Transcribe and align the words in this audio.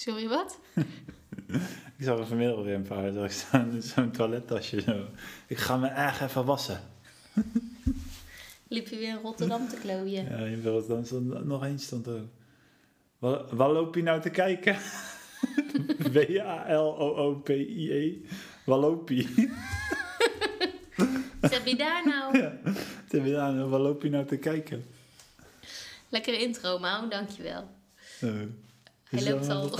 Sorry, 0.00 0.28
wat? 0.28 0.58
Ik 1.98 2.04
zag 2.06 2.18
er 2.18 2.26
vanmiddag 2.26 2.64
weer 2.64 2.74
een 2.74 2.82
paar. 2.82 3.12
Zag 3.12 3.24
ik 3.24 3.30
staan, 3.30 3.82
zo'n 3.82 4.10
toilettasje 4.10 4.80
zo. 4.80 5.04
Ik 5.46 5.58
ga 5.58 5.76
me 5.76 5.86
echt 5.88 6.20
even 6.20 6.44
wassen. 6.44 6.80
Liep 8.68 8.88
je 8.88 8.96
weer 8.96 9.08
in 9.08 9.20
Rotterdam 9.22 9.68
te 9.68 9.76
klooien? 9.76 10.24
Ja, 10.24 10.36
in 10.36 10.62
Rotterdam 10.64 11.04
stond 11.04 11.44
nog 11.44 11.64
één 11.64 11.78
stond 11.78 12.08
ook. 12.08 12.26
Wat, 13.18 13.50
wat 13.50 13.70
loop 13.70 13.94
je 13.94 14.02
nou 14.02 14.20
te 14.20 14.30
kijken? 14.30 14.76
W-A-L-O-O-P-I-E. 16.12 18.16
Wat 18.64 18.80
loop 18.80 19.08
je? 19.08 19.52
Wat 21.40 21.50
heb 21.52 21.66
je 21.66 21.76
daar 21.76 22.06
nou? 22.06 22.38
Ja. 22.38 22.58
Wat 22.64 22.74
heb 23.08 23.24
je 23.24 23.32
nou- 23.32 23.68
Wat 23.68 23.80
loop 23.80 24.02
je 24.02 24.10
nou 24.10 24.26
te 24.26 24.36
kijken? 24.36 24.84
Lekkere 26.08 26.40
intro, 26.40 26.78
Mau, 26.78 27.08
dankjewel. 27.08 27.68
Hij 29.10 29.30
loopt 29.30 29.48
al. 29.48 29.70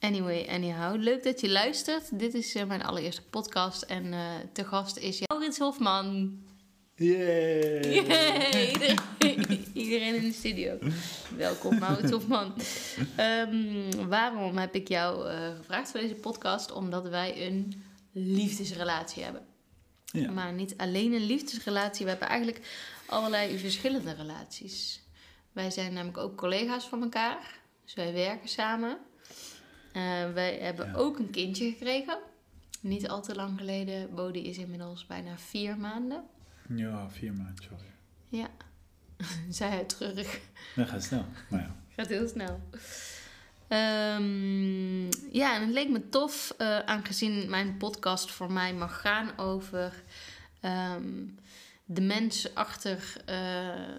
Anyway, 0.00 0.46
anyhow. 0.48 1.02
Leuk 1.02 1.22
dat 1.24 1.40
je 1.40 1.48
luistert. 1.48 2.18
Dit 2.18 2.34
is 2.34 2.54
eh, 2.54 2.64
mijn 2.64 2.82
allereerste 2.82 3.22
podcast 3.22 3.82
en 3.82 4.12
eh 4.12 4.34
te 4.52 4.64
gast 4.64 4.96
is 4.96 5.20
Maurits 5.26 5.58
Hofman. 5.58 6.38
Yay! 6.94 7.94
Yay! 7.94 8.70
Iedereen, 8.72 8.98
iedereen 9.84 10.14
in 10.14 10.22
de 10.22 10.32
studio. 10.32 10.78
Welkom, 11.36 11.78
Maurits 11.78 12.10
Hofman. 12.10 12.54
Ehm, 13.16 14.08
waarom 14.08 14.56
heb 14.56 14.74
ik 14.74 14.88
jou 14.88 15.28
eh, 15.28 15.56
gevraagd 15.56 15.90
voor 15.90 16.00
deze 16.00 16.14
podcast? 16.14 16.72
Omdat 16.72 17.08
wij 17.08 17.46
een 17.46 17.82
liefdesrelatie 18.12 19.22
hebben. 19.22 19.42
Ja. 20.04 20.30
Maar 20.30 20.52
niet 20.52 20.74
alleen 20.76 21.12
een 21.12 21.26
liefdesrelatie. 21.26 22.04
We 22.04 22.10
hebben 22.10 22.28
eigenlijk 22.28 22.60
allerlei 23.08 23.58
verschillende 23.58 24.12
relaties. 24.12 25.00
Wij 25.52 25.70
zijn 25.70 25.92
namelijk 25.92 26.18
ook 26.18 26.36
collega's 26.36 26.84
van 26.88 27.02
elkaar. 27.02 27.58
Dus 27.84 27.94
wij 27.94 28.12
werken 28.12 28.48
samen. 28.48 28.98
Eh, 29.92 30.32
wij 30.32 30.58
hebben 30.60 30.86
Ja. 30.86 30.94
ook 30.94 31.18
een 31.18 31.30
kindje 31.30 31.70
gekregen. 31.70 32.18
Niet 32.80 33.08
al 33.08 33.22
te 33.22 33.34
lang 33.34 33.58
geleden. 33.58 34.14
Bodie 34.14 34.44
is 34.44 34.58
inmiddels 34.58 35.06
bijna 35.06 35.38
vier 35.38 35.76
maanden. 35.76 36.24
Ja, 36.74 37.10
vier 37.10 37.32
maanden, 37.32 37.64
sorry. 37.64 37.90
Ja, 38.28 38.48
zei 39.50 39.70
hij 39.70 39.84
terug. 39.84 40.40
Dat 40.76 40.88
gaat 40.88 41.02
snel. 41.02 41.24
Maar 41.50 41.60
ja. 41.60 41.74
Gaat 41.96 42.06
heel 42.06 42.28
snel. 42.28 42.60
Ehm, 43.68 45.04
ja, 45.32 45.54
en 45.54 45.60
het 45.60 45.70
leek 45.70 45.88
me 45.88 46.08
tof, 46.08 46.54
eh, 46.58 46.78
aangezien 46.78 47.50
mijn 47.50 47.76
podcast 47.76 48.30
voor 48.30 48.52
mij 48.52 48.74
mag 48.74 49.00
gaan 49.00 49.38
over 49.38 50.02
ehm, 50.60 51.24
de 51.86 52.00
mens 52.00 52.54
achter 52.54 53.22
eh, 53.24 53.96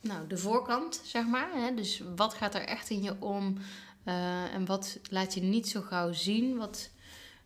nou, 0.00 0.26
de 0.26 0.38
voorkant, 0.38 1.00
zeg 1.04 1.26
maar. 1.26 1.52
Hè? 1.54 1.74
Dus 1.74 2.02
wat 2.16 2.34
gaat 2.34 2.54
er 2.54 2.64
echt 2.64 2.90
in 2.90 3.02
je 3.02 3.20
om 3.20 3.58
eh, 4.04 4.54
en 4.54 4.66
wat 4.66 4.98
laat 5.10 5.34
je 5.34 5.40
niet 5.40 5.68
zo 5.68 5.80
gauw 5.80 6.12
zien, 6.12 6.56
wat 6.56 6.90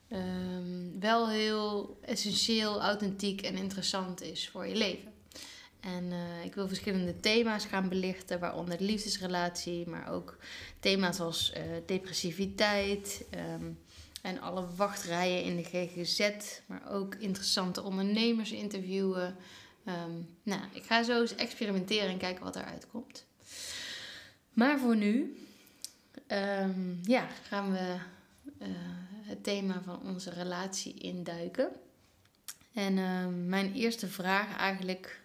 ehm, 0.08 0.98
wel 1.00 1.28
heel 1.28 1.98
essentieel, 2.03 2.83
authentiek 2.83 3.42
en 3.42 3.56
interessant 3.56 4.22
is 4.22 4.48
voor 4.48 4.66
je 4.66 4.77
leven. 4.77 5.14
En 5.81 6.12
eh, 6.12 6.44
ik 6.44 6.55
wil 6.55 6.69
verschillende 6.69 7.20
thema's 7.20 7.64
gaan 7.64 7.88
belichten, 7.88 8.41
waaronder 8.41 8.78
de 8.78 8.84
liefdesrelatie, 8.84 9.88
maar 9.88 10.12
ook 10.12 10.38
thema's 10.81 11.20
als 11.20 11.53
depressiviteit 11.86 13.25
ehm, 13.31 13.70
en 14.27 14.41
alle 14.41 14.66
wachtrijen 14.77 15.42
in 15.42 15.56
de 15.56 15.62
GGZ, 15.62 16.30
maar 16.66 16.91
ook 16.91 17.14
interessante 17.14 17.82
ondernemers 17.82 18.52
interviewen. 18.52 19.36
Ehm, 19.84 20.10
nou, 20.42 20.60
ik 20.72 20.82
ga 20.84 21.02
zo 21.02 21.20
eens 21.20 21.34
experimenteren 21.34 22.08
en 22.08 22.19
kijken 22.19 22.44
wat 22.44 22.56
eruit 22.56 22.86
komt. 22.86 23.24
Maar 24.52 24.78
voor 24.78 24.97
nu, 24.97 25.36
ehm, 26.26 26.94
ja, 27.03 27.28
gaan 27.42 27.72
we 27.72 27.97
eh, 28.59 28.69
het 29.22 29.44
thema 29.44 29.82
van 29.84 30.00
onze 30.03 30.31
relatie 30.31 30.94
induiken. 30.94 31.69
En 32.72 32.98
ehm, 32.98 33.48
mijn 33.48 33.75
eerste 33.75 34.09
vraag 34.09 34.56
eigenlijk 34.56 35.20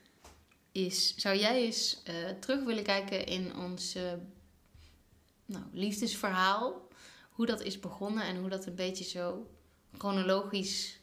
is: 0.72 1.16
zou 1.16 1.38
jij 1.38 1.64
eens 1.64 2.02
eh, 2.04 2.16
terug 2.40 2.64
willen 2.64 2.84
kijken 2.84 3.26
in 3.26 3.56
ons 3.56 3.96
eh, 3.96 4.14
nou, 5.46 5.64
liefdesverhaal? 5.72 6.90
Hoe 7.42 7.50
dat 7.50 7.62
is 7.62 7.80
begonnen 7.80 8.24
en 8.24 8.38
hoe 8.38 8.50
dat 8.50 8.66
een 8.66 8.76
beetje 8.76 9.04
zo 9.04 9.52
chronologisch 9.98 11.00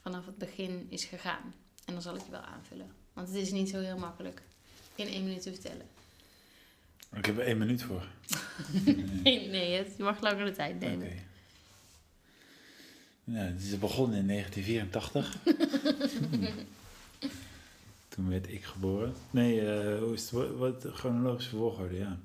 vanaf 0.00 0.26
het 0.26 0.38
begin 0.38 0.86
is 0.88 1.04
gegaan. 1.04 1.54
En 1.84 1.92
dan 1.92 2.02
zal 2.02 2.14
ik 2.14 2.24
je 2.24 2.30
wel 2.30 2.40
aanvullen. 2.40 2.90
Want 3.12 3.28
het 3.28 3.36
is 3.36 3.50
niet 3.50 3.68
zo 3.68 3.80
heel 3.80 3.98
makkelijk 3.98 4.42
in 4.94 5.06
één 5.06 5.24
minuut 5.24 5.42
te 5.42 5.52
vertellen. 5.52 5.86
Ik 7.14 7.24
heb 7.26 7.38
er 7.38 7.44
één 7.44 7.58
minuut 7.58 7.82
voor. 7.82 8.06
Nee, 9.22 9.48
nee 9.48 9.72
het, 9.72 9.96
je 9.96 10.02
mag 10.02 10.20
langer 10.20 10.44
de 10.44 10.52
tijd 10.52 10.80
nemen. 10.80 11.12
Nou, 13.24 13.46
het 13.46 13.62
is 13.62 13.78
begonnen 13.78 14.18
in 14.18 14.26
1984. 14.26 15.36
Toen 18.08 18.28
werd 18.28 18.48
ik 18.48 18.64
geboren. 18.64 19.14
Nee, 19.30 19.60
eh, 19.60 19.98
hoe 19.98 20.12
is 20.12 20.30
het? 20.30 20.56
Wat, 20.56 20.86
chronologische 20.92 21.56
volgorde, 21.56 21.96
ja. 21.96 22.18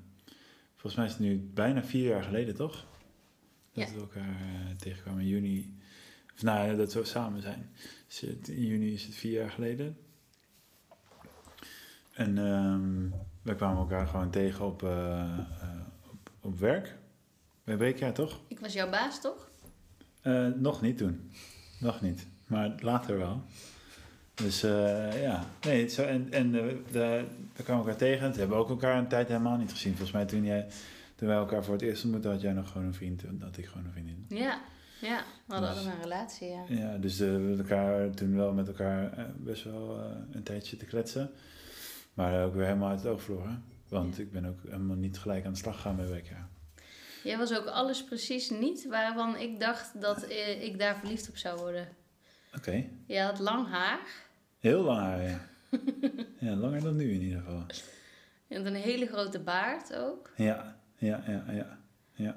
Volgens 0.76 0.94
mij 0.94 1.04
is 1.04 1.12
het 1.12 1.20
nu 1.20 1.50
bijna 1.54 1.84
vier 1.84 2.08
jaar 2.08 2.22
geleden, 2.22 2.54
toch? 2.54 2.90
Dat 3.74 3.88
Ja. 3.88 3.94
we 3.94 4.00
elkaar 4.00 4.28
eh, 4.40 4.76
tegenkwamen 4.78 5.22
in 5.22 5.28
juni. 5.28 5.76
Of 6.34 6.42
nou, 6.42 6.68
ja, 6.70 6.74
dat 6.76 6.92
we 6.92 7.04
samen 7.04 7.42
zijn. 7.42 7.70
Dus 8.06 8.20
het- 8.20 8.48
in 8.48 8.66
juni 8.66 8.92
is 8.92 9.04
het 9.04 9.14
vier 9.14 9.32
jaar 9.32 9.50
geleden. 9.50 9.96
En 12.12 12.38
ehm 12.38 13.20
we 13.42 13.54
kwamen 13.56 13.78
elkaar 13.78 14.06
gewoon 14.06 14.30
tegen 14.30 14.64
op, 14.64 14.82
eh, 14.82 15.22
eh, 15.22 15.38
op, 16.10 16.30
op 16.40 16.58
werk. 16.58 16.96
Bij 17.64 17.76
Beekjaar, 17.76 18.12
toch? 18.12 18.40
Ik 18.48 18.60
was 18.60 18.72
jouw 18.72 18.90
baas, 18.90 19.20
toch? 19.20 19.50
Eh, 20.22 20.46
nog 20.48 20.80
niet 20.82 20.98
toen. 20.98 21.30
Nog 21.80 22.00
niet. 22.00 22.26
Maar 22.46 22.72
later 22.78 23.18
wel. 23.18 23.42
Dus 24.34 24.62
eh, 24.62 25.22
ja. 25.22 25.44
Nee, 25.66 25.88
zo, 25.88 26.02
en, 26.02 26.32
en 26.32 26.54
eh, 26.54 26.76
de, 26.92 27.24
we 27.56 27.62
kwamen 27.62 27.82
elkaar 27.84 27.98
tegen. 27.98 28.30
Toen 28.30 28.38
hebben 28.38 28.56
we 28.56 28.62
ook 28.62 28.68
elkaar 28.70 28.98
een 28.98 29.08
tijd 29.08 29.28
helemaal 29.28 29.56
niet 29.56 29.70
gezien. 29.70 29.90
Volgens 29.92 30.12
mij 30.12 30.24
toen, 30.26 30.44
jij, 30.44 30.66
toen 31.22 31.30
wij 31.30 31.40
elkaar 31.40 31.64
voor 31.64 31.74
het 31.74 31.82
eerst 31.82 32.02
ontmoetten, 32.02 32.30
had 32.30 32.40
jij 32.40 32.52
nog 32.52 32.70
gewoon 32.70 32.86
een 32.86 32.94
vriend. 32.94 33.24
En 33.24 33.40
had 33.42 33.56
ik 33.56 33.66
gewoon 33.66 33.84
een 33.84 33.92
vriendin. 33.92 34.26
Ja, 34.28 34.60
ja. 35.00 35.24
We 35.46 35.52
hadden 35.52 35.70
Dus- 35.70 35.78
allemaal 35.78 35.96
een 35.96 36.02
relatie, 36.02 36.48
ja. 36.48 36.64
Ja, 36.68 36.96
dus 36.98 37.20
eh, 37.20 37.26
we 37.26 37.32
hebben 37.32 37.58
elkaar 37.58 38.10
toen 38.10 38.36
wel 38.36 38.52
met 38.52 38.66
elkaar 38.68 39.12
eh, 39.12 39.24
best 39.36 39.64
wel 39.64 39.98
eh, 39.98 40.04
een 40.30 40.42
tijdje 40.42 40.76
te 40.76 40.84
kletsen. 40.84 41.30
Maar 42.14 42.44
ook 42.44 42.54
weer 42.54 42.64
helemaal 42.64 42.88
uit 42.88 43.02
het 43.02 43.08
oog 43.12 43.22
verloren. 43.22 43.64
Want 43.88 44.18
ik 44.18 44.32
ben 44.32 44.44
ook 44.46 44.58
helemaal 44.64 44.96
niet 44.96 45.18
gelijk 45.18 45.44
aan 45.44 45.52
de 45.52 45.58
slag 45.58 45.74
gegaan 45.76 45.96
bij 45.96 46.06
WK. 46.08 46.30
Jij 47.24 47.38
was 47.38 47.56
ook 47.58 47.66
alles 47.66 48.04
precies 48.04 48.50
niet 48.50 48.86
waarvan 48.88 49.36
ik 49.36 49.60
dacht 49.60 50.00
dat 50.00 50.30
ik 50.60 50.78
daar 50.78 50.98
verliefd 50.98 51.28
op 51.28 51.36
zou 51.36 51.60
worden. 51.60 51.88
Oké. 52.56 52.84
Je 53.06 53.20
had 53.20 53.38
lang 53.38 53.68
haar 53.68 54.00
Heel 54.58 54.82
lang 54.82 55.00
haar, 55.00 55.22
ja. 55.22 55.40
ja. 56.50 56.54
Langer 56.54 56.80
dan 56.82 56.96
nu 56.96 57.12
in 57.12 57.20
ieder 57.22 57.38
geval. 57.38 57.66
en 58.48 58.66
een 58.66 58.74
hele 58.74 59.06
grote 59.06 59.40
baard 59.40 59.94
ook. 59.96 60.30
Ja, 60.36 60.80
ja, 61.02 61.22
ja, 61.26 61.44
ja. 61.52 61.78
ja. 62.12 62.36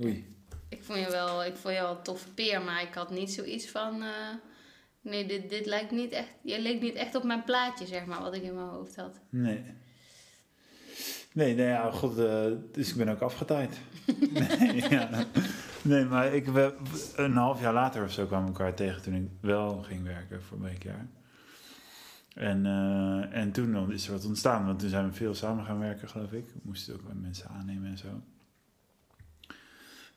Oei. 0.00 0.36
Ik 0.68 0.84
vond 0.84 0.98
je 0.98 1.10
wel, 1.10 1.44
ik 1.44 1.56
vond 1.56 1.74
je 1.74 1.80
wel 1.80 1.96
een 1.96 2.02
toffe 2.02 2.34
peer, 2.34 2.62
maar 2.62 2.82
ik 2.82 2.94
had 2.94 3.10
niet 3.10 3.32
zoiets 3.32 3.70
van... 3.70 4.02
eh, 4.02 4.28
nee, 5.00 5.26
dit, 5.26 5.50
dit 5.50 5.66
lijkt 5.66 5.90
niet 5.90 6.12
echt... 6.12 6.28
Je 6.42 6.60
leek 6.60 6.80
niet 6.80 6.94
echt 6.94 7.14
op 7.14 7.24
mijn 7.24 7.44
plaatje, 7.44 7.86
zeg 7.86 8.04
maar, 8.04 8.20
wat 8.20 8.34
ik 8.34 8.42
in 8.42 8.54
mijn 8.54 8.66
hoofd 8.66 8.96
had. 8.96 9.20
Nee. 9.28 9.64
Nee, 11.32 11.54
nee, 11.54 11.66
ja, 11.66 11.90
god, 11.90 12.18
eh, 12.18 12.46
dus 12.72 12.90
ik 12.90 12.96
ben 12.96 13.08
ook 13.08 13.20
afgetaaid. 13.20 13.80
nee, 14.58 14.88
ja. 14.90 15.24
nee, 15.82 16.04
maar 16.04 16.34
ik, 16.34 16.46
we, 16.46 16.74
een 17.16 17.36
half 17.36 17.60
jaar 17.60 17.72
later 17.72 18.04
of 18.04 18.12
zo 18.12 18.26
kwamen 18.26 18.52
we 18.52 18.58
elkaar 18.58 18.74
tegen 18.74 19.02
toen 19.02 19.14
ik 19.14 19.28
wel 19.40 19.82
ging 19.82 20.02
werken 20.02 20.42
voor 20.42 20.58
Beekjaar. 20.58 21.06
En, 22.34 22.66
eh, 22.66 23.38
en 23.40 23.52
toen 23.52 23.92
is 23.92 24.06
er 24.06 24.12
wat 24.12 24.24
ontstaan, 24.24 24.66
want 24.66 24.78
toen 24.78 24.88
zijn 24.88 25.08
we 25.08 25.12
veel 25.12 25.34
samen 25.34 25.64
gaan 25.64 25.78
werken, 25.78 26.08
geloof 26.08 26.32
ik. 26.32 26.44
We 26.46 26.60
moesten 26.62 26.94
ook 26.94 27.00
mensen 27.14 27.48
aannemen 27.48 27.90
en 27.90 27.98
zo. 27.98 28.20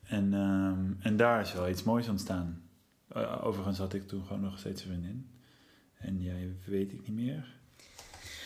En, 0.03 0.33
ehm, 0.33 1.05
en 1.07 1.17
daar 1.17 1.41
is 1.41 1.53
wel 1.53 1.69
iets 1.69 1.83
moois 1.83 2.07
ontstaan. 2.07 2.61
Eh, 3.07 3.45
overigens 3.45 3.77
had 3.77 3.93
ik 3.93 4.07
toen 4.07 4.25
gewoon 4.25 4.41
nog 4.41 4.59
steeds 4.59 4.81
een 4.81 4.87
vriendin. 4.87 5.29
En 5.97 6.21
jij 6.21 6.55
weet 6.65 6.91
ik 6.91 7.07
niet 7.07 7.15
meer. 7.15 7.53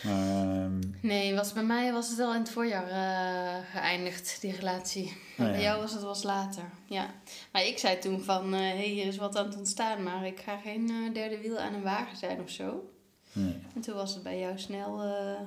Maar 0.02 0.64
ehm, 0.64 0.80
Nee, 1.02 1.34
was, 1.34 1.52
bij 1.52 1.64
mij 1.64 1.92
was 1.92 2.10
het 2.10 2.18
al 2.18 2.34
in 2.34 2.40
het 2.40 2.50
voorjaar 2.50 2.88
eh, 2.88 3.66
geëindigd, 3.70 4.40
die 4.40 4.52
relatie. 4.52 5.16
En 5.36 5.44
Oh, 5.44 5.50
bij 5.50 5.62
jou 5.62 5.80
was 5.80 5.92
het 5.92 6.02
was 6.02 6.22
later, 6.22 6.64
ja. 6.86 7.14
Maar 7.52 7.66
ik 7.66 7.78
zei 7.78 7.98
toen 7.98 8.20
van, 8.20 8.52
hé, 8.52 8.58
hey, 8.58 8.88
hier 8.88 9.06
is 9.06 9.16
wat 9.16 9.36
aan 9.36 9.46
het 9.46 9.56
ontstaan, 9.56 10.02
maar 10.02 10.26
ik 10.26 10.40
ga 10.40 10.56
geen 10.56 11.12
derde 11.12 11.40
wiel 11.40 11.58
aan 11.58 11.74
een 11.74 11.82
wagen 11.82 12.16
zijn 12.16 12.40
of 12.40 12.50
zo. 12.50 12.90
Nee. 13.32 13.56
En 13.74 13.80
toen 13.80 13.94
was 13.94 14.14
het 14.14 14.22
bij 14.22 14.38
jou 14.38 14.58
snel 14.58 15.02
eh, 15.02 15.40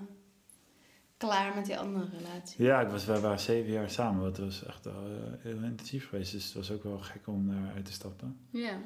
klaar 1.18 1.56
met 1.56 1.66
die 1.66 1.78
andere 1.78 2.10
relatie. 2.18 2.64
Ja, 2.64 2.82
ik 2.82 2.90
was, 2.90 3.06
wij 3.06 3.20
waren 3.20 3.40
zeven 3.40 3.72
jaar 3.72 3.90
samen. 3.90 4.24
Dat 4.24 4.38
was 4.38 4.66
echt 4.66 4.86
eh, 4.86 4.94
heel 5.40 5.64
intensief 5.64 6.10
geweest. 6.10 6.32
Dus 6.32 6.44
het 6.46 6.54
was 6.54 6.72
ook 6.72 6.84
wel 6.84 7.00
gek 7.00 7.28
om 7.28 7.48
daar 7.48 7.74
uit 7.76 7.86
te 7.86 7.92
stappen. 7.92 8.38
Ja. 8.50 8.78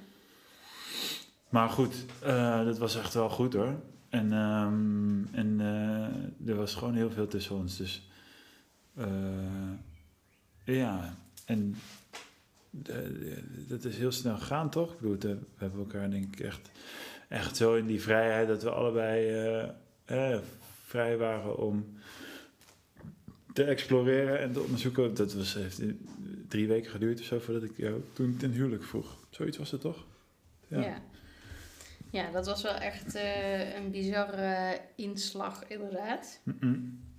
Maar 1.49 1.69
goed, 1.69 2.05
eh, 2.21 2.65
dat 2.65 2.77
was 2.77 2.95
echt 2.95 3.13
wel 3.13 3.29
goed 3.29 3.53
hoor. 3.53 3.79
En, 4.09 4.33
ehm, 4.33 5.35
en 5.35 5.59
er 6.45 6.55
was 6.55 6.75
gewoon 6.75 6.95
heel 6.95 7.11
veel 7.11 7.27
tussen 7.27 7.55
ons. 7.55 7.77
Dus 7.77 8.09
ja, 10.63 11.17
en 11.45 11.75
dat 13.67 13.83
is 13.83 13.97
heel 13.97 14.11
snel 14.11 14.37
gegaan, 14.37 14.69
toch? 14.69 14.93
Ik 14.93 14.99
bedoel, 14.99 15.17
we 15.19 15.37
hebben 15.55 15.79
elkaar 15.79 16.09
denk 16.09 16.33
ik 16.33 16.39
echt, 16.39 16.69
echt 17.27 17.57
zo 17.57 17.75
in 17.75 17.85
die 17.85 18.01
vrijheid 18.01 18.47
dat 18.47 18.63
we 18.63 18.69
allebei 18.69 19.29
eh, 19.29 19.69
eh, 20.05 20.39
vrij 20.85 21.17
waren 21.17 21.57
om 21.57 21.97
te 23.53 23.63
exploreren 23.63 24.39
en 24.39 24.51
te 24.51 24.59
onderzoeken. 24.59 25.13
Dat 25.13 25.33
was, 25.33 25.53
heeft 25.53 25.81
drie 26.47 26.67
weken 26.67 26.91
geduurd 26.91 27.19
of 27.19 27.25
zo 27.25 27.39
voordat 27.39 27.63
ik 27.63 27.77
jou 27.77 28.03
toen 28.13 28.37
ten 28.37 28.51
huwelijk 28.51 28.83
vroeg. 28.83 29.17
Zoiets 29.29 29.57
was 29.57 29.71
het 29.71 29.81
toch? 29.81 30.05
Ja. 30.67 31.01
ja. 32.11 32.31
dat 32.31 32.45
was 32.45 32.61
wel 32.61 32.73
echt 32.73 33.15
eh, 33.15 33.75
een 33.75 33.91
bizarre 33.91 34.81
inslag, 34.95 35.67
inderdaad. 35.67 36.39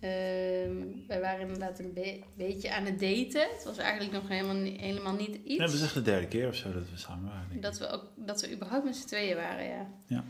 Ehm, 0.01 0.77
wij 1.07 1.21
waren 1.21 1.41
inderdaad 1.41 1.79
een 1.79 1.93
be- 1.93 2.21
beetje 2.37 2.75
aan 2.75 2.85
het 2.85 3.01
daten. 3.01 3.49
Het 3.55 3.65
was 3.65 3.77
eigenlijk 3.79 4.13
nog 4.13 4.29
helemaal, 4.29 4.55
ni- 4.55 4.79
helemaal 4.81 5.15
niet 5.15 5.35
iets. 5.45 5.57
Ja, 5.57 5.63
dat 5.65 5.71
was 5.73 5.83
echt 5.83 5.95
de 5.95 6.03
derde 6.03 6.27
keer 6.29 6.49
of 6.49 6.55
zo 6.55 6.73
dat 6.73 6.91
we 6.91 6.97
samen 6.97 7.25
waren. 7.33 7.61
Dat 7.61 7.79
we, 7.79 7.89
ook, 7.89 8.05
dat 8.17 8.41
we 8.41 8.53
überhaupt 8.53 8.85
met 8.85 8.97
z'n 8.97 9.07
tweeën 9.07 9.37
waren, 9.37 9.65
ja. 9.69 9.87
Ja. 10.07 10.25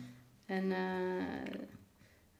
En 0.46 0.72
eh, 0.72 1.54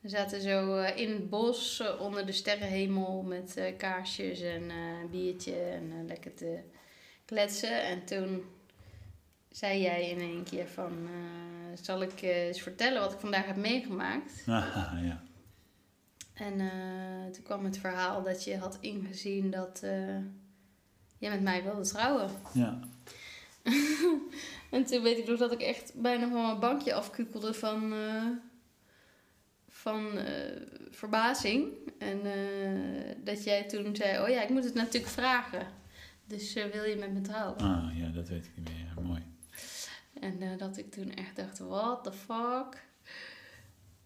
we 0.01 0.09
zaten 0.09 0.41
zo 0.41 0.77
eh, 0.77 0.97
in 0.97 1.11
het 1.13 1.31
bos 1.31 1.81
eh, 1.81 2.01
onder 2.01 2.27
de 2.27 2.33
sterrenhemel 2.33 3.23
met 3.23 3.61
kaarsjes 3.77 4.41
en 4.41 4.71
eh 4.71 5.11
biertje 5.11 5.55
en 5.55 6.05
lekker 6.07 6.35
te 6.35 6.59
kletsen. 7.25 7.83
En 7.83 8.05
toen 8.05 8.45
zei 9.51 9.81
jij 9.81 10.09
in 10.11 10.19
één 10.21 10.45
keer 10.45 10.69
van, 10.69 11.09
zal 11.83 12.03
ik 12.03 12.23
eens 12.23 12.61
vertellen 12.61 13.01
wat 13.01 13.13
ik 13.13 13.19
vandaag 13.21 13.47
heb 13.47 13.57
meegemaakt? 13.57 14.43
Ah, 14.47 14.93
ja. 15.09 15.23
En 16.39 16.61
eh, 16.61 17.33
toen 17.33 17.43
kwam 17.43 17.65
het 17.65 17.79
verhaal 17.79 18.23
dat 18.23 18.45
je 18.45 18.57
had 18.57 18.79
ingezien 18.81 19.51
dat 19.51 19.81
eh, 19.83 20.19
jij 21.19 21.31
met 21.31 21.43
mij 21.43 21.63
wilde 21.63 21.87
trouwen. 21.87 22.31
ja. 22.53 22.79
En 24.71 24.85
toen 24.85 25.03
weet 25.03 25.19
ik 25.19 25.27
nog 25.27 25.39
dat 25.39 25.53
ik 25.53 25.61
echt 25.61 25.93
bijna 25.95 26.29
van 26.29 26.43
mijn 26.43 26.59
bankje 26.59 26.95
afkukelde 26.95 27.55
van, 27.55 27.93
eh, 27.93 28.27
van 29.69 30.11
verbazing. 30.91 31.73
En 31.99 32.21
dat 33.25 33.45
jij 33.45 33.65
toen 33.65 33.97
zei, 33.97 34.23
oh 34.23 34.29
ja, 34.29 34.43
ik 34.43 34.49
moet 34.49 34.65
het 34.65 34.75
natuurlijk 34.75 35.13
vragen. 35.13 35.67
Dus 36.27 36.53
wil 36.53 36.85
je 36.85 36.97
met 36.97 37.13
me 37.13 37.21
trouwen? 37.21 37.57
Ah, 37.59 37.99
ja, 37.99 38.09
dat 38.09 38.29
weet 38.29 38.45
ik 38.45 38.53
niet 38.57 38.69
meer. 38.69 38.93
Ja, 38.97 39.03
mooi. 39.03 39.23
En 40.21 40.59
dat 40.59 40.77
ik 40.77 40.91
toen 40.91 41.15
echt 41.15 41.37
dacht, 41.37 41.59
what 41.59 42.05
the 42.05 42.13
fuck? 42.13 42.85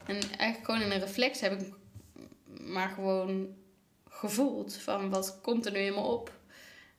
En 0.07 0.21
eigenlijk 0.21 0.65
gewoon 0.65 0.81
in 0.81 0.91
een 0.91 1.01
reflex 1.01 1.41
heb 1.41 1.61
ik 1.61 1.73
maar 2.61 2.89
gewoon 2.89 3.49
gevoeld 4.09 4.75
van 4.77 5.11
wat 5.11 5.39
komt 5.43 5.67
er 5.67 5.73
nu 5.73 5.79
helemaal 5.79 6.13
op. 6.13 6.33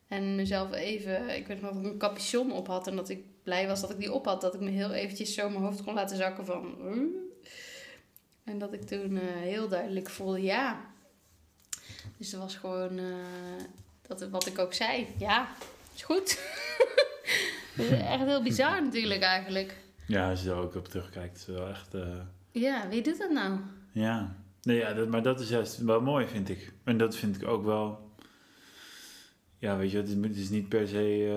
En 0.07 0.35
mezelf 0.35 0.71
even, 0.71 1.35
ik 1.35 1.47
weet 1.47 1.61
nog 1.61 1.71
dat 1.73 1.81
ik 1.85 1.91
een 1.91 1.97
capuchon 1.97 2.51
op 2.51 2.67
had 2.67 2.87
en 2.87 2.95
dat 2.95 3.09
ik 3.09 3.23
blij 3.43 3.67
was 3.67 3.81
dat 3.81 3.89
ik 3.89 3.97
die 3.99 4.13
op 4.13 4.25
had. 4.25 4.41
Dat 4.41 4.53
ik 4.53 4.59
me 4.59 4.69
heel 4.69 4.91
eventjes 4.91 5.33
zo 5.33 5.49
mijn 5.49 5.63
hoofd 5.63 5.83
kon 5.83 5.93
laten 5.93 6.17
zakken 6.17 6.45
van... 6.45 6.75
En 8.43 8.57
dat 8.57 8.73
ik 8.73 8.81
toen 8.81 9.17
eh, 9.17 9.27
heel 9.27 9.67
duidelijk 9.67 10.09
voelde 10.09 10.41
ja. 10.41 10.81
Dus 12.17 12.29
dat 12.29 12.39
was 12.39 12.55
gewoon 12.55 12.97
eh, 12.97 13.05
dat, 14.07 14.29
wat 14.29 14.45
ik 14.45 14.59
ook 14.59 14.73
zei. 14.73 15.07
Ja, 15.17 15.47
is 15.95 16.01
goed. 16.03 16.39
Dat 17.77 17.85
is 17.85 17.91
echt 17.91 18.23
heel 18.25 18.43
bizar 18.43 18.83
natuurlijk 18.83 19.21
eigenlijk. 19.21 19.77
Ja, 20.07 20.29
als 20.29 20.43
je 20.43 20.49
er 20.49 20.55
ook 20.55 20.75
op 20.75 20.87
terugkijkt, 20.87 21.37
is 21.37 21.45
wel 21.45 21.67
echt... 21.69 21.93
eh, 21.93 22.19
Ja, 22.51 22.87
wie 22.89 23.01
doet 23.01 23.17
dat 23.17 23.31
nou? 23.31 23.59
ja. 23.91 24.35
Nee, 24.63 24.77
ja 24.77 24.93
dat, 24.93 25.09
maar 25.09 25.23
dat 25.23 25.39
is 25.39 25.49
juist 25.49 25.77
wel 25.77 26.01
mooi, 26.01 26.27
vind 26.27 26.49
ik. 26.49 26.73
En 26.83 26.97
dat 26.97 27.15
vind 27.15 27.35
ik 27.41 27.47
ook 27.47 27.63
wel... 27.65 28.11
Ja, 29.57 29.77
weet 29.77 29.91
je, 29.91 29.97
het 29.97 30.07
is, 30.09 30.15
het 30.15 30.35
is 30.37 30.49
niet 30.49 30.69
per 30.69 30.87
se 30.87 31.27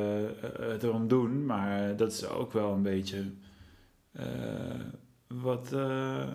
eh, 0.43 0.69
het 0.69 0.83
erom 0.83 1.09
doen, 1.09 1.47
maar 1.47 1.97
dat 1.97 2.13
is 2.13 2.27
ook 2.27 2.53
wel 2.53 2.73
een 2.73 2.83
beetje 2.83 3.25
eh, 4.13 4.81
wat, 5.27 5.73
eh, 5.73 6.31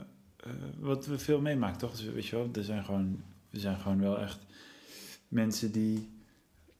wat 0.79 1.05
we 1.05 1.19
veel 1.19 1.41
meemaken, 1.41 1.77
toch? 1.77 1.91
Dus, 1.91 2.03
weet 2.03 2.25
je 2.25 2.35
wel, 2.35 2.49
er 2.53 2.63
zijn 2.63 2.83
gewoon, 2.85 3.23
we 3.49 3.59
zijn 3.59 3.79
gewoon 3.79 3.99
wel 3.99 4.19
echt 4.19 4.39
mensen 5.27 5.71
die 5.71 6.09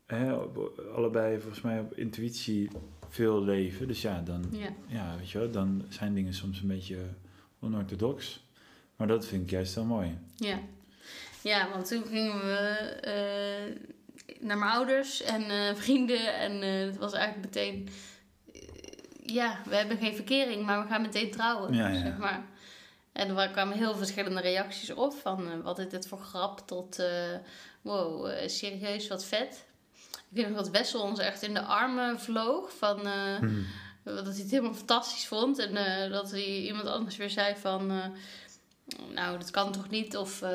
hè, 0.05 0.33
allebei 0.95 1.39
volgens 1.39 1.61
mij 1.61 1.79
op 1.79 1.97
intuïtie 1.97 2.69
veel 3.09 3.43
leven. 3.43 3.87
Dus 3.87 4.01
ja, 4.01 4.21
dan, 4.21 4.45
Ja. 4.51 4.69
ja, 4.87 5.17
weet 5.17 5.29
je 5.29 5.39
wel, 5.39 5.51
dan 5.51 5.83
zijn 5.89 6.13
dingen 6.13 6.33
soms 6.33 6.61
een 6.61 6.67
beetje 6.67 6.97
onorthodox. 7.59 8.49
Maar 9.01 9.09
dat 9.09 9.25
vind 9.25 9.43
ik 9.43 9.49
juist 9.49 9.75
wel 9.75 9.83
mooi. 9.83 10.17
Ja. 10.35 10.59
Ja, 11.41 11.69
want 11.69 11.87
toen 11.87 12.03
gingen 12.05 12.39
we 12.39 12.67
eh, 13.01 13.75
naar 14.39 14.57
mijn 14.57 14.71
ouders 14.71 15.21
en 15.21 15.49
eh, 15.49 15.75
vrienden. 15.75 16.35
En 16.35 16.61
eh, 16.61 16.85
het 16.85 16.97
was 16.97 17.13
eigenlijk 17.13 17.45
meteen... 17.45 17.89
ja, 19.25 19.59
we 19.65 19.75
hebben 19.75 19.97
geen 19.97 20.15
verkering, 20.15 20.65
maar 20.65 20.81
we 20.81 20.87
gaan 20.87 21.01
meteen 21.01 21.31
trouwen. 21.31 21.73
Ja, 21.73 21.87
ja. 21.87 21.99
Zeg 21.99 22.17
maar. 22.17 22.45
En 23.11 23.37
er 23.37 23.49
kwamen 23.49 23.77
heel 23.77 23.95
verschillende 23.95 24.41
reacties 24.41 24.93
op. 24.93 25.13
Van 25.13 25.61
wat 25.61 25.79
is 25.79 25.89
dit 25.89 26.07
voor 26.07 26.19
grap 26.19 26.67
tot... 26.67 26.99
eh, 26.99 27.35
wow, 27.81 28.31
serieus, 28.45 29.07
wat 29.07 29.25
vet. 29.25 29.65
Ik 30.11 30.19
weet 30.29 30.47
nog 30.47 30.57
dat 30.57 30.69
Wessel 30.69 31.01
ons 31.01 31.19
echt 31.19 31.41
in 31.41 31.53
de 31.53 31.61
armen 31.61 32.19
vloog. 32.19 32.71
Van, 32.77 32.99
Hmm. 33.39 33.65
Dat 34.03 34.25
hij 34.25 34.35
het 34.35 34.51
helemaal 34.51 34.73
fantastisch 34.73 35.27
vond. 35.27 35.59
En 35.59 35.73
dat 36.11 36.31
hij 36.31 36.45
iemand 36.45 36.87
anders 36.87 37.17
weer 37.17 37.29
zei 37.29 37.55
van... 37.55 37.91
nou, 39.13 39.37
dat 39.37 39.51
kan 39.51 39.71
toch 39.71 39.89
niet? 39.89 40.17
Of 40.17 40.41
eh, 40.41 40.49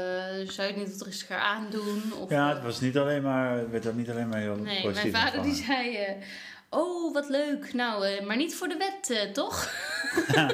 zou 0.47 0.69
je 0.69 0.75
het 0.75 0.77
niet 0.77 0.91
wat 0.99 1.06
rustiger 1.06 1.37
aandoen? 1.37 2.03
Of, 2.21 2.31
Ja, 2.31 2.49
eh, 2.49 2.55
het 2.55 2.65
was 2.65 2.81
niet 2.81 2.97
alleen 2.99 3.23
maar, 3.23 3.71
werd 3.71 3.87
ook 3.87 3.94
niet 3.94 4.11
alleen 4.11 4.29
maar 4.29 4.41
heel 4.41 4.56
Nee, 4.56 4.83
positief 4.83 5.12
mijn 5.12 5.25
vader 5.25 5.43
die 5.43 5.55
zei... 5.55 5.97
eh, 5.97 6.15
oh, 6.71 7.12
wat 7.12 7.29
leuk. 7.29 7.73
Nou, 7.73 8.23
maar 8.25 8.37
niet 8.37 8.55
voor 8.55 8.69
de 8.69 8.77
wet, 8.77 9.35
toch? 9.35 9.65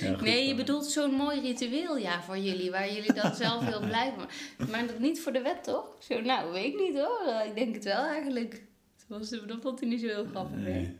Ja, 0.00 0.16
nee, 0.20 0.46
je 0.46 0.54
bedoelt 0.54 0.86
zo'n 0.86 1.10
mooi 1.14 1.40
ritueel, 1.40 1.96
ja, 1.96 2.22
voor 2.22 2.38
jullie. 2.38 2.70
Waar 2.70 2.92
jullie 2.92 3.12
dan 3.12 3.34
zelf 3.34 3.64
heel 3.64 3.80
blij 3.90 4.12
van. 4.16 4.28
Maar 4.70 4.86
dat 4.86 4.98
niet 4.98 5.20
voor 5.20 5.32
de 5.32 5.42
wet, 5.42 5.64
toch? 5.64 5.86
Zo, 5.98 6.20
nou, 6.20 6.52
weet 6.52 6.72
ik 6.74 6.80
niet 6.80 6.94
hoor. 6.94 7.42
Ik 7.46 7.54
denk 7.54 7.74
het 7.74 7.84
wel 7.84 8.04
eigenlijk. 8.04 8.62
Dat, 9.08 9.18
was, 9.18 9.30
dat 9.30 9.58
vond 9.62 9.80
hij 9.80 9.88
niet 9.88 10.00
zo 10.00 10.06
heel 10.06 10.26
grappig. 10.30 10.56
Nee. 10.58 10.98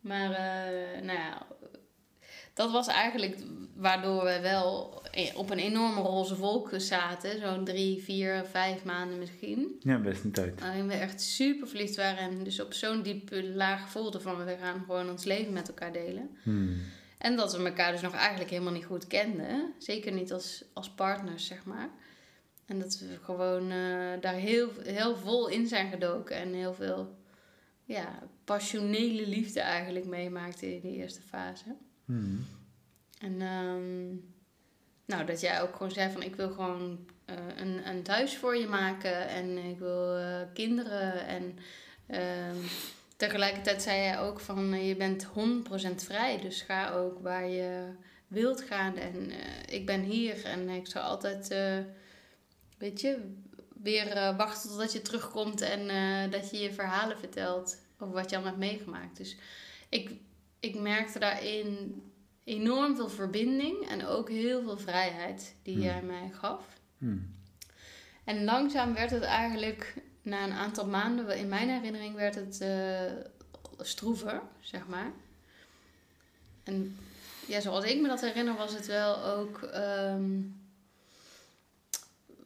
Maar, 0.00 0.28
nou 1.02 1.18
ja, 1.18 1.46
dat 2.54 2.70
was 2.70 2.86
eigenlijk 2.86 3.36
waardoor 3.76 4.24
we 4.24 4.40
wel 4.40 5.02
op 5.34 5.50
een 5.50 5.58
enorme 5.58 6.00
roze 6.00 6.36
wolk 6.36 6.70
zaten. 6.76 7.40
Zo'n 7.40 7.64
drie, 7.64 8.02
vier, 8.02 8.44
vijf 8.50 8.84
maanden 8.84 9.18
misschien. 9.18 9.76
Ja, 9.80 9.98
best 9.98 10.24
een 10.24 10.32
tijd. 10.32 10.60
Waarin 10.60 10.86
we 10.86 10.94
echt 10.94 11.20
super 11.20 11.68
verliefd 11.68 11.96
waren 11.96 12.18
en 12.18 12.44
dus 12.44 12.60
op 12.60 12.72
zo'n 12.72 13.02
diepe 13.02 13.44
laag 13.44 13.90
voelden 13.90 14.22
van 14.22 14.44
we 14.44 14.56
gaan 14.60 14.82
gewoon 14.86 15.10
ons 15.10 15.24
leven 15.24 15.52
met 15.52 15.68
elkaar 15.68 15.92
delen. 15.92 16.30
Hmm. 16.42 16.80
En 17.18 17.36
dat 17.36 17.56
we 17.56 17.64
elkaar 17.64 17.92
dus 17.92 18.00
nog 18.00 18.14
eigenlijk 18.14 18.50
helemaal 18.50 18.72
niet 18.72 18.84
goed 18.84 19.06
kenden. 19.06 19.72
Zeker 19.78 20.12
niet 20.12 20.32
als, 20.32 20.64
als 20.72 20.90
partners, 20.90 21.46
zeg 21.46 21.64
maar. 21.64 21.88
En 22.66 22.78
dat 22.78 22.98
we 22.98 23.18
gewoon 23.22 23.70
eh, 23.70 24.20
daar 24.20 24.34
heel, 24.34 24.70
heel 24.82 25.16
vol 25.16 25.48
in 25.48 25.66
zijn 25.66 25.90
gedoken. 25.90 26.36
En 26.36 26.52
heel 26.52 26.74
veel 26.74 27.16
ja, 27.84 28.22
passionele 28.44 29.26
liefde 29.26 29.60
eigenlijk 29.60 30.06
meemaakten 30.06 30.74
in 30.74 30.80
die 30.80 30.96
eerste 30.96 31.22
fase. 31.22 31.64
Hmm. 32.04 32.46
En 33.18 33.42
ehm, 33.42 34.14
nou, 35.04 35.24
dat 35.26 35.40
jij 35.40 35.62
ook 35.62 35.76
gewoon 35.76 35.92
zei 35.92 36.12
van 36.12 36.22
ik 36.22 36.36
wil 36.36 36.50
gewoon 36.50 37.06
eh, 37.24 37.36
een, 37.56 37.88
een 37.88 38.02
thuis 38.02 38.36
voor 38.36 38.56
je 38.56 38.66
maken. 38.66 39.28
En 39.28 39.58
ik 39.58 39.78
wil 39.78 40.16
eh, 40.16 40.40
kinderen. 40.54 41.26
En 41.26 41.58
ehm, 42.06 42.56
tegelijkertijd 43.16 43.82
zei 43.82 44.00
jij 44.00 44.18
ook 44.18 44.40
van 44.40 44.72
eh, 44.72 44.88
je 44.88 44.96
bent 44.96 45.26
100% 45.26 45.30
vrij. 45.94 46.40
Dus 46.40 46.62
ga 46.62 46.90
ook 46.90 47.18
waar 47.22 47.48
je 47.48 47.88
wilt 48.28 48.60
gaan. 48.60 48.96
En 48.96 49.30
ik 49.70 49.86
ben 49.86 50.02
hier 50.02 50.44
en 50.44 50.68
ik 50.68 50.86
zal 50.86 51.02
altijd, 51.02 51.54
weet 52.78 53.00
je, 53.00 53.34
weer 53.82 54.34
wachten 54.36 54.70
totdat 54.70 54.92
je 54.92 55.02
terugkomt. 55.02 55.60
En 55.60 55.86
dat 56.30 56.50
je 56.50 56.58
je 56.58 56.72
verhalen 56.72 57.18
vertelt 57.18 57.78
over 57.98 58.14
wat 58.14 58.30
je 58.30 58.36
allemaal 58.36 58.54
hebt 58.54 58.72
meegemaakt. 58.72 59.16
Dus 59.16 59.36
ik, 59.88 60.10
ik 60.64 60.74
merkte 60.80 61.18
daarin 61.18 62.02
enorm 62.44 62.96
veel 62.96 63.08
verbinding 63.08 63.88
en 63.88 64.06
ook 64.06 64.28
heel 64.28 64.62
veel 64.62 64.78
vrijheid 64.78 65.54
die 65.62 65.74
Hmm. 65.74 65.82
jij 65.84 66.02
mij 66.02 66.30
gaf. 66.32 66.64
Hmm. 66.98 67.34
En 68.24 68.44
langzaam 68.44 68.94
werd 68.94 69.10
het 69.10 69.22
eigenlijk, 69.22 69.94
na 70.22 70.44
een 70.44 70.52
aantal 70.52 70.86
maanden, 70.86 71.38
in 71.38 71.48
mijn 71.48 71.68
herinnering 71.68 72.14
werd 72.14 72.34
het 72.34 72.60
eh, 72.60 73.12
stroever, 73.78 74.40
zeg 74.60 74.86
maar. 74.86 75.12
En 76.62 76.96
ja, 77.46 77.60
zoals 77.60 77.84
ik 77.84 78.00
me 78.00 78.08
dat 78.08 78.20
herinner, 78.20 78.54
was 78.54 78.72
het 78.74 78.86
wel 78.86 79.24
ook 79.24 79.62
ehm, 79.62 80.40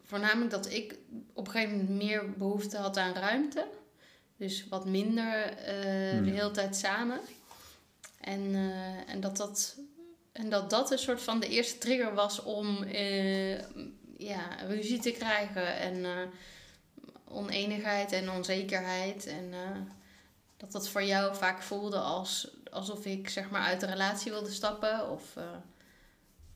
voornamelijk 0.05 0.51
dat 0.51 0.71
ik 0.71 0.95
op 1.33 1.47
een 1.47 1.53
gegeven 1.53 1.77
moment 1.77 2.03
meer 2.03 2.31
behoefte 2.33 2.77
had 2.77 2.97
aan 2.97 3.15
ruimte. 3.15 3.67
Dus 4.37 4.69
wat 4.69 4.87
minder 4.87 5.43
eh, 5.45 6.11
Hmm. 6.11 6.25
de 6.25 6.31
hele 6.31 6.51
tijd 6.51 6.77
samen. 6.77 7.21
En, 8.29 8.55
eh, 8.55 9.13
en 9.13 9.21
dat 9.21 9.37
dat 9.37 9.77
En 10.33 10.51
dat 10.51 10.71
dat 10.71 10.91
een 10.91 10.99
soort 10.99 11.23
van 11.23 11.41
de 11.41 11.49
eerste 11.49 11.79
trigger 11.79 12.15
was 12.15 12.43
om 12.43 12.83
eh, 12.83 13.59
ja, 14.17 14.57
ruzie 14.67 14.99
te 14.99 15.11
krijgen 15.11 15.77
en 15.77 15.97
uh, 15.97 16.23
oneenigheid 17.25 18.13
en 18.13 18.31
onzekerheid. 18.31 19.27
En 19.27 19.53
dat 20.57 20.73
dat 20.73 20.89
voor 20.89 21.03
jou 21.03 21.37
vaak 21.37 21.63
voelde 21.63 21.99
als, 21.99 22.51
alsof 22.71 23.07
ik 23.07 23.29
zeg 23.29 23.51
maar 23.51 23.63
uit 23.63 23.81
de 23.81 23.87
relatie 23.87 24.31
wilde 24.31 24.51
stappen. 24.51 25.11
Of 25.11 25.37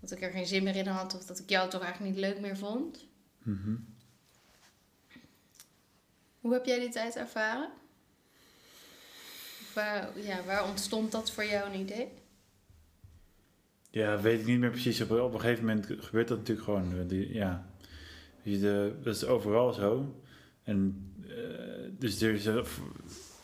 dat 0.00 0.10
ik 0.10 0.22
er 0.22 0.30
geen 0.30 0.46
zin 0.46 0.62
meer 0.62 0.76
in 0.76 0.86
had. 0.86 1.14
Of 1.14 1.24
dat 1.24 1.38
ik 1.38 1.48
jou 1.48 1.70
toch 1.70 1.82
eigenlijk 1.82 2.14
niet 2.14 2.24
leuk 2.24 2.40
meer 2.40 2.56
vond. 2.56 3.06
Mhm. 3.42 3.76
Hoe 6.40 6.52
heb 6.52 6.64
jij 6.64 6.78
die 6.78 6.90
tijd 6.90 7.16
ervaren? 7.16 7.70
Waar, 9.74 10.08
ja, 10.20 10.44
waar 10.46 10.68
ontstond 10.68 11.12
dat 11.12 11.30
voor 11.30 11.44
jou 11.44 11.72
een 11.72 11.80
idee? 11.80 12.08
Ja, 13.90 14.20
weet 14.20 14.40
ik 14.40 14.46
niet 14.46 14.58
meer 14.58 14.70
precies. 14.70 15.00
Op, 15.00 15.10
een 15.10 15.40
gegeven 15.40 15.64
moment 15.64 15.86
gebeurt 15.98 16.28
dat 16.28 16.38
natuurlijk 16.38 16.66
gewoon. 16.66 17.06
Die, 17.06 17.34
ja. 17.34 17.66
De, 18.42 18.94
dat 19.02 19.14
is 19.14 19.24
overal 19.24 19.72
zo. 19.72 20.14
En 20.62 21.12
uh, 21.26 21.32
dus 21.98 22.22
er 22.22 22.34
is 22.34 22.48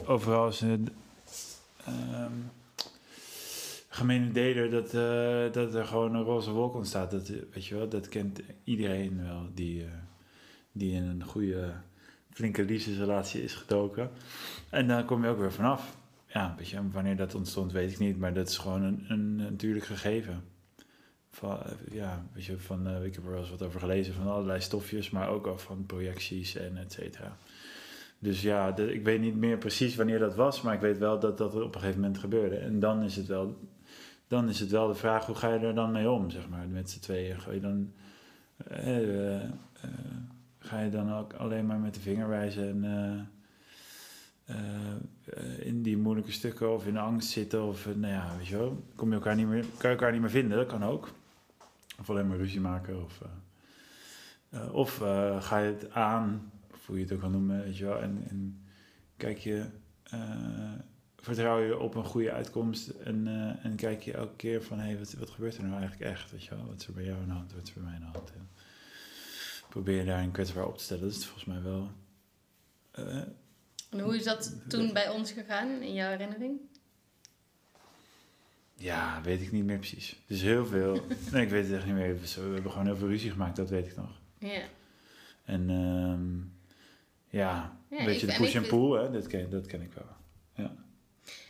overal 0.04 0.48
is 0.48 0.60
een 0.60 0.88
um, 1.88 2.50
gemene 3.88 4.32
deler 4.32 4.70
dat, 4.70 4.90
dat 5.54 5.74
er 5.74 5.86
gewoon 5.86 6.14
een 6.14 6.22
roze 6.22 6.50
wolk 6.50 6.74
ontstaat. 6.74 7.10
Dat, 7.10 7.28
weet 7.28 7.66
je 7.66 7.74
wel, 7.74 7.88
dat 7.88 8.08
kent 8.08 8.40
iedereen 8.64 9.22
wel 9.22 9.46
die, 9.54 9.84
die 10.72 10.94
in 10.94 11.02
een 11.02 11.24
goede, 11.24 11.72
flinke 12.32 12.64
liefdesrelatie 12.64 13.42
is 13.42 13.54
gedoken. 13.54 14.10
En 14.70 14.88
dan 14.88 15.04
kom 15.04 15.22
je 15.22 15.28
ook 15.28 15.38
weer 15.38 15.52
vanaf 15.52 15.96
ja, 16.28 16.54
weet 16.56 16.68
je, 16.68 16.88
wanneer 16.90 17.16
dat 17.16 17.34
ontstond 17.34 17.72
weet 17.72 17.90
ik 17.90 17.98
niet, 17.98 18.18
maar 18.18 18.34
dat 18.34 18.48
is 18.48 18.58
gewoon 18.58 18.82
een, 18.82 19.04
een 19.08 19.36
natuurlijk 19.36 19.84
gegeven. 19.84 20.42
Van, 21.30 21.58
ja, 21.90 22.26
weet 22.32 22.44
je, 22.44 22.58
van, 22.58 22.88
uh, 22.88 23.04
ik 23.04 23.14
heb 23.14 23.24
er 23.24 23.30
wel 23.30 23.40
eens 23.40 23.50
wat 23.50 23.62
over 23.62 23.80
gelezen 23.80 24.14
van 24.14 24.26
allerlei 24.26 24.60
stofjes, 24.60 25.10
maar 25.10 25.28
ook 25.28 25.46
al 25.46 25.58
van 25.58 25.86
projecties 25.86 26.56
en 26.56 26.76
et 26.76 26.92
cetera. 26.92 27.36
Dus 28.18 28.42
ja, 28.42 28.76
ik 28.76 29.04
weet 29.04 29.20
niet 29.20 29.36
meer 29.36 29.58
precies 29.58 29.96
wanneer 29.96 30.18
dat 30.18 30.34
was, 30.34 30.62
maar 30.62 30.74
ik 30.74 30.80
weet 30.80 30.98
wel 30.98 31.18
dat 31.18 31.38
dat 31.38 31.54
op 31.54 31.74
een 31.74 31.80
gegeven 31.80 32.00
moment 32.00 32.18
gebeurde. 32.18 32.56
En 32.56 32.80
dan 32.80 33.02
is 33.02 33.16
het 33.16 33.26
wel, 33.26 33.58
dan 34.26 34.48
is 34.48 34.60
het 34.60 34.70
wel 34.70 34.88
de 34.88 34.94
vraag, 34.94 35.26
hoe 35.26 35.34
ga 35.34 35.54
je 35.54 35.58
er 35.58 35.74
dan 35.74 35.92
mee 35.92 36.10
om, 36.10 36.30
zeg 36.30 36.48
maar, 36.48 36.68
met 36.68 36.90
z'n 36.90 37.00
tweeën? 37.00 37.40
Ga 37.40 37.52
je 37.52 37.60
dan, 37.60 37.92
uh, 38.84 39.42
ga 40.58 40.80
je 40.80 40.90
dan 40.90 41.12
ook 41.12 41.32
alleen 41.32 41.66
maar 41.66 41.78
met 41.78 41.94
de 41.94 42.00
vinger 42.00 42.28
wijzen 42.28 42.84
en 42.84 43.30
uh, 44.50 45.66
in 45.66 45.82
die 45.82 45.96
moeilijke 45.96 46.32
stukken 46.32 46.74
of 46.74 46.86
in 46.86 46.96
angst 46.96 47.28
zitten 47.28 47.62
of 47.62 47.86
uh, 47.86 47.94
nou 47.94 48.12
ja, 48.12 48.36
weet 48.36 48.46
je 48.46 48.56
wel, 48.56 48.84
kom 48.94 49.08
je 49.08 49.14
elkaar 49.14 49.36
niet 49.36 49.46
meer, 49.46 49.64
kan 49.76 49.90
je 49.90 49.96
elkaar 49.96 50.12
niet 50.12 50.20
meer 50.20 50.30
vinden, 50.30 50.58
dat 50.58 50.66
kan 50.66 50.84
ook. 50.84 51.10
Of 52.00 52.10
alleen 52.10 52.26
maar 52.26 52.36
ruzie 52.36 52.60
maken 52.60 53.04
of, 53.04 53.22
of 54.72 54.96
ga 55.40 55.58
je 55.58 55.72
het 55.72 55.90
aan, 55.90 56.52
of 56.72 56.86
hoe 56.86 56.96
je 56.96 57.02
het 57.02 57.12
ook 57.12 57.20
kan 57.20 57.30
noemen, 57.30 57.64
weet 57.64 57.76
je 57.76 57.84
wel, 57.84 58.00
en, 58.00 58.24
en 58.28 58.64
kijk 59.16 59.38
je, 59.38 59.64
vertrouw 61.16 61.58
je 61.58 61.78
op 61.78 61.94
een 61.94 62.04
goede 62.04 62.32
uitkomst 62.32 62.88
en, 62.88 63.26
en 63.62 63.76
kijk 63.76 64.02
je 64.02 64.12
elke 64.12 64.36
keer 64.36 64.62
van, 64.62 64.78
hey, 64.78 64.98
wat, 64.98 65.12
wat 65.12 65.30
gebeurt 65.30 65.56
er 65.56 65.64
nou 65.64 65.78
eigenlijk 65.78 66.10
echt, 66.10 66.30
weet 66.30 66.44
je 66.44 66.54
wel, 66.54 66.66
wat 66.66 66.80
is 66.80 66.86
er 66.86 66.92
bij 66.92 67.04
jou 67.04 67.18
aan 67.20 67.28
de 67.28 67.32
hand, 67.32 67.52
wat 67.52 67.62
is 67.62 67.68
er 67.68 67.80
bij 67.80 67.90
mij 67.90 67.94
aan 67.94 68.12
de 68.12 68.18
hand. 68.18 68.32
Probeer 69.68 69.98
je 69.98 70.04
daar 70.04 70.22
een 70.22 70.30
kwetsbaar 70.30 70.66
op 70.66 70.76
te 70.76 70.84
stellen, 70.84 71.02
dat 71.02 71.12
is 71.12 71.26
volgens 71.26 71.44
mij 71.44 71.62
wel 71.62 71.90
en 73.88 74.00
hoe 74.00 74.16
is 74.16 74.24
dat 74.24 74.54
toen 74.68 74.92
bij 74.92 75.08
ons 75.08 75.32
gegaan, 75.32 75.82
in 75.82 75.94
jouw 75.94 76.10
herinnering? 76.10 76.60
Ja, 78.74 79.20
weet 79.22 79.40
ik 79.40 79.52
niet 79.52 79.64
meer 79.64 79.78
precies. 79.78 80.16
Dus 80.26 80.42
heel 80.42 80.66
veel. 80.66 80.92
nee, 81.32 81.42
ik 81.42 81.50
weet 81.50 81.64
het 81.64 81.72
echt 81.72 81.86
niet 81.86 81.94
meer. 81.94 82.18
We 82.20 82.40
hebben 82.40 82.70
gewoon 82.70 82.86
heel 82.86 82.96
veel 82.96 83.08
ruzie 83.08 83.30
gemaakt, 83.30 83.56
dat 83.56 83.70
weet 83.70 83.86
ik 83.86 83.96
nog. 83.96 84.20
Ja. 84.38 84.62
En 85.44 85.70
um, 85.70 86.52
ja, 87.28 87.78
een 87.90 88.04
beetje 88.04 88.26
de 88.26 88.34
push 88.36 88.54
en 88.54 88.66
pull, 88.66 89.02
hè, 89.02 89.10
dat, 89.10 89.26
ken, 89.26 89.50
dat 89.50 89.66
ken 89.66 89.82
ik 89.82 89.92
wel. 89.92 90.06
Ja. 90.54 90.74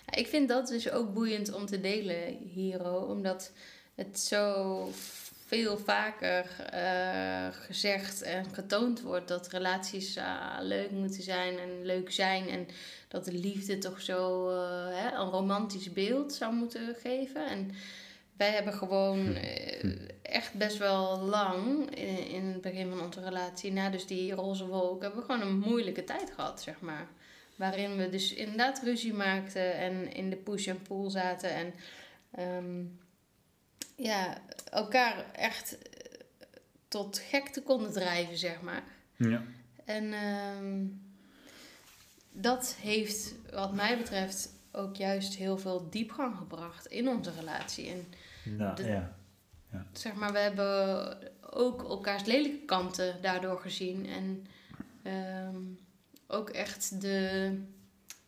ja. 0.07 0.15
Ik 0.15 0.27
vind 0.27 0.49
dat 0.49 0.69
dus 0.69 0.91
ook 0.91 1.15
boeiend 1.15 1.53
om 1.53 1.67
te 1.67 1.81
delen, 1.81 2.39
Hero, 2.55 2.99
omdat 2.99 3.53
het 3.95 4.21
zo 4.21 4.91
veel 5.49 5.79
vaker 5.79 6.47
uh, 6.75 7.47
gezegd 7.51 8.23
en 8.23 8.45
getoond 8.55 9.01
wordt 9.01 9.29
dat 9.29 9.49
relaties 9.49 10.17
uh, 10.17 10.57
leuk 10.61 10.91
moeten 10.91 11.23
zijn 11.23 11.59
en 11.59 11.83
leuk 11.83 12.13
zijn. 12.13 12.49
En 12.49 12.67
dat 13.09 13.25
de 13.25 13.33
liefde 13.33 13.79
toch 13.79 14.01
zo 14.01 14.51
uh, 14.51 14.87
hè, 14.91 15.17
een 15.17 15.31
romantisch 15.31 15.93
beeld 15.93 16.33
zou 16.33 16.55
moeten 16.55 16.95
geven. 17.03 17.47
En 17.47 17.71
wij 18.37 18.51
hebben 18.51 18.73
gewoon 18.73 19.37
hm. 19.81 19.97
Echt 20.29 20.55
best 20.55 20.79
wel 20.79 21.19
lang 21.19 21.91
in, 21.95 22.29
in, 22.29 22.45
het 22.45 22.61
begin 22.61 22.89
van 22.91 23.01
onze 23.01 23.21
relatie, 23.21 23.73
na 23.73 23.91
dus 23.91 24.07
die 24.07 24.33
roze 24.33 24.67
wolk, 24.67 25.03
hebben 25.03 25.21
we 25.21 25.27
gewoon 25.27 25.47
een 25.47 25.59
moeilijke 25.59 26.05
tijd 26.05 26.31
gehad, 26.35 26.63
zeg 26.63 26.81
maar. 26.81 27.07
Waarin 27.57 27.97
we 27.97 28.09
dus 28.09 28.35
inderdaad 28.35 28.81
ruzie 28.83 29.13
maakten 29.13 29.75
en 29.75 30.13
in 30.13 30.31
de 30.31 30.37
push 30.37 30.67
en 30.67 30.83
pull 30.83 31.11
zaten. 31.11 31.51
En 31.51 31.75
um, 32.57 32.99
ja, 33.99 34.39
elkaar 34.71 35.33
echt 35.33 35.79
eh, 35.79 36.21
tot 36.89 37.19
gekte 37.19 37.63
konden 37.63 37.93
drijven, 37.93 38.39
zeg 38.39 38.61
maar. 38.61 38.83
Ja. 39.17 39.43
En 39.85 40.05
uh, 40.05 40.89
dat 42.33 42.77
heeft, 42.81 43.35
wat 43.53 43.75
mij 43.75 43.97
betreft, 43.97 44.53
ook 44.73 44.97
juist 44.97 45.35
heel 45.35 45.59
veel 45.59 45.91
diepgang 45.91 46.37
gebracht 46.37 46.87
in 46.87 47.09
onze 47.09 47.33
relatie. 47.39 47.91
En 47.91 48.07
nou, 48.57 48.85
ja. 48.85 49.17
ja. 49.73 49.87
Zeg 49.93 50.15
maar, 50.15 50.33
we 50.33 50.39
hebben 50.39 51.19
ook 51.51 51.83
elkaars 51.83 52.25
lelijke 52.25 52.65
kanten 52.65 53.23
daardoor 53.23 53.61
gezien. 53.61 54.07
En 54.07 54.47
um, 55.47 55.79
ook 56.27 56.51
echt 56.51 57.01
de, 57.01 57.53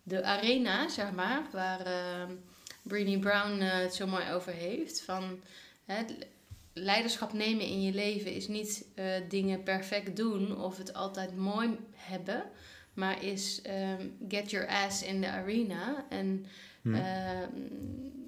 de 0.03 0.23
arena, 0.23 0.89
zeg 0.89 1.13
maar, 1.13 1.43
waar 1.53 1.87
uh, 1.87 2.37
Brené 2.83 3.19
Brown 3.19 3.63
uh, 3.63 3.73
het 3.73 3.95
zo 3.95 4.07
mooi 4.07 4.33
over 4.33 4.53
heeft. 4.53 5.01
Van 5.01 5.41
hè, 5.85 6.05
leiderschap 6.73 7.33
nemen 7.33 7.67
in 7.67 7.83
je 7.83 7.93
leven 7.93 8.33
is 8.33 8.49
niet 8.49 8.87
uh, 8.95 9.05
dingen 9.29 9.63
perfect 9.63 10.17
doen 10.17 10.61
of 10.61 10.77
het 10.77 10.95
altijd 10.95 11.37
mooi 11.37 11.79
hebben, 11.95 12.43
maar 12.95 13.25
is 13.25 13.63
um, 13.67 14.17
get 14.29 14.51
your 14.51 14.69
ass 14.69 15.03
in 15.03 15.21
the 15.21 15.29
arena 15.29 16.05
en 16.09 16.47
hmm. 16.83 16.95
uh, 16.95 17.01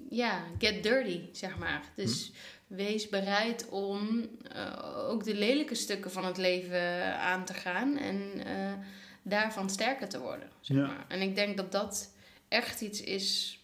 ja, 0.09 0.43
get 0.57 0.83
dirty, 0.83 1.21
zeg 1.31 1.57
maar. 1.57 1.83
Dus 1.95 2.25
hmm. 2.25 2.77
wees 2.77 3.09
bereid 3.09 3.69
om 3.69 4.29
uh, 4.55 5.09
ook 5.09 5.23
de 5.23 5.35
lelijke 5.35 5.75
stukken 5.75 6.11
van 6.11 6.25
het 6.25 6.37
leven 6.37 7.17
aan 7.19 7.45
te 7.45 7.53
gaan 7.53 7.97
en 7.97 8.31
daarvan 9.21 9.69
sterker 9.69 10.09
te 10.09 10.19
worden. 10.19 10.49
Zeg 10.59 10.77
ja. 10.77 10.85
maar. 10.85 11.05
En 11.07 11.21
ik 11.21 11.35
denk 11.35 11.57
dat 11.57 11.71
dat 11.71 12.13
echt 12.47 12.81
iets 12.81 13.01
is 13.01 13.59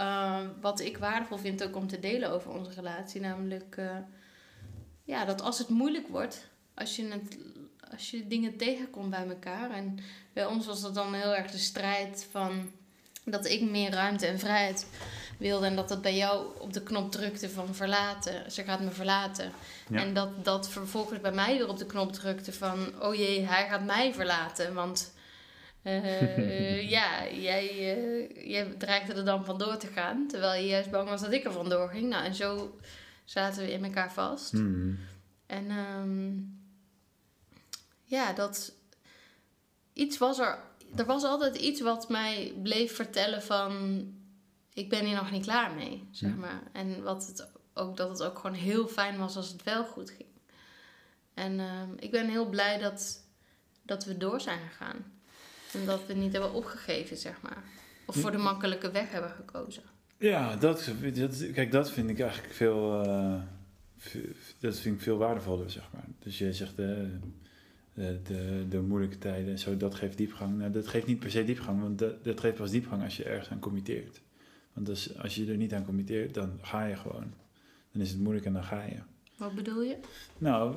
uh, 0.00 0.38
wat 0.60 0.80
ik 0.80 0.98
waardevol 0.98 1.38
vind 1.38 1.64
ook 1.64 1.76
om 1.76 1.86
te 1.86 2.00
delen 2.00 2.30
over 2.30 2.50
onze 2.50 2.70
relatie. 2.70 3.20
Namelijk 3.20 3.76
uh, 3.78 3.90
ja, 5.04 5.24
dat 5.24 5.42
als 5.42 5.58
het 5.58 5.68
moeilijk 5.68 6.08
wordt, 6.08 6.48
als 6.74 6.96
je, 6.96 7.08
het, 7.08 7.38
als 7.92 8.10
je 8.10 8.26
dingen 8.26 8.56
tegenkomt 8.56 9.10
bij 9.10 9.26
elkaar. 9.28 9.70
En 9.70 9.98
bij 10.32 10.46
ons 10.46 10.66
was 10.66 10.80
dat 10.80 10.94
dan 10.94 11.14
heel 11.14 11.34
erg 11.34 11.50
de 11.50 11.58
strijd 11.58 12.26
van 12.30 12.70
dat 13.24 13.46
ik 13.46 13.60
meer 13.60 13.90
ruimte 13.90 14.26
en 14.26 14.38
vrijheid 14.38 14.86
wilde. 15.38 15.66
En 15.66 15.76
dat 15.76 15.88
dat 15.88 16.02
bij 16.02 16.16
jou 16.16 16.46
op 16.58 16.72
de 16.72 16.82
knop 16.82 17.10
drukte 17.10 17.50
van 17.50 17.74
verlaten. 17.74 18.50
Ze 18.50 18.64
gaat 18.64 18.80
me 18.80 18.90
verlaten. 18.90 19.52
Ja. 19.88 19.98
En 19.98 20.14
dat 20.14 20.44
dat 20.44 20.68
vervolgens 20.68 21.20
bij 21.20 21.32
mij 21.32 21.56
weer 21.56 21.68
op 21.68 21.78
de 21.78 21.86
knop 21.86 22.12
drukte 22.12 22.52
van... 22.52 23.02
oh 23.02 23.14
jee, 23.14 23.46
hij 23.46 23.68
gaat 23.68 23.84
mij 23.84 24.14
verlaten. 24.14 24.74
Want 24.74 25.12
uh, 25.82 26.90
ja, 26.90 27.30
jij, 27.30 27.96
uh, 27.96 28.48
jij 28.48 28.64
dreigde 28.64 29.14
er 29.14 29.24
dan 29.24 29.44
vandoor 29.44 29.76
te 29.76 29.86
gaan. 29.86 30.26
Terwijl 30.28 30.62
je 30.62 30.68
juist 30.68 30.90
bang 30.90 31.08
was 31.08 31.20
dat 31.20 31.32
ik 31.32 31.44
er 31.44 31.52
vandoor 31.52 31.88
ging. 31.88 32.08
Nou, 32.08 32.24
en 32.24 32.34
zo 32.34 32.78
zaten 33.24 33.62
we 33.62 33.72
in 33.72 33.84
elkaar 33.84 34.12
vast. 34.12 34.52
Mm. 34.52 34.98
En 35.46 35.70
um, 35.70 36.58
ja, 38.04 38.32
dat... 38.32 38.72
Iets 39.92 40.18
was 40.18 40.38
er... 40.38 40.58
Er 40.96 41.06
was 41.06 41.24
altijd 41.24 41.56
iets 41.56 41.80
wat 41.80 42.08
mij 42.08 42.54
bleef 42.62 42.94
vertellen 42.94 43.42
van... 43.42 44.02
Ik 44.72 44.88
ben 44.88 45.04
hier 45.04 45.16
nog 45.16 45.30
niet 45.30 45.44
klaar 45.44 45.74
mee, 45.74 46.08
zeg 46.10 46.36
maar. 46.36 46.62
En 46.72 47.02
wat 47.02 47.26
het 47.26 47.48
ook, 47.74 47.96
dat 47.96 48.08
het 48.08 48.22
ook 48.22 48.38
gewoon 48.38 48.56
heel 48.56 48.88
fijn 48.88 49.18
was 49.18 49.36
als 49.36 49.48
het 49.48 49.62
wel 49.62 49.84
goed 49.84 50.10
ging. 50.10 50.28
En 51.34 51.60
um, 51.60 51.94
ik 51.98 52.10
ben 52.10 52.28
heel 52.28 52.48
blij 52.48 52.78
dat, 52.78 53.24
dat 53.82 54.04
we 54.04 54.16
door 54.16 54.40
zijn 54.40 54.58
gegaan. 54.68 55.19
Omdat 55.74 56.06
we 56.06 56.12
niet 56.12 56.32
hebben 56.32 56.52
opgegeven, 56.52 57.16
zeg 57.16 57.42
maar. 57.42 57.62
Of 58.06 58.16
voor 58.16 58.30
de 58.30 58.38
makkelijke 58.38 58.90
weg 58.90 59.10
hebben 59.10 59.30
gekozen. 59.30 59.82
Ja, 60.18 60.56
dat, 60.56 60.92
dat 61.14 61.46
kijk, 61.52 61.72
dat 61.72 61.90
vind 61.90 62.10
ik 62.10 62.20
eigenlijk 62.20 62.52
veel, 62.52 63.04
uh, 63.06 63.42
dat 64.58 64.78
vind 64.78 64.94
ik 64.96 65.00
veel 65.00 65.16
waardevoller, 65.16 65.70
zeg 65.70 65.88
maar. 65.92 66.04
Dus 66.18 66.38
je 66.38 66.52
zegt 66.52 66.76
de, 66.76 67.18
de, 67.94 68.20
de, 68.22 68.66
de 68.68 68.80
moeilijke 68.80 69.18
tijden 69.18 69.50
en 69.50 69.58
zo, 69.58 69.76
dat 69.76 69.94
geeft 69.94 70.16
diepgang. 70.16 70.58
Nou, 70.58 70.70
dat 70.70 70.88
geeft 70.88 71.06
niet 71.06 71.18
per 71.18 71.30
se 71.30 71.44
diepgang, 71.44 71.80
want 71.80 71.98
dat, 71.98 72.24
dat 72.24 72.40
geeft 72.40 72.56
pas 72.56 72.70
diepgang 72.70 73.02
als 73.02 73.16
je 73.16 73.24
ergens 73.24 73.50
aan 73.50 73.58
committeert. 73.58 74.20
Want 74.72 74.88
als, 74.88 75.18
als 75.18 75.34
je 75.34 75.46
er 75.46 75.56
niet 75.56 75.74
aan 75.74 75.84
committeert, 75.84 76.34
dan 76.34 76.58
ga 76.62 76.84
je 76.84 76.96
gewoon. 76.96 77.32
dan 77.92 78.02
is 78.02 78.10
het 78.10 78.20
moeilijk 78.20 78.46
en 78.46 78.52
dan 78.52 78.64
ga 78.64 78.82
je. 78.82 78.98
Wat 79.40 79.54
bedoel 79.54 79.82
je? 79.82 79.96
Nou, 80.38 80.74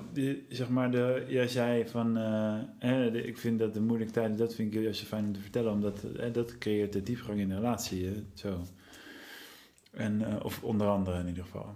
zeg 0.49 0.69
maar, 0.69 0.91
de, 0.91 1.25
jij 1.27 1.47
zei 1.47 1.87
van, 1.87 2.17
eh, 2.17 2.59
hè, 2.79 3.11
de- 3.11 3.23
ik 3.23 3.37
vind 3.37 3.59
dat 3.59 3.73
de 3.73 3.81
moeilijke 3.81 4.13
tijden, 4.13 4.37
dat 4.37 4.55
vind 4.55 4.73
ik 4.75 4.81
juist 4.81 4.99
zo 4.99 5.05
fijn 5.05 5.25
om 5.25 5.33
te 5.33 5.39
vertellen, 5.39 5.71
omdat 5.71 6.03
eh, 6.03 6.33
dat 6.33 6.57
creëert 6.57 6.93
de 6.93 7.03
diepgang 7.03 7.39
in 7.39 7.49
de 7.49 7.55
relatie, 7.55 8.05
hè, 8.05 8.23
zo. 8.33 8.61
En, 9.91 10.21
eh, 10.25 10.45
of 10.45 10.63
onder 10.63 10.87
andere 10.87 11.19
in 11.19 11.27
ieder 11.27 11.43
geval. 11.43 11.75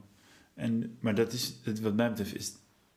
En, 0.53 0.97
maar 0.99 1.15
dat 1.15 1.33
is, 1.33 1.55
het, 1.63 1.79
wat 1.81 1.93
mij 1.95 2.09
betreft, 2.09 2.35
is, 2.35 2.53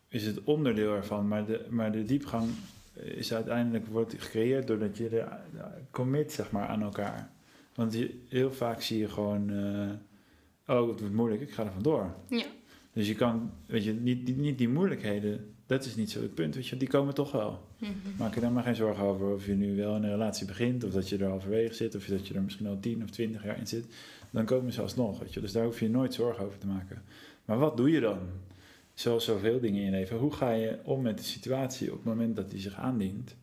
is 0.09 0.27
het 0.27 0.45
onderdeel 0.45 0.95
ervan, 0.95 1.29
maar 1.29 1.47
de, 1.47 1.67
maar 1.71 1.93
de 1.93 2.03
diepgang 2.05 2.49
is 2.95 3.35
uiteindelijk, 3.35 3.87
wordt 3.87 4.15
gecreëerd 4.19 4.67
doordat 4.67 4.97
je 4.97 5.09
de, 5.09 5.25
de 5.53 5.63
commit, 5.91 6.33
zeg 6.33 6.51
maar, 6.51 6.67
aan 6.69 6.83
elkaar. 6.83 7.31
Want 7.75 7.93
je, 7.95 8.21
heel 8.29 8.53
vaak 8.53 8.81
zie 8.81 8.99
je 8.99 9.09
gewoon, 9.09 9.51
eh, 9.51 10.77
oh, 10.77 10.89
het 10.89 11.01
wordt 11.01 11.15
moeilijk, 11.15 11.41
ik 11.43 11.51
ga 11.51 11.65
er 11.65 11.73
vandoor. 11.73 12.15
Ja. 12.29 12.45
Dus 12.93 13.07
je 13.07 13.15
kan, 13.15 13.51
weet 13.67 13.85
je, 13.85 13.93
niet, 13.93 14.27
niet, 14.27 14.37
niet 14.37 14.59
die 14.59 14.69
moeilijkheden, 14.69 15.55
dat 15.67 15.85
is 15.85 15.97
niet 15.97 16.11
zo 16.11 16.23
het 16.23 16.35
punt, 16.35 16.55
weet 16.55 16.67
je, 16.67 16.77
die 16.77 16.89
komen 16.89 17.15
toch 17.15 17.33
wel. 17.33 17.69
Mhm. 17.79 17.93
Maak 18.19 18.35
je 18.35 18.41
daar 18.41 18.53
maar 18.53 18.63
geen 18.63 18.75
zorgen 18.75 19.05
over 19.05 19.35
of 19.35 19.47
je 19.47 19.55
nu 19.55 19.77
wel 19.77 19.97
in 19.97 20.03
een 20.03 20.11
relatie 20.11 20.47
begint, 20.47 20.85
of 20.85 20.93
dat 20.93 21.09
je 21.09 21.19
er 21.19 21.29
halverwege 21.29 21.75
zit, 21.75 21.95
of 21.95 22.05
dat 22.05 22.27
je 22.27 22.35
er 22.35 22.43
misschien 22.43 22.67
al 22.67 22.81
10 22.81 23.03
of 23.03 23.11
20 23.11 23.45
jaar 23.45 23.59
in 23.59 23.67
zit. 23.67 23.87
Dan 24.31 24.45
komen 24.45 24.73
ze 24.73 24.81
alsnog, 24.81 25.19
weet 25.19 25.35
je. 25.35 25.41
Dus 25.41 25.53
daar 25.53 25.65
hoef 25.65 25.81
je 25.81 25.91
nooit 25.91 26.15
zorgen 26.15 26.45
over 26.45 26.59
te 26.59 26.67
maken. 26.67 27.03
Maar 27.45 27.59
wat 27.59 27.77
doe 27.77 27.91
je 27.91 28.01
dan? 28.01 28.19
Zoals 28.95 29.25
zoveel 29.25 29.61
dingen 29.61 29.81
in 29.81 29.85
je 29.85 29.91
leven. 29.91 30.17
Hoe 30.17 30.33
ga 30.33 30.51
je 30.51 30.79
om 30.85 31.03
met 31.03 31.19
de 31.19 31.25
situatie 31.25 31.89
op 31.91 31.97
het 31.97 32.05
moment 32.05 32.37
dat 32.37 32.51
die 32.51 32.61
zich 32.61 32.75
aandient? 32.75 33.37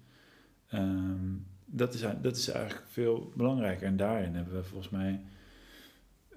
Ehm, 0.70 1.34
dat, 1.66 1.94
is, 1.94 2.06
dat 2.22 2.38
is 2.38 2.50
eigenlijk 2.50 2.88
veel 2.88 3.32
belangrijker. 3.36 3.88
En 3.88 3.98
daarin 3.98 4.34
hebben 4.36 4.54
we 4.54 4.63
volgens 4.63 4.89
mij 4.89 5.22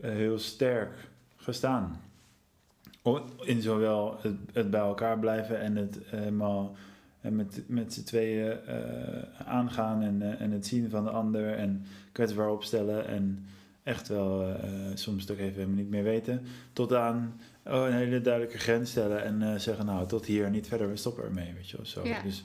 eh, 0.01 0.11
heel 0.11 0.39
sterk 0.39 1.09
gestaan. 1.37 2.01
In 3.41 3.63
zowel 3.63 4.19
het, 4.21 4.37
het 4.53 4.71
bij 4.71 4.81
elkaar 4.81 5.19
blijven 5.19 5.61
en 5.61 5.77
het 5.77 5.99
helemaal 6.05 6.77
en 7.21 7.37
met, 7.37 7.63
met 7.67 7.93
z'n 7.93 8.05
tweeën 8.05 8.67
eh, 8.67 9.47
aangaan 9.47 10.03
en, 10.03 10.23
eh, 10.23 10.41
en 10.41 10.51
het 10.51 10.67
zien 10.67 10.91
van 10.91 11.05
de 11.05 11.11
ander 11.11 11.55
en 11.55 11.85
kwetsbaar 12.13 12.51
opstellen 12.51 13.07
en 13.07 13.45
echt 13.83 14.09
wel 14.09 14.43
eh, 14.43 14.71
soms 14.95 15.23
het 15.23 15.31
ook 15.31 15.39
even 15.39 15.55
helemaal 15.55 15.77
niet 15.77 15.91
meer 15.91 16.03
weten. 16.03 16.43
Tot 16.73 16.95
aan 16.95 17.41
oh, 17.67 17.87
een 17.87 17.93
hele 17.93 18.21
duidelijke 18.21 18.59
grens 18.59 18.91
stellen 18.91 19.25
en 19.25 19.43
eh, 19.43 19.59
zeggen 19.59 19.87
nou 19.87 20.07
tot 20.07 20.27
hier 20.27 20.51
niet 20.51 20.69
verder, 20.69 20.89
we 20.89 20.97
stoppen 20.97 21.25
ermee, 21.25 21.55
weet 21.55 21.71
je 21.71 21.77
wel. 21.77 21.87
Zo. 21.87 22.07
Ja. 22.07 22.23
Dus 22.23 22.45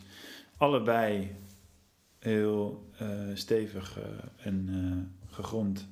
allebei 0.57 1.35
heel 2.19 2.89
eh, 2.97 3.07
stevig 3.33 3.97
eh, 3.99 4.45
en 4.45 4.67
eh, 4.69 5.33
gegrond 5.35 5.87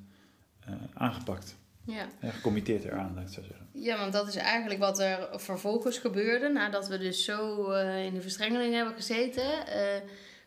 eh, 0.60 0.74
aangepakt. 0.93 1.58
Ja. 1.85 2.07
En 2.19 2.31
gecommitteerd 2.31 2.83
eraan, 2.83 3.11
laat 3.15 3.23
ik 3.27 3.33
zo 3.33 3.41
zeggen. 3.41 3.67
ja, 3.71 3.97
want 3.97 4.13
dat 4.13 4.27
is 4.27 4.35
eigenlijk 4.35 4.79
wat 4.79 4.99
er 4.99 5.29
vervolgens 5.31 5.97
gebeurde. 5.97 6.49
Nadat 6.49 6.87
we 6.87 6.97
dus 6.97 7.23
zo 7.23 7.71
eh, 7.71 8.05
in 8.05 8.13
de 8.13 8.21
verstrengeling 8.21 8.73
hebben 8.73 8.93
gezeten, 8.93 9.67
eh, 9.67 10.01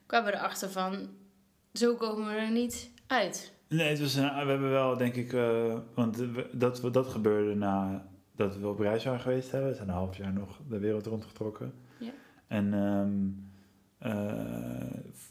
kwamen 0.06 0.32
we 0.32 0.36
erachter 0.36 0.70
van, 0.70 1.08
zo 1.72 1.94
komen 1.94 2.26
we 2.34 2.40
er 2.40 2.50
niet 2.50 2.90
uit. 3.06 3.52
Nee, 3.68 3.88
het 3.88 4.00
was 4.00 4.14
een, 4.14 4.22
we 4.22 4.50
hebben 4.50 4.70
wel, 4.70 4.96
denk 4.96 5.14
ik, 5.14 5.32
eh, 5.32 5.78
want 5.94 6.18
dat, 6.52 6.88
dat 6.92 7.06
gebeurde 7.06 7.54
na 7.54 8.06
dat 8.36 8.56
we 8.56 8.68
op 8.68 8.78
reis 8.78 9.04
waren 9.04 9.20
geweest 9.20 9.50
hebben. 9.50 9.70
We 9.70 9.76
zijn 9.76 9.88
een 9.88 9.94
half 9.94 10.16
jaar 10.16 10.32
nog 10.32 10.60
de 10.68 10.78
wereld 10.78 11.06
rondgetrokken. 11.06 11.74
Ja. 11.98 12.10
En 12.46 12.74
eh, 13.98 14.12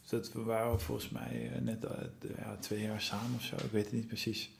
dat 0.10 0.34
we 0.34 0.44
waren 0.44 0.80
volgens 0.80 1.10
mij 1.10 1.52
net 1.62 1.86
ja, 2.38 2.56
twee 2.60 2.82
jaar 2.82 3.02
samen 3.02 3.36
of 3.36 3.42
zo, 3.42 3.56
ik 3.56 3.72
weet 3.72 3.86
het 3.86 3.94
niet 3.94 4.08
precies. 4.08 4.52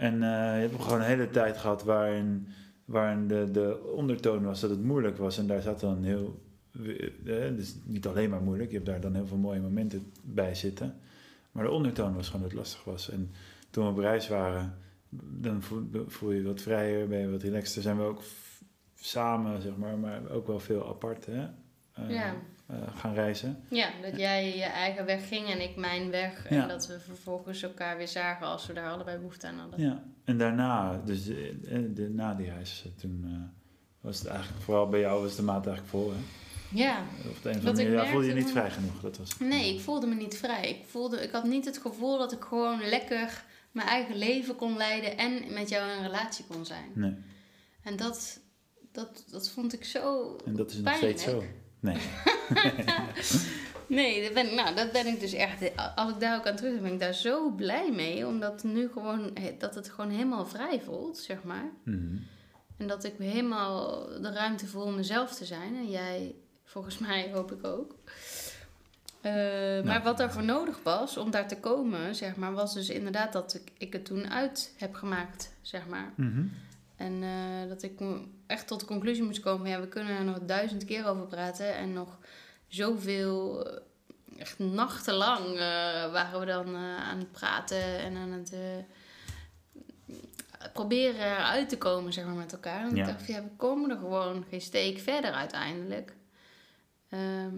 En 0.00 0.14
eh, 0.14 0.62
je 0.62 0.68
hebt 0.68 0.82
gewoon 0.82 1.00
een 1.00 1.06
hele 1.06 1.30
tijd 1.30 1.56
gehad 1.56 1.84
waarin, 1.84 2.46
waarin 2.84 3.28
de, 3.28 3.50
de 3.50 3.92
ondertoon 3.96 4.44
was 4.44 4.60
dat 4.60 4.70
het 4.70 4.82
moeilijk 4.82 5.16
was. 5.16 5.38
En 5.38 5.46
daar 5.46 5.62
zat 5.62 5.80
dan 5.80 6.02
heel, 6.02 6.42
eh, 6.72 7.56
dus 7.56 7.74
niet 7.84 8.06
alleen 8.06 8.30
maar 8.30 8.42
moeilijk, 8.42 8.70
je 8.70 8.76
hebt 8.76 8.88
daar 8.88 9.00
dan 9.00 9.14
heel 9.14 9.26
veel 9.26 9.36
mooie 9.36 9.60
momenten 9.60 10.12
bij 10.22 10.54
zitten. 10.54 10.94
Maar 11.52 11.64
de 11.64 11.70
ondertoon 11.70 12.14
was 12.14 12.26
gewoon 12.26 12.42
dat 12.42 12.50
het 12.50 12.60
lastig 12.60 12.84
was. 12.84 13.10
En 13.10 13.30
toen 13.70 13.84
we 13.84 13.90
op 13.90 13.98
reis 13.98 14.28
waren, 14.28 14.74
dan 15.40 15.62
voel, 16.06 16.30
je 16.32 16.42
wat 16.42 16.60
vrijer, 16.60 17.08
ben 17.08 17.18
je 17.18 17.30
wat 17.30 17.42
relaxter. 17.42 17.82
Zijn 17.82 17.96
we 17.96 18.02
ook 18.02 18.22
samen, 18.94 19.62
zeg 19.62 19.76
maar, 19.76 19.98
maar 19.98 20.30
ook 20.30 20.46
wel 20.46 20.60
veel 20.60 20.88
apart 20.88 21.26
hè? 21.26 21.48
Eh, 21.92 22.10
Ja. 22.10 22.34
Eh, 22.70 22.96
gaan 22.96 23.14
reizen. 23.14 23.62
Ja, 23.70 23.90
dat 24.02 24.16
jij 24.18 24.56
je 24.56 24.62
eigen 24.62 25.04
weg 25.04 25.28
ging 25.28 25.48
en 25.48 25.60
ik 25.62 25.76
mijn 25.76 26.10
weg. 26.10 26.50
Ja. 26.50 26.62
En 26.62 26.68
dat 26.68 26.86
we 26.86 27.00
vervolgens 27.00 27.62
elkaar 27.62 27.96
weer 27.96 28.08
zagen 28.08 28.46
als 28.46 28.66
we 28.66 28.72
daar 28.72 28.90
allebei 28.90 29.16
behoefte 29.16 29.46
aan 29.46 29.58
hadden. 29.58 29.80
Ja. 29.80 30.02
En 30.24 30.38
daarna, 30.38 31.00
dus 31.04 31.24
de, 31.24 31.92
de, 31.94 32.08
na 32.08 32.34
die 32.34 32.50
reis, 32.50 32.82
eh, 32.86 32.92
toen 33.00 33.24
eh, 33.26 33.60
was 34.00 34.18
het 34.18 34.26
eigenlijk, 34.26 34.62
vooral 34.62 34.88
bij 34.88 35.00
jou 35.00 35.22
was 35.22 35.36
de 35.36 35.42
maat 35.42 35.66
eigenlijk 35.66 35.88
vol. 35.96 36.10
Hè? 36.10 36.18
Ja, 36.74 37.02
Op 37.28 37.42
de 37.42 37.48
een 37.50 37.56
of 37.56 37.62
manier 37.62 37.92
ja, 37.92 38.06
voelde 38.06 38.26
je 38.26 38.32
niet 38.34 38.42
van- 38.42 38.52
vrij 38.52 38.70
genoeg. 38.70 39.00
Dat 39.00 39.16
was, 39.18 39.38
nee, 39.38 39.74
ik 39.74 39.80
voelde 39.80 40.06
me 40.06 40.14
niet 40.14 40.36
vrij. 40.36 40.68
Ik, 40.68 40.84
voelde, 40.86 41.22
ik 41.22 41.30
had 41.30 41.44
niet 41.44 41.64
het 41.64 41.78
gevoel 41.78 42.18
dat 42.18 42.32
ik 42.32 42.42
gewoon 42.42 42.80
lekker 42.88 43.44
mijn 43.72 43.88
eigen 43.88 44.16
leven 44.16 44.56
kon 44.56 44.76
leiden 44.76 45.16
en 45.18 45.52
met 45.52 45.68
jou 45.68 45.90
in 45.90 45.96
een 45.96 46.02
relatie 46.04 46.44
kon 46.48 46.64
zijn. 46.66 46.90
Nee, 46.94 47.14
En 47.82 47.96
dat, 47.96 48.40
dat, 48.92 49.24
dat 49.30 49.48
vond 49.50 49.72
ik 49.72 49.84
zo 49.84 50.36
en 50.46 50.54
dat 50.56 50.70
is 50.70 50.74
nog 50.76 50.84
pijnlijk. 50.84 51.18
steeds 51.18 51.32
zo. 51.32 51.44
Nee. 51.80 51.96
Nee, 53.90 54.22
dat 54.22 54.32
ben, 54.32 54.54
nou, 54.54 54.74
dat 54.74 54.92
ben 54.92 55.06
ik 55.06 55.20
dus 55.20 55.32
echt. 55.32 55.76
Als 55.94 56.12
ik 56.12 56.20
daar 56.20 56.38
ook 56.38 56.46
aan 56.46 56.56
terug 56.56 56.70
denk, 56.70 56.82
ben 56.82 56.92
ik 56.92 57.00
daar 57.00 57.14
zo 57.14 57.50
blij 57.50 57.92
mee. 57.92 58.26
Omdat 58.26 58.62
nu 58.62 58.88
gewoon, 58.92 59.36
dat 59.58 59.74
het 59.74 59.88
gewoon 59.88 60.10
helemaal 60.10 60.46
vrij 60.46 60.80
voelt, 60.80 61.18
zeg 61.18 61.42
maar. 61.42 61.70
Mhm. 61.84 62.16
En 62.76 62.86
dat 62.86 63.04
ik 63.04 63.14
helemaal 63.18 64.06
de 64.06 64.32
ruimte 64.32 64.66
voel 64.66 64.82
om 64.82 64.94
mezelf 64.94 65.34
te 65.34 65.44
zijn. 65.44 65.76
En 65.76 65.90
jij, 65.90 66.34
volgens 66.64 66.98
mij, 67.06 67.30
hoop 67.32 67.52
ik 67.52 67.64
ook. 67.64 67.94
Eh, 69.20 69.32
maar 69.84 70.00
wat 70.02 70.18
daarvoor 70.18 70.44
nodig 70.44 70.80
was 70.82 71.16
om 71.16 71.30
daar 71.30 71.48
te 71.48 71.60
komen, 71.60 72.14
zeg 72.14 72.36
maar, 72.36 72.52
was 72.52 72.74
dus 72.74 72.88
inderdaad 72.88 73.32
dat 73.32 73.54
ik, 73.54 73.72
ik 73.78 73.92
het 73.92 74.04
toen 74.04 74.30
uit 74.30 74.74
heb 74.76 74.94
gemaakt, 74.94 75.52
zeg 75.62 75.86
maar. 75.86 76.12
Mhm. 76.16 76.42
En 77.00 77.22
eh, 77.22 77.68
dat 77.68 77.82
ik 77.82 78.00
echt 78.46 78.66
tot 78.66 78.80
de 78.80 78.86
conclusie 78.86 79.22
moest 79.22 79.40
komen: 79.40 79.68
ja, 79.70 79.80
we 79.80 79.88
kunnen 79.88 80.16
er 80.16 80.24
nog 80.24 80.38
duizend 80.38 80.84
keer 80.84 81.06
over 81.06 81.26
praten. 81.26 81.74
En 81.76 81.92
nog 81.92 82.18
zoveel, 82.66 83.66
eh, 83.66 83.78
echt 84.38 84.58
nachtenlang 84.58 85.46
eh, 85.46 86.12
waren 86.12 86.40
we 86.40 86.46
dan 86.46 86.76
aan 86.76 87.18
het 87.18 87.32
praten 87.32 87.98
en 87.98 88.16
aan 88.16 88.30
het 88.32 88.52
proberen 90.72 91.20
eruit 91.20 91.68
te 91.68 91.78
komen, 91.78 92.12
zeg 92.12 92.24
maar, 92.24 92.34
met 92.34 92.52
elkaar. 92.52 92.88
En 92.88 92.96
Ja. 92.96 93.02
ik 93.06 93.08
dacht: 93.12 93.22
van, 93.24 93.34
ja, 93.34 93.42
we 93.42 93.48
komen 93.56 93.90
er 93.90 93.96
gewoon 93.96 94.44
geen 94.50 94.60
steek 94.60 94.98
verder 94.98 95.32
uiteindelijk. 95.32 96.12
Ehm, 97.08 97.54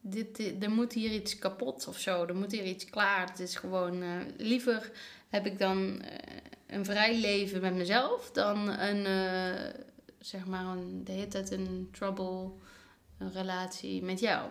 dit, 0.00 0.36
dit- 0.36 0.62
er 0.62 0.70
moet 0.70 0.92
hier 0.92 1.10
iets 1.10 1.38
kapot 1.38 1.88
of 1.88 1.98
zo. 1.98 2.24
Er 2.24 2.36
moet 2.36 2.52
hier 2.52 2.64
iets 2.64 2.84
klaar. 2.84 3.28
Het 3.28 3.40
is 3.40 3.56
gewoon 3.56 4.02
liever 4.36 4.90
heb 5.28 5.46
ik 5.46 5.58
dan 5.58 6.02
een 6.66 6.84
vrij 6.84 7.20
leven 7.20 7.60
met 7.60 7.74
mezelf 7.74 8.30
dan 8.30 8.68
een, 8.68 9.06
eh, 9.06 9.80
zeg 10.18 10.46
maar, 10.46 10.64
een, 10.64 11.04
de 11.04 11.12
hele 11.12 11.28
tijd 11.28 11.50
een 11.50 11.88
trouble 11.92 12.50
een 13.18 13.32
relatie 13.32 14.02
met 14.02 14.20
jou. 14.20 14.50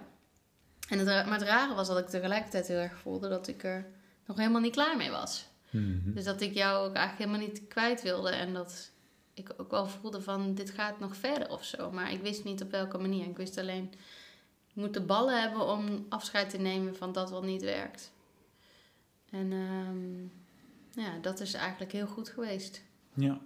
En 0.89 0.99
het, 0.99 1.08
maar 1.08 1.39
het 1.39 1.47
rare 1.47 1.75
was 1.75 1.88
dat 1.88 1.97
ik 1.97 2.08
tegelijkertijd 2.08 2.67
heel 2.67 2.78
erg 2.78 2.97
voelde 2.97 3.30
dat 3.30 3.47
ik 3.47 3.63
er 3.63 3.86
nog 4.25 4.38
helemaal 4.38 4.62
niet 4.62 4.73
klaar 4.73 4.97
mee 4.97 5.12
was. 5.12 5.47
Mhm. 5.69 6.13
Dus 6.13 6.23
dat 6.23 6.41
ik 6.41 6.54
jou 6.54 6.88
ook 6.88 6.95
eigenlijk 6.95 7.30
helemaal 7.30 7.47
niet 7.47 7.67
kwijt 7.67 8.01
wilde. 8.01 8.30
En 8.30 8.54
dat 8.54 8.91
ik 9.34 9.54
ook 9.58 9.71
wel 9.71 9.88
voelde 9.88 10.21
van 10.21 10.54
dit 10.56 10.69
gaat 10.69 10.99
nog 10.99 11.15
verder 11.15 11.49
of 11.49 11.63
zo. 11.63 11.91
Maar 11.91 12.12
ik 12.12 12.21
wist 12.21 12.43
niet 12.43 12.62
op 12.62 12.71
welke 12.71 12.97
manier. 12.97 13.25
Ik 13.25 13.38
wist 13.38 13.58
alleen, 13.58 13.93
ik 14.67 14.75
moet 14.75 14.93
de 14.93 15.01
ballen 15.01 15.41
hebben 15.41 15.67
om 15.67 16.06
afscheid 16.10 16.49
te 16.49 16.58
nemen 16.58 16.95
van 16.95 17.12
dat 17.12 17.30
wat 17.30 17.43
niet 17.43 17.62
werkt. 17.62 18.12
En 19.30 19.51
ehm, 19.51 20.43
ja, 20.96 21.18
dat 21.22 21.40
is 21.40 21.54
eigenlijk 21.54 21.92
heel 21.92 22.08
goed 22.08 22.30
geweest. 22.30 22.82
Ja. 23.14 23.42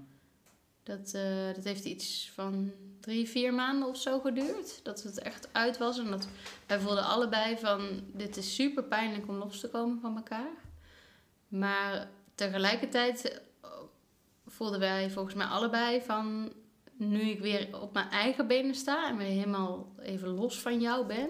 Dat, 0.83 1.13
eh, 1.13 1.53
dat 1.55 1.63
heeft 1.63 1.85
iets 1.85 2.31
van 2.33 2.71
drie, 2.99 3.29
vier 3.29 3.53
maanden 3.53 3.87
of 3.87 3.97
zo 3.97 4.19
geduurd. 4.19 4.79
Dat 4.83 5.03
het 5.03 5.19
echt 5.19 5.49
uit 5.51 5.77
was. 5.77 5.99
En 5.99 6.09
dat 6.09 6.27
wij 6.65 6.79
voelden 6.79 7.03
allebei 7.03 7.57
van... 7.57 8.01
Dit 8.13 8.37
is 8.37 8.55
super 8.55 8.83
pijnlijk 8.83 9.27
om 9.27 9.35
los 9.35 9.59
te 9.59 9.69
komen 9.69 9.99
van 9.99 10.15
elkaar. 10.15 10.51
Maar 11.47 12.09
tegelijkertijd 12.35 13.41
eh, 13.61 13.69
voelden 14.47 14.79
wij 14.79 15.09
volgens 15.09 15.35
mij 15.35 15.45
allebei 15.45 16.01
van... 16.01 16.53
Nu 16.93 17.21
ik 17.21 17.39
weer 17.39 17.81
op 17.81 17.93
mijn 17.93 18.09
eigen 18.09 18.47
benen 18.47 18.75
sta 18.75 19.09
en 19.09 19.17
weer 19.17 19.27
helemaal 19.27 19.93
even 19.99 20.27
los 20.27 20.59
van 20.59 20.81
jou 20.81 21.05
ben... 21.05 21.29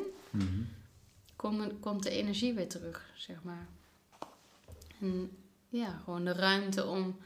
Komt, 1.35 1.79
komt 1.79 2.03
de 2.03 2.09
energie 2.09 2.53
weer 2.53 2.67
terug, 2.67 3.11
zeg 3.15 3.43
maar. 3.43 3.67
En 4.99 5.31
ja, 5.69 6.01
gewoon 6.03 6.25
de 6.25 6.33
ruimte 6.33 6.85
om 6.85 7.19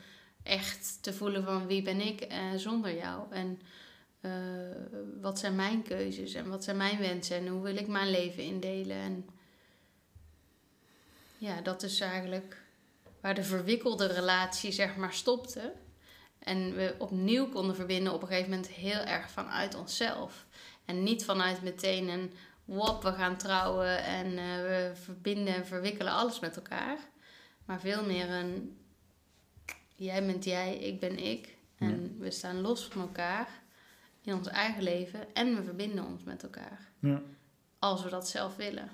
echt 0.43 0.97
te 1.01 1.13
voelen 1.13 1.43
van 1.43 1.67
wie 1.67 1.81
ben 1.81 2.01
ik 2.01 2.21
eh, 2.21 2.39
zonder 2.55 2.95
jou. 2.95 3.31
En 3.31 3.61
eh, 4.21 4.31
wat 5.21 5.39
zijn 5.39 5.55
mijn 5.55 5.83
keuzes 5.83 6.33
en 6.33 6.49
wat 6.49 6.63
zijn 6.63 6.77
mijn 6.77 6.99
wensen 6.99 7.37
en 7.37 7.47
hoe 7.47 7.61
wil 7.61 7.75
ik 7.75 7.87
mijn 7.87 8.11
leven 8.11 8.43
indelen. 8.43 8.97
En 8.97 9.25
ja, 11.37 11.61
dat 11.61 11.83
is 11.83 11.99
eigenlijk 11.99 12.61
waar 13.21 13.35
de 13.35 13.43
verwikkelde 13.43 14.07
relatie 14.07 14.71
zeg 14.71 14.95
maar 14.95 15.13
stopte. 15.13 15.73
En 16.39 16.75
we 16.75 16.95
opnieuw 16.97 17.49
konden 17.49 17.75
verbinden 17.75 18.13
op 18.13 18.21
een 18.21 18.27
gegeven 18.27 18.49
moment 18.49 18.69
heel 18.69 18.99
erg 18.99 19.29
vanuit 19.29 19.75
onszelf. 19.75 20.45
En 20.85 21.03
niet 21.03 21.25
vanuit 21.25 21.61
meteen 21.61 22.07
een 22.07 22.33
wop, 22.65 23.03
we 23.03 23.13
gaan 23.13 23.37
trouwen 23.37 24.03
en 24.03 24.31
uh, 24.31 24.55
we 24.55 24.91
verbinden 24.93 25.55
en 25.55 25.65
verwikkelen 25.65 26.13
alles 26.13 26.39
met 26.39 26.55
elkaar. 26.55 26.97
Maar 27.65 27.79
veel 27.79 28.05
meer 28.05 28.29
een 28.29 28.77
jij 29.95 30.25
bent 30.25 30.43
jij, 30.43 30.77
ik 30.77 30.99
ben 30.99 31.17
ik. 31.17 31.55
En 31.77 32.15
we 32.19 32.31
staan 32.31 32.61
los 32.61 32.85
van 32.85 33.01
elkaar 33.01 33.61
in 34.21 34.33
ons 34.33 34.47
eigen 34.47 34.83
leven 34.83 35.33
en 35.33 35.55
we 35.55 35.63
verbinden 35.63 36.05
ons 36.05 36.23
met 36.23 36.43
elkaar. 36.43 36.91
Ja. 36.99 37.21
Als 37.79 38.03
we 38.03 38.09
dat 38.09 38.29
zelf 38.29 38.55
willen. 38.55 38.89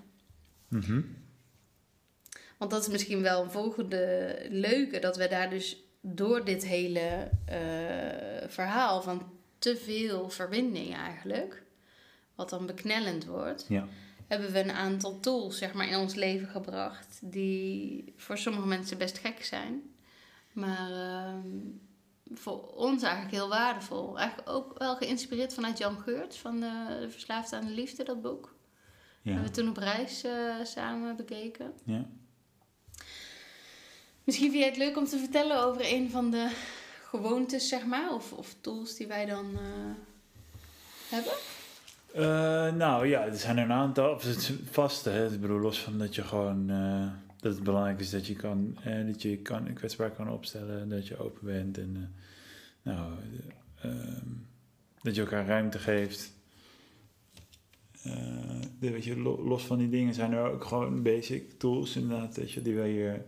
Mhm. 0.67 1.01
Want 2.57 2.71
dat 2.71 2.81
is 2.81 2.87
misschien 2.87 3.21
wel 3.21 3.43
een 3.43 3.51
volgende 3.51 4.37
leuke, 4.49 4.99
dat 4.99 5.17
we 5.17 5.27
daar 5.27 5.49
dus 5.49 5.77
door 6.01 6.45
dit 6.45 6.65
hele 6.65 7.29
eh, 7.45 8.49
verhaal 8.49 9.01
van 9.01 9.31
te 9.59 9.77
veel 9.77 10.29
verbinding 10.29 10.95
eigenlijk, 10.95 11.63
wat 12.35 12.49
dan 12.49 12.65
beknellend 12.65 13.25
wordt, 13.25 13.65
Ja. 13.67 13.87
Hebben 14.29 14.51
we 14.51 14.59
een 14.59 14.71
aantal 14.71 15.19
tools 15.19 15.57
zeg 15.57 15.73
maar, 15.73 15.87
in 15.87 15.97
ons 15.97 16.15
leven 16.15 16.47
gebracht 16.47 17.19
die 17.21 18.13
voor 18.17 18.37
sommige 18.37 18.67
mensen 18.67 18.97
best 18.97 19.17
gek 19.17 19.45
zijn. 19.45 19.81
Maar 20.53 20.91
ehm, 20.91 21.47
voor 22.33 22.67
ons 22.67 23.03
eigenlijk 23.03 23.33
heel 23.33 23.49
waardevol. 23.49 24.19
Eigenlijk 24.19 24.49
ook 24.49 24.77
wel 24.77 24.95
geïnspireerd 24.95 25.53
vanuit 25.53 25.77
Jan 25.77 25.99
Geurts 25.99 26.37
van 26.37 26.59
de, 26.59 26.97
de 26.99 27.09
Verslaafd 27.09 27.53
aan 27.53 27.65
de 27.65 27.71
Liefde, 27.71 28.03
dat 28.03 28.21
boek. 28.21 28.55
Ja. 29.21 29.31
Hebben 29.31 29.49
we 29.51 29.55
toen 29.55 29.69
op 29.69 29.77
reis 29.77 30.23
eh, 30.23 30.55
samen 30.63 31.15
bekeken. 31.15 31.73
Ja. 31.85 32.05
Misschien 34.23 34.49
vind 34.49 34.61
jij 34.61 34.69
het 34.69 34.77
leuk 34.77 34.97
om 34.97 35.05
te 35.05 35.17
vertellen 35.17 35.63
over 35.63 35.93
een 35.93 36.09
van 36.09 36.31
de 36.31 36.51
gewoontes, 37.03 37.67
zeg 37.67 37.85
maar, 37.85 38.13
of, 38.13 38.33
of 38.33 38.55
tools 38.61 38.95
die 38.95 39.07
wij 39.07 39.25
dan 39.25 39.57
eh, 39.57 39.91
hebben? 41.09 41.33
Eh, 42.13 42.73
nou 42.73 43.07
ja, 43.07 43.25
er 43.25 43.35
zijn 43.35 43.57
er 43.57 43.63
een 43.63 43.71
aantal. 43.71 44.19
Vaste, 44.71 45.09
hè. 45.09 45.31
Ik 45.33 45.41
bedoel, 45.41 45.59
los 45.59 45.79
van 45.79 45.97
dat 45.97 46.15
je 46.15 46.23
gewoon... 46.23 46.69
eh, 46.69 47.07
dat 47.39 47.53
het 47.55 47.63
belangrijk 47.63 47.99
is 47.99 48.09
dat 48.09 48.27
je 48.27 48.35
kan, 48.35 48.77
eh, 48.83 49.05
dat 49.05 49.21
je 49.21 49.37
kan, 49.37 49.73
kwetsbaar 49.73 50.11
kan 50.11 50.29
opstellen. 50.29 50.89
Dat 50.89 51.07
je 51.07 51.17
open 51.17 51.45
bent 51.45 51.77
en... 51.77 52.13
nou, 52.81 53.11
eh, 53.81 53.89
ehm, 53.91 54.25
dat 55.01 55.15
je 55.15 55.21
elkaar 55.21 55.45
ruimte 55.45 55.79
geeft. 55.79 56.31
De- 58.79 59.03
je, 59.05 59.17
lo- 59.17 59.43
los 59.47 59.65
van 59.65 59.77
die 59.77 59.89
dingen 59.89 60.13
zijn 60.13 60.31
er 60.31 60.51
ook 60.51 60.63
gewoon 60.63 61.03
basic 61.03 61.51
tools 61.59 61.95
inderdaad, 61.95 62.35
weet 62.35 62.51
je, 62.51 62.61
die 62.61 62.75
wij 62.75 62.89
hier 62.89 63.25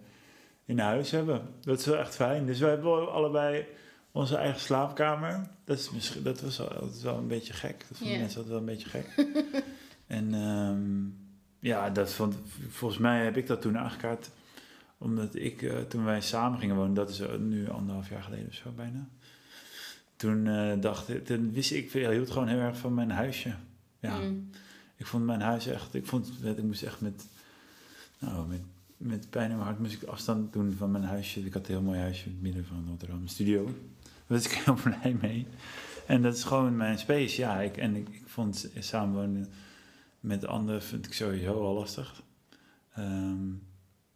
in 0.66 0.80
huis 0.80 1.12
hebben. 1.12 1.42
Dat 1.62 1.80
is 1.80 1.86
wel 1.86 1.98
echt 1.98 2.16
fijn. 2.16 2.46
Dus 2.46 2.60
wij 2.60 2.70
hebben 2.70 3.12
allebei 3.12 3.66
onze 4.12 4.36
eigen 4.36 4.62
slaapkamer. 4.62 5.48
Dat, 5.64 5.80
is 5.80 5.92
misschien, 5.92 6.24
dat 6.24 6.42
was 6.42 6.60
al, 6.60 6.80
dat 6.80 6.96
is 6.96 7.04
wel 7.04 7.18
een 7.18 7.28
beetje 7.28 7.54
gek. 7.54 7.86
Dat 7.90 7.98
vonden 7.98 8.20
mensen 8.20 8.38
altijd 8.38 8.48
wel 8.48 8.60
een 8.60 8.76
beetje 8.76 8.90
gek. 8.90 9.26
en 10.08 10.34
ehm, 10.34 11.22
ja, 11.60 11.90
dat 11.90 12.14
vond, 12.14 12.36
volgens 12.70 13.00
mij 13.00 13.24
heb 13.24 13.38
ik 13.38 13.48
dat 13.48 13.62
toen 13.62 13.78
aangekaart. 13.78 14.30
Omdat 14.98 15.36
ik, 15.36 15.62
eh, 15.62 15.80
toen 15.80 16.04
wij 16.04 16.22
samen 16.22 16.60
gingen 16.60 16.76
wonen, 16.76 16.94
dat 16.94 17.10
is 17.10 17.20
eh, 17.20 17.38
nu 17.38 17.70
anderhalf 17.70 18.10
jaar 18.10 18.24
geleden 18.24 18.48
of 18.48 18.54
zo 18.54 18.72
bijna. 18.76 19.08
Toen 20.16 20.48
eh, 20.48 20.82
dacht 20.82 21.10
ik, 21.10 21.26
toen 21.26 21.52
wist 21.52 21.72
ik, 21.72 21.94
ik 21.94 22.08
hield 22.10 22.32
gewoon 22.32 22.48
heel 22.48 22.60
erg 22.60 22.78
van 22.78 22.94
mijn 22.94 23.12
huisje. 23.12 23.56
Ja. 24.00 24.20
Mm. 24.20 24.50
Ik 24.96 25.06
vond 25.06 25.26
mijn 25.26 25.42
huis 25.42 25.68
echt, 25.68 25.94
ik 25.94 26.06
vond, 26.06 26.32
ik 26.44 26.64
moest 26.64 26.84
echt 26.84 27.02
met, 27.02 27.26
nou, 28.20 28.48
met, 28.48 28.62
met 28.98 29.30
pijn 29.30 29.50
in 29.50 29.56
mijn 29.56 29.68
hart 29.68 29.80
moest 29.80 30.02
ik 30.02 30.04
afstand 30.04 30.54
doen 30.54 30.74
van 30.78 30.92
mijn 30.92 31.04
huisje. 31.04 31.46
Ik 31.46 31.54
had 31.54 31.68
een 31.68 31.74
heel 31.74 31.82
mooi 31.82 32.00
huisje 32.00 32.26
in 32.26 32.32
het 32.32 32.42
midden 32.42 32.66
van 32.66 32.86
Rotterdam, 32.88 33.22
een 33.22 33.30
studio. 33.30 33.74
Daar 34.32 34.40
was 34.40 34.52
ik 34.52 34.58
heel 34.58 34.78
blij 35.00 35.18
mee. 35.22 35.48
En 36.06 36.22
dat 36.22 36.36
is 36.36 36.44
gewoon 36.44 36.78
mijn 36.78 37.00
space, 37.00 37.42
ja. 37.42 37.62
Ik, 37.62 37.78
en 37.78 37.96
ik, 37.96 38.10
ik 38.10 38.24
vond 38.26 38.70
samenwonen 38.80 39.52
met 40.20 40.46
anderen 40.46 40.82
vind 40.82 41.06
ik 41.06 41.14
sowieso 41.14 41.66
al 41.66 41.74
lastig. 41.74 42.24
Ehm, 42.94 43.50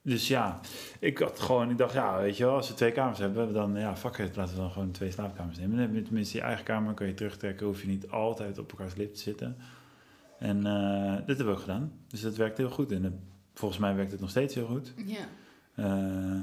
dus 0.01 0.28
ja, 0.28 0.60
ik 0.99 1.17
had 1.17 1.39
gewoon, 1.39 1.69
ik 1.69 1.78
dacht, 1.78 1.93
ja, 1.93 2.21
weet 2.21 2.38
je 2.38 2.45
wel, 2.45 2.56
als 2.56 2.67
we 2.67 2.73
twee 2.73 2.91
kamers 2.91 3.19
hebben, 3.19 3.54
dan, 3.54 3.75
ja, 3.75 3.95
fuck 3.97 4.17
it, 4.17 4.36
laten 4.36 4.56
we 4.56 4.62
dan 4.62 4.71
gewoon 4.71 4.91
twee 4.91 5.12
slaapkamers 5.12 5.58
nemen. 5.58 5.78
Dan 5.78 5.86
heb 5.86 5.95
je 5.95 6.01
tenminste 6.01 6.38
je 6.38 6.43
eigen 6.43 6.65
kamer, 6.65 6.93
kan 6.93 7.08
je 7.08 7.13
terugtrekken, 7.13 7.65
hoef 7.65 7.82
je 7.82 7.88
niet 7.88 8.10
altijd 8.10 8.58
op 8.58 8.71
elkaars 8.71 8.95
lip 8.95 9.13
te 9.13 9.19
zitten. 9.19 9.58
En 10.39 10.65
eh 10.65 11.15
dit 11.15 11.38
hebben 11.38 11.45
we 11.45 11.51
ook 11.51 11.60
gedaan. 11.60 11.91
Dus 12.08 12.21
dat 12.21 12.36
werkt 12.36 12.58
heel 12.58 12.69
goed. 12.69 12.91
En 12.91 13.19
volgens 13.54 13.80
mij 13.80 13.95
werkt 13.95 14.12
het 14.12 14.21
nog 14.21 14.30
steeds 14.30 14.56
heel 14.56 14.67
goed. 14.67 14.93
Ja. 15.06 15.28
Eh, 15.75 16.39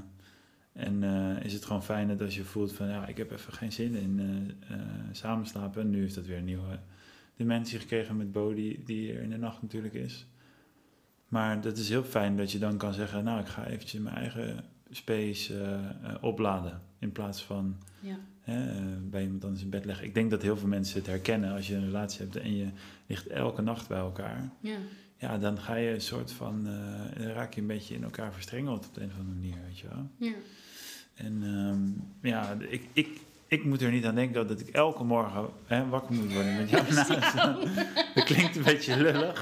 en 0.72 1.02
eh, 1.02 1.44
is 1.44 1.52
het 1.52 1.64
gewoon 1.64 1.82
fijn 1.82 2.08
dat 2.08 2.20
als 2.20 2.36
je 2.36 2.44
voelt 2.44 2.72
van 2.72 2.88
ja, 2.88 3.06
ik 3.06 3.16
heb 3.16 3.30
even 3.30 3.52
geen 3.52 3.72
zin 3.72 3.94
in 3.94 4.20
eh, 4.20 4.74
eh, 4.74 4.80
samenslapen. 5.12 5.82
En 5.82 5.90
nu 5.90 6.00
heeft 6.00 6.14
dat 6.14 6.26
weer 6.26 6.36
een 6.36 6.44
nieuwe 6.44 6.78
dimensie 7.36 7.78
gekregen 7.78 8.16
met 8.16 8.32
Bo, 8.32 8.54
die, 8.54 8.82
die 8.84 9.12
er 9.12 9.22
in 9.22 9.30
de 9.30 9.36
nacht 9.36 9.62
natuurlijk 9.62 9.94
is. 9.94 10.26
Maar 11.28 11.60
dat 11.60 11.76
is 11.76 11.88
heel 11.88 12.04
fijn 12.04 12.36
dat 12.36 12.52
je 12.52 12.58
dan 12.58 12.76
kan 12.76 12.92
zeggen, 12.92 13.24
nou 13.24 13.40
ik 13.40 13.46
ga 13.46 13.66
eventjes 13.66 14.00
mijn 14.00 14.16
eigen 14.16 14.64
space 14.90 15.80
opladen. 16.20 16.80
In 16.98 17.12
plaats 17.12 17.42
van 17.42 17.76
Ja. 18.00 18.18
bij 19.10 19.22
iemand 19.22 19.44
anders 19.44 19.62
in 19.62 19.70
bed 19.70 19.84
leggen. 19.84 20.06
Ik 20.06 20.14
denk 20.14 20.30
dat 20.30 20.42
heel 20.42 20.56
veel 20.56 20.68
mensen 20.68 20.98
het 20.98 21.06
herkennen 21.06 21.52
als 21.52 21.66
je 21.66 21.74
een 21.74 21.84
relatie 21.84 22.20
hebt 22.20 22.36
en 22.36 22.56
je 22.56 22.68
ligt 23.06 23.26
elke 23.26 23.62
nacht 23.62 23.88
bij 23.88 23.98
elkaar 23.98 24.50
Ja. 24.60 24.76
ja, 25.16 25.38
dan 25.38 25.58
ga 25.58 25.74
je 25.74 25.90
een 25.90 26.00
soort 26.00 26.32
van, 26.32 26.64
dan 27.16 27.26
raak 27.26 27.54
je 27.54 27.60
een 27.60 27.66
beetje 27.66 27.94
in 27.94 28.04
elkaar 28.04 28.32
verstrengeld 28.32 28.86
op 28.86 28.94
de 28.94 29.00
een 29.00 29.10
of 29.10 29.18
andere 29.18 29.38
manier, 29.38 29.56
weet 29.66 29.78
je 29.78 29.88
wel. 29.88 30.10
Ja. 30.16 30.34
En 31.14 31.40
ehm, 31.42 32.28
ja, 32.32 32.56
ik, 32.68 32.82
ik, 32.92 33.20
ik 33.46 33.64
moet 33.64 33.82
er 33.82 33.90
niet 33.90 34.04
aan 34.04 34.14
denken 34.14 34.46
dat 34.48 34.60
ik 34.60 34.68
elke 34.68 35.04
morgen 35.04 35.48
hè, 35.66 35.88
wakker 35.88 36.14
moet 36.14 36.32
worden 36.32 36.56
met 36.56 36.70
jou 36.70 36.82
naast 36.94 37.08
me. 37.34 37.68
Dat 38.14 38.24
klinkt 38.24 38.56
een 38.56 38.62
beetje 38.62 38.96
lullig, 38.96 39.40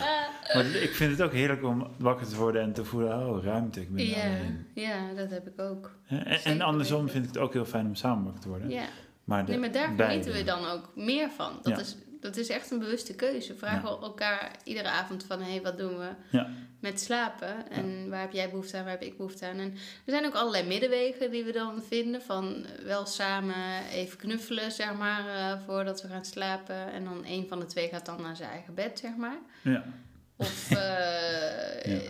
maar 0.54 0.64
ik 0.66 0.94
vind 0.94 1.10
het 1.10 1.22
ook 1.22 1.32
heerlijk 1.32 1.64
om 1.64 1.86
wakker 1.98 2.26
te 2.28 2.36
worden 2.36 2.62
en 2.62 2.72
te 2.72 2.84
voelen, 2.84 3.28
oh, 3.28 3.44
ruimte, 3.44 3.80
ik 3.80 3.94
ben 3.94 4.06
Ja. 4.06 4.22
alleen. 4.24 4.66
ja, 4.74 5.14
dat 5.16 5.30
heb 5.30 5.46
ik 5.46 5.60
ook. 5.60 5.90
En, 6.06 6.24
en 6.44 6.60
andersom 6.60 7.08
vind 7.08 7.24
ik 7.24 7.30
het 7.32 7.38
ook 7.42 7.52
heel 7.52 7.64
fijn 7.64 7.86
om 7.86 7.94
samen 7.94 8.24
wakker 8.24 8.42
te 8.42 8.48
worden. 8.48 8.68
Ja. 8.70 8.84
Maar, 9.24 9.44
de, 9.44 9.50
Nee, 9.50 9.60
maar 9.60 9.72
daar 9.72 9.88
genieten 9.96 10.32
we 10.32 10.44
dan 10.44 10.66
ook 10.66 10.90
meer 10.94 11.30
van. 11.30 11.52
Dat, 11.62 11.72
Ja. 11.72 11.78
is, 11.78 11.96
dat 12.20 12.36
is 12.36 12.48
echt 12.48 12.70
een 12.70 12.78
bewuste 12.78 13.14
keuze. 13.14 13.52
We 13.52 13.58
vragen 13.58 13.88
elkaar 13.88 14.50
iedere 14.64 14.88
avond 14.88 15.24
van... 15.24 15.42
hé, 15.42 15.50
hey, 15.50 15.62
wat 15.62 15.78
doen 15.78 15.98
we 15.98 16.08
Ja. 16.30 16.48
met 16.80 17.00
slapen? 17.00 17.70
En 17.70 18.08
waar 18.10 18.20
heb 18.20 18.32
jij 18.32 18.50
behoefte 18.50 18.76
aan, 18.76 18.82
waar 18.82 18.92
heb 18.92 19.02
ik 19.02 19.16
behoefte 19.16 19.46
aan? 19.46 19.58
En 19.58 19.70
er 20.04 20.12
zijn 20.12 20.26
ook 20.26 20.34
allerlei 20.34 20.66
middenwegen 20.66 21.30
die 21.30 21.44
we 21.44 21.52
dan 21.52 21.82
vinden. 21.88 22.22
Van 22.22 22.66
wel 22.84 23.06
samen 23.06 23.84
even 23.92 24.18
knuffelen, 24.18 24.72
zeg 24.72 24.94
maar, 24.94 25.28
eh, 25.28 25.58
voordat 25.66 26.02
we 26.02 26.08
gaan 26.08 26.24
slapen. 26.24 26.92
En 26.92 27.04
dan 27.04 27.24
een 27.26 27.46
van 27.48 27.58
de 27.60 27.66
twee 27.66 27.88
gaat 27.88 28.06
dan 28.06 28.22
naar 28.22 28.36
zijn 28.36 28.50
eigen 28.50 28.74
bed, 28.74 28.98
zeg 28.98 29.16
maar. 29.16 29.38
Ja. 29.62 29.84
Of... 30.36 30.70
eh, 30.70 31.82
Ja. 31.92 32.00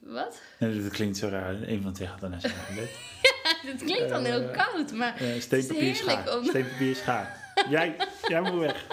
Wat? 0.00 0.40
Nee, 0.58 0.82
dat 0.82 0.92
klinkt 0.92 1.16
zo 1.16 1.28
raar. 1.28 1.54
Een 1.62 1.82
van 1.82 1.92
twee 1.92 2.08
gaat 2.08 2.20
dan 2.20 2.30
naar 2.30 2.40
zijn 2.40 2.52
eigen 2.52 2.74
bed. 2.74 2.90
Het 3.72 3.82
klinkt 3.84 4.08
dan 4.08 4.24
heel 4.24 4.48
Eh, 4.48 4.56
koud, 4.66 4.92
maar... 4.92 5.16
Eh, 5.16 5.40
steenpapier 5.40 5.94
schaar. 5.94 6.36
om- 6.38 6.44
Steenpapier 6.44 6.94
schaar. 6.96 7.39
Jij, 7.68 7.96
jij 8.28 8.40
moet 8.40 8.60
weg. 8.60 8.86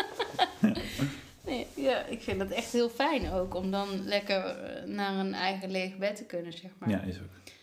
Nee, 1.45 1.67
ja, 1.75 2.03
ik 2.05 2.21
vind 2.21 2.39
het 2.39 2.51
echt 2.51 2.71
heel 2.71 2.89
fijn 2.89 3.31
ook 3.31 3.55
om 3.55 3.71
dan 3.71 4.03
lekker 4.05 4.45
eh, 4.45 4.83
naar 4.83 5.13
een 5.15 5.33
eigen 5.33 5.71
leeg 5.71 5.97
bed 5.97 6.15
te 6.15 6.23
kunnen, 6.23 6.53
zeg 6.53 6.71
maar. 6.77 6.89
Ja, 6.89 7.01
is 7.01 7.15
ook. 7.17 7.53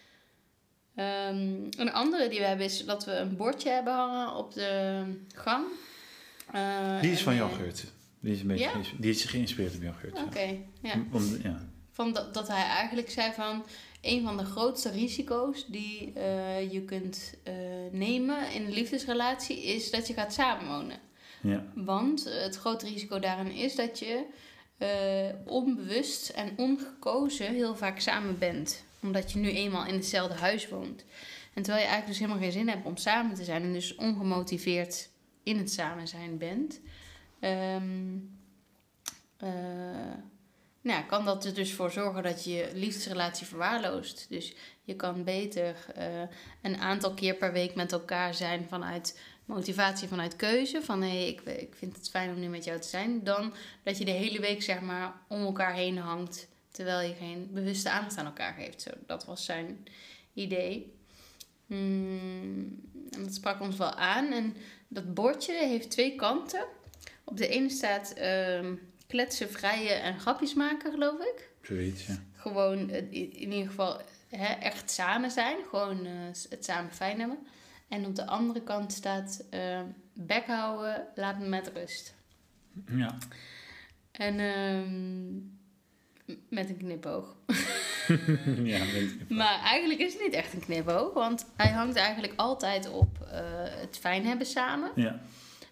Ehm, 0.94 1.54
een 1.78 1.92
andere 1.92 2.28
die 2.28 2.38
we 2.38 2.44
hebben 2.44 2.66
is 2.66 2.84
dat 2.84 3.04
we 3.04 3.12
een 3.12 3.36
bordje 3.36 3.70
hebben 3.70 3.92
hangen 3.92 4.34
op 4.34 4.52
de 4.52 5.02
gang. 5.34 5.64
Eh, 6.52 7.00
Die 7.00 7.12
is 7.12 7.22
van 7.22 7.32
eh, 7.32 7.38
Jan 7.38 7.50
Geurt. 7.50 7.84
Die 8.20 8.32
is, 8.32 8.40
een 8.40 8.46
beetje 8.46 8.64
Ja? 8.64 8.80
die 8.98 9.10
is 9.10 9.24
geïnspireerd 9.24 9.74
op 9.74 9.82
Jan 9.82 9.94
Geurt. 9.94 10.22
Oké, 10.22 10.40
ja. 10.40 10.58
ja. 10.80 11.02
Om, 11.12 11.36
ja. 11.42 11.68
Van 11.90 12.12
dat, 12.12 12.34
dat 12.34 12.48
hij 12.48 12.64
eigenlijk 12.64 13.10
zei 13.10 13.32
van... 13.32 13.64
een 14.04 14.22
van 14.22 14.36
de 14.36 14.44
grootste 14.44 14.90
risico's 14.90 15.66
die 15.66 16.12
eh, 16.12 16.72
je 16.72 16.82
kunt 16.82 17.34
eh, 17.42 17.54
nemen 17.90 18.52
in 18.52 18.64
een 18.64 18.72
liefdesrelatie... 18.72 19.62
is 19.62 19.90
dat 19.90 20.06
je 20.06 20.14
gaat 20.14 20.32
samenwonen. 20.32 20.98
Ja. 21.42 21.64
Want 21.74 22.26
eh, 22.26 22.42
het 22.42 22.56
grote 22.56 22.86
risico 22.86 23.18
daarin 23.18 23.52
is 23.52 23.74
dat 23.74 23.98
je 23.98 24.24
onbewust 25.46 26.28
en 26.28 26.52
ongekozen 26.56 27.52
heel 27.52 27.76
vaak 27.76 28.00
samen 28.00 28.38
bent. 28.38 28.84
Omdat 29.02 29.32
je 29.32 29.38
nu 29.38 29.50
eenmaal 29.50 29.86
in 29.86 29.94
hetzelfde 29.94 30.34
huis 30.34 30.68
woont. 30.68 31.04
En 31.54 31.62
terwijl 31.62 31.84
je 31.84 31.90
eigenlijk 31.90 32.06
dus 32.06 32.18
helemaal 32.18 32.42
geen 32.42 32.52
zin 32.52 32.68
hebt 32.68 32.86
om 32.86 32.96
samen 32.96 33.34
te 33.34 33.44
zijn 33.44 33.62
en 33.62 33.72
dus 33.72 33.94
ongemotiveerd 33.94 35.08
in 35.42 35.58
het 35.58 35.72
samen 35.72 36.08
zijn 36.08 36.38
bent. 36.38 36.80
eh, 39.36 40.14
nou, 40.84 41.04
kan 41.04 41.24
dat 41.24 41.44
er 41.44 41.54
dus 41.54 41.72
voor 41.72 41.90
zorgen 41.90 42.22
dat 42.22 42.44
je 42.44 42.52
je 42.52 42.70
liefdesrelatie 42.74 43.46
verwaarloost. 43.46 44.26
Dus 44.28 44.54
je 44.82 44.96
kan 44.96 45.24
beter 45.24 45.76
eh, 45.94 46.22
een 46.62 46.76
aantal 46.76 47.14
keer 47.14 47.34
per 47.34 47.52
week 47.52 47.74
met 47.74 47.92
elkaar 47.92 48.34
zijn 48.34 48.66
vanuit 48.68 49.20
motivatie, 49.44 50.08
vanuit 50.08 50.36
keuze. 50.36 50.82
Van 50.82 51.02
hé, 51.02 51.08
hey, 51.08 51.28
ik, 51.28 51.40
ik 51.40 51.74
vind 51.74 51.96
het 51.96 52.10
fijn 52.10 52.30
om 52.30 52.40
nu 52.40 52.48
met 52.48 52.64
jou 52.64 52.80
te 52.80 52.88
zijn. 52.88 53.24
Dan 53.24 53.54
dat 53.82 53.98
je 53.98 54.04
de 54.04 54.10
hele 54.10 54.40
week 54.40 54.62
zeg 54.62 54.80
maar 54.80 55.12
om 55.28 55.40
elkaar 55.40 55.74
heen 55.74 55.98
hangt. 55.98 56.48
Terwijl 56.70 57.08
je 57.08 57.14
geen 57.14 57.48
bewuste 57.52 57.90
aandacht 57.90 58.16
aan 58.16 58.26
elkaar 58.26 58.54
geeft. 58.54 58.82
Zo, 58.82 58.90
dat 59.06 59.24
was 59.24 59.44
zijn 59.44 59.86
idee. 60.34 60.94
Hmm, 61.66 62.80
en 63.10 63.22
dat 63.22 63.34
sprak 63.34 63.60
ons 63.60 63.76
wel 63.76 63.94
aan. 63.94 64.32
En 64.32 64.56
dat 64.88 65.14
bordje 65.14 65.54
heeft 65.54 65.90
twee 65.90 66.14
kanten. 66.16 66.66
Op 67.24 67.36
de 67.36 67.48
ene 67.48 67.70
staat 67.70 68.12
ehm, 68.12 68.74
kletsen, 69.14 69.50
vrijen 69.50 70.02
en 70.02 70.20
grapjes 70.20 70.54
maken, 70.54 70.92
geloof 70.92 71.20
ik. 71.20 71.48
Zoiets, 71.62 72.06
ja. 72.06 72.14
Gewoon 72.32 72.90
eh, 72.90 73.12
in 73.12 73.52
ieder 73.52 73.66
geval 73.66 74.00
hè, 74.28 74.54
echt 74.54 74.90
samen 74.90 75.30
zijn. 75.30 75.56
Gewoon 75.70 76.06
eh, 76.06 76.12
het 76.50 76.64
samen 76.64 76.92
fijn 76.92 77.18
hebben. 77.18 77.38
En 77.88 78.06
op 78.06 78.14
de 78.14 78.26
andere 78.26 78.62
kant 78.62 78.92
staat 78.92 79.44
ehm, 79.50 79.84
bek 80.12 80.46
houden, 80.46 81.06
laat 81.14 81.38
me 81.38 81.46
met 81.46 81.70
rust. 81.74 82.14
Ja. 82.86 83.18
En 84.12 84.38
ehm, 84.38 85.34
met 86.48 86.68
een 86.68 86.76
knipoog. 86.76 87.36
ja. 88.62 88.84
Maar 89.28 89.60
eigenlijk 89.60 90.00
is 90.00 90.12
het 90.12 90.22
niet 90.22 90.32
echt 90.32 90.52
een 90.52 90.64
knipoog, 90.64 91.12
want 91.12 91.46
hij 91.56 91.70
hangt 91.70 91.96
eigenlijk 91.96 92.32
altijd 92.36 92.90
op 92.90 93.26
het 93.80 93.98
fijn 93.98 94.26
hebben 94.26 94.46
samen. 94.46 94.90
Ja. 94.94 95.20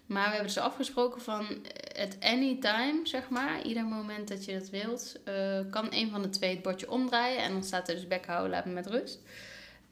Maar 0.05 0.23
we 0.23 0.29
hebben 0.29 0.47
dus 0.53 0.57
afgesproken 0.57 1.21
van 1.21 1.45
het 1.93 2.17
anytime, 2.19 2.99
zeg 3.03 3.29
maar, 3.29 3.61
ieder 3.61 3.85
moment 3.85 4.27
dat 4.27 4.45
je 4.45 4.59
dat 4.59 4.69
wilt, 4.69 5.23
eh, 5.23 5.59
kan 5.69 5.87
een 5.89 6.09
van 6.09 6.21
de 6.21 6.29
twee 6.29 6.49
het 6.49 6.61
bordje 6.61 6.91
omdraaien 6.91 7.43
en 7.43 7.51
dan 7.51 7.63
staat 7.63 7.89
er 7.89 7.95
dus 7.95 8.07
bek 8.07 8.25
houden, 8.25 8.51
laat 8.51 8.65
me 8.65 8.71
met 8.71 8.87
rust. 8.87 9.19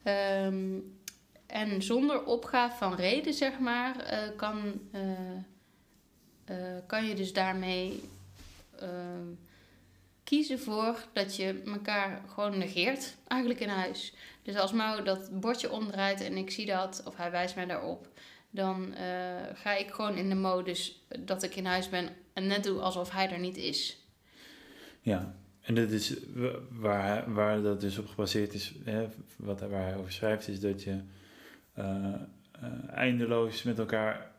Ehm, 0.04 0.80
en 1.52 1.82
zonder 1.82 2.24
opgave 2.24 2.78
van 2.78 2.96
reden, 2.96 3.34
zeg 3.34 3.60
maar, 3.60 4.00
eh, 4.00 4.18
kan, 4.36 4.82
eh, 4.92 5.02
eh, 6.46 6.78
kan 6.88 7.06
je 7.06 7.16
dus 7.16 7.34
daarmee 7.34 8.10
ehm, 8.80 9.28
kiezen 10.24 10.60
voor 10.60 11.08
dat 11.14 11.36
je 11.36 11.62
elkaar 11.66 12.22
gewoon 12.34 12.58
negeert, 12.58 13.16
eigenlijk 13.28 13.60
in 13.60 13.70
huis. 13.70 14.14
Dus 14.44 14.56
als 14.56 14.72
Mau 14.72 15.04
dat 15.04 15.40
bordje 15.40 15.72
omdraait 15.72 16.22
en 16.22 16.38
ik 16.38 16.52
zie 16.52 16.66
dat, 16.66 17.04
of 17.06 17.18
hij 17.18 17.32
wijst 17.32 17.56
mij 17.56 17.66
daarop, 17.66 18.08
dan 18.52 18.94
eh, 18.94 19.06
ga 19.54 19.76
ik 19.76 19.92
gewoon 19.92 20.16
in 20.16 20.30
de 20.30 20.36
modus 20.36 21.04
dat 21.20 21.44
ik 21.44 21.56
in 21.56 21.66
huis 21.66 21.90
ben 21.90 22.10
en 22.34 22.48
net 22.48 22.64
doe 22.64 22.80
alsof 22.80 23.12
hij 23.12 23.32
er 23.32 23.40
niet 23.40 23.58
is. 23.58 24.06
Ja, 25.02 25.36
en 25.62 25.76
dat 25.76 25.90
is 25.90 26.16
wa- 26.34 26.60
waar, 26.70 27.34
waar 27.34 27.62
dat 27.62 27.82
dus 27.82 27.98
op 27.98 28.08
gebaseerd 28.08 28.54
is, 28.54 28.74
hè, 28.84 29.08
wat, 29.36 29.60
waar 29.60 29.84
hij 29.84 29.96
over 29.96 30.12
schrijft, 30.12 30.48
is 30.48 30.60
dat 30.60 30.84
je 30.84 31.00
eh, 31.74 32.14
eh, 32.52 32.64
eindeloos 32.90 33.64
met 33.64 33.80
elkaar 33.80 34.30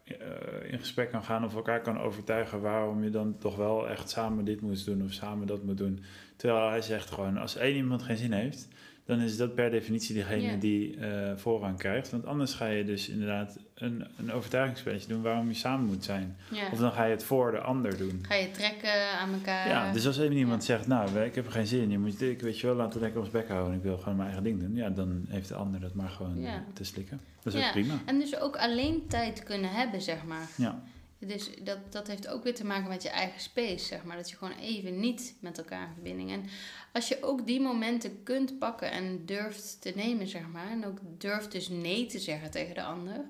in 0.62 0.78
gesprek 0.78 1.10
kan 1.10 1.24
gaan 1.24 1.44
of 1.44 1.54
elkaar 1.54 1.80
kan 1.80 2.00
overtuigen 2.00 2.60
waarom 2.60 3.04
je 3.04 3.10
dan 3.10 3.38
toch 3.38 3.56
wel 3.56 3.88
echt 3.88 4.10
samen 4.10 4.44
dit 4.44 4.60
moet 4.60 4.84
doen 4.84 5.02
of 5.02 5.12
samen 5.12 5.46
dat 5.46 5.62
moet 5.62 5.78
doen. 5.78 6.04
Terwijl 6.42 6.68
hij 6.68 6.82
zegt 6.82 7.10
gewoon, 7.10 7.36
als 7.36 7.56
één 7.56 7.76
iemand 7.76 8.02
geen 8.02 8.16
zin 8.16 8.32
heeft, 8.32 8.68
dan 9.04 9.20
is 9.20 9.36
dat 9.36 9.54
per 9.54 9.70
definitie 9.70 10.14
degene 10.14 10.58
die 10.58 10.96
eh, 10.96 11.36
voorrang 11.36 11.78
krijgt. 11.78 12.10
Want 12.10 12.26
anders 12.26 12.54
ga 12.54 12.66
je 12.66 12.84
dus 12.84 13.08
inderdaad 13.08 13.58
een, 13.74 14.06
een 14.16 14.32
overtuigingsspelletje 14.32 15.08
doen 15.08 15.22
waarom 15.22 15.48
je 15.48 15.54
samen 15.54 15.86
moet 15.86 16.04
zijn. 16.04 16.36
Of 16.72 16.78
dan 16.78 16.92
ga 16.92 17.04
je 17.04 17.10
het 17.10 17.24
voor 17.24 17.50
de 17.50 17.60
ander 17.60 17.96
doen. 17.96 18.24
Ga 18.28 18.34
je 18.34 18.50
trekken 18.50 19.18
aan 19.18 19.32
elkaar. 19.32 19.68
Ja, 19.68 19.92
dus 19.92 20.06
als 20.06 20.18
even 20.18 20.36
iemand 20.36 20.66
ja. 20.66 20.76
zegt, 20.76 20.86
nou, 20.86 21.20
ik 21.20 21.34
heb 21.34 21.46
er 21.46 21.52
geen 21.52 21.66
zin 21.66 21.82
in, 21.82 21.90
je 21.90 21.98
moet, 21.98 22.22
ik 22.22 22.40
weet 22.40 22.60
je 22.60 22.66
wel, 22.66 22.76
laten 22.76 22.98
we 22.98 23.04
lekker 23.04 23.20
ons 23.20 23.30
bek 23.30 23.48
houden, 23.48 23.74
ik 23.74 23.82
wil 23.82 23.98
gewoon 23.98 24.16
mijn 24.16 24.26
eigen 24.26 24.44
ding 24.44 24.60
doen. 24.60 24.74
Ja, 24.74 24.90
dan 24.90 25.24
heeft 25.28 25.48
de 25.48 25.54
ander 25.54 25.80
dat 25.80 25.94
maar 25.94 26.10
gewoon 26.10 26.46
te 26.72 26.84
slikken. 26.84 27.20
Dat 27.42 27.54
is 27.54 27.64
ook 27.64 27.72
prima. 27.72 27.94
En 28.06 28.18
dus 28.18 28.38
ook 28.38 28.56
alleen 28.56 29.06
tijd 29.08 29.42
kunnen 29.42 29.70
hebben, 29.70 30.02
zeg 30.02 30.24
maar. 30.24 30.48
Ja, 30.56 30.82
Dus 31.26 31.50
dat, 31.62 31.92
dat 31.92 32.06
heeft 32.06 32.28
ook 32.28 32.44
weer 32.44 32.54
te 32.54 32.64
maken 32.64 32.88
met 32.88 33.02
je 33.02 33.08
eigen 33.08 33.40
space, 33.40 33.84
zeg 33.84 34.04
maar. 34.04 34.16
Dat 34.16 34.30
je 34.30 34.36
gewoon 34.36 34.58
even 34.58 35.00
niet 35.00 35.36
met 35.40 35.58
elkaar 35.58 35.86
in 35.86 35.92
verbinding. 35.92 36.30
En 36.30 36.44
als 36.92 37.08
je 37.08 37.22
ook 37.22 37.46
die 37.46 37.60
momenten 37.60 38.22
kunt 38.22 38.58
pakken 38.58 38.90
en 38.90 39.26
durft 39.26 39.80
te 39.80 39.92
nemen, 39.94 40.28
zeg 40.28 40.48
maar. 40.48 40.70
En 40.70 40.86
ook 40.86 40.98
durft 41.02 41.52
dus 41.52 41.68
nee 41.68 42.06
te 42.06 42.18
zeggen 42.18 42.50
tegen 42.50 42.74
de 42.74 42.82
ander. 42.82 43.24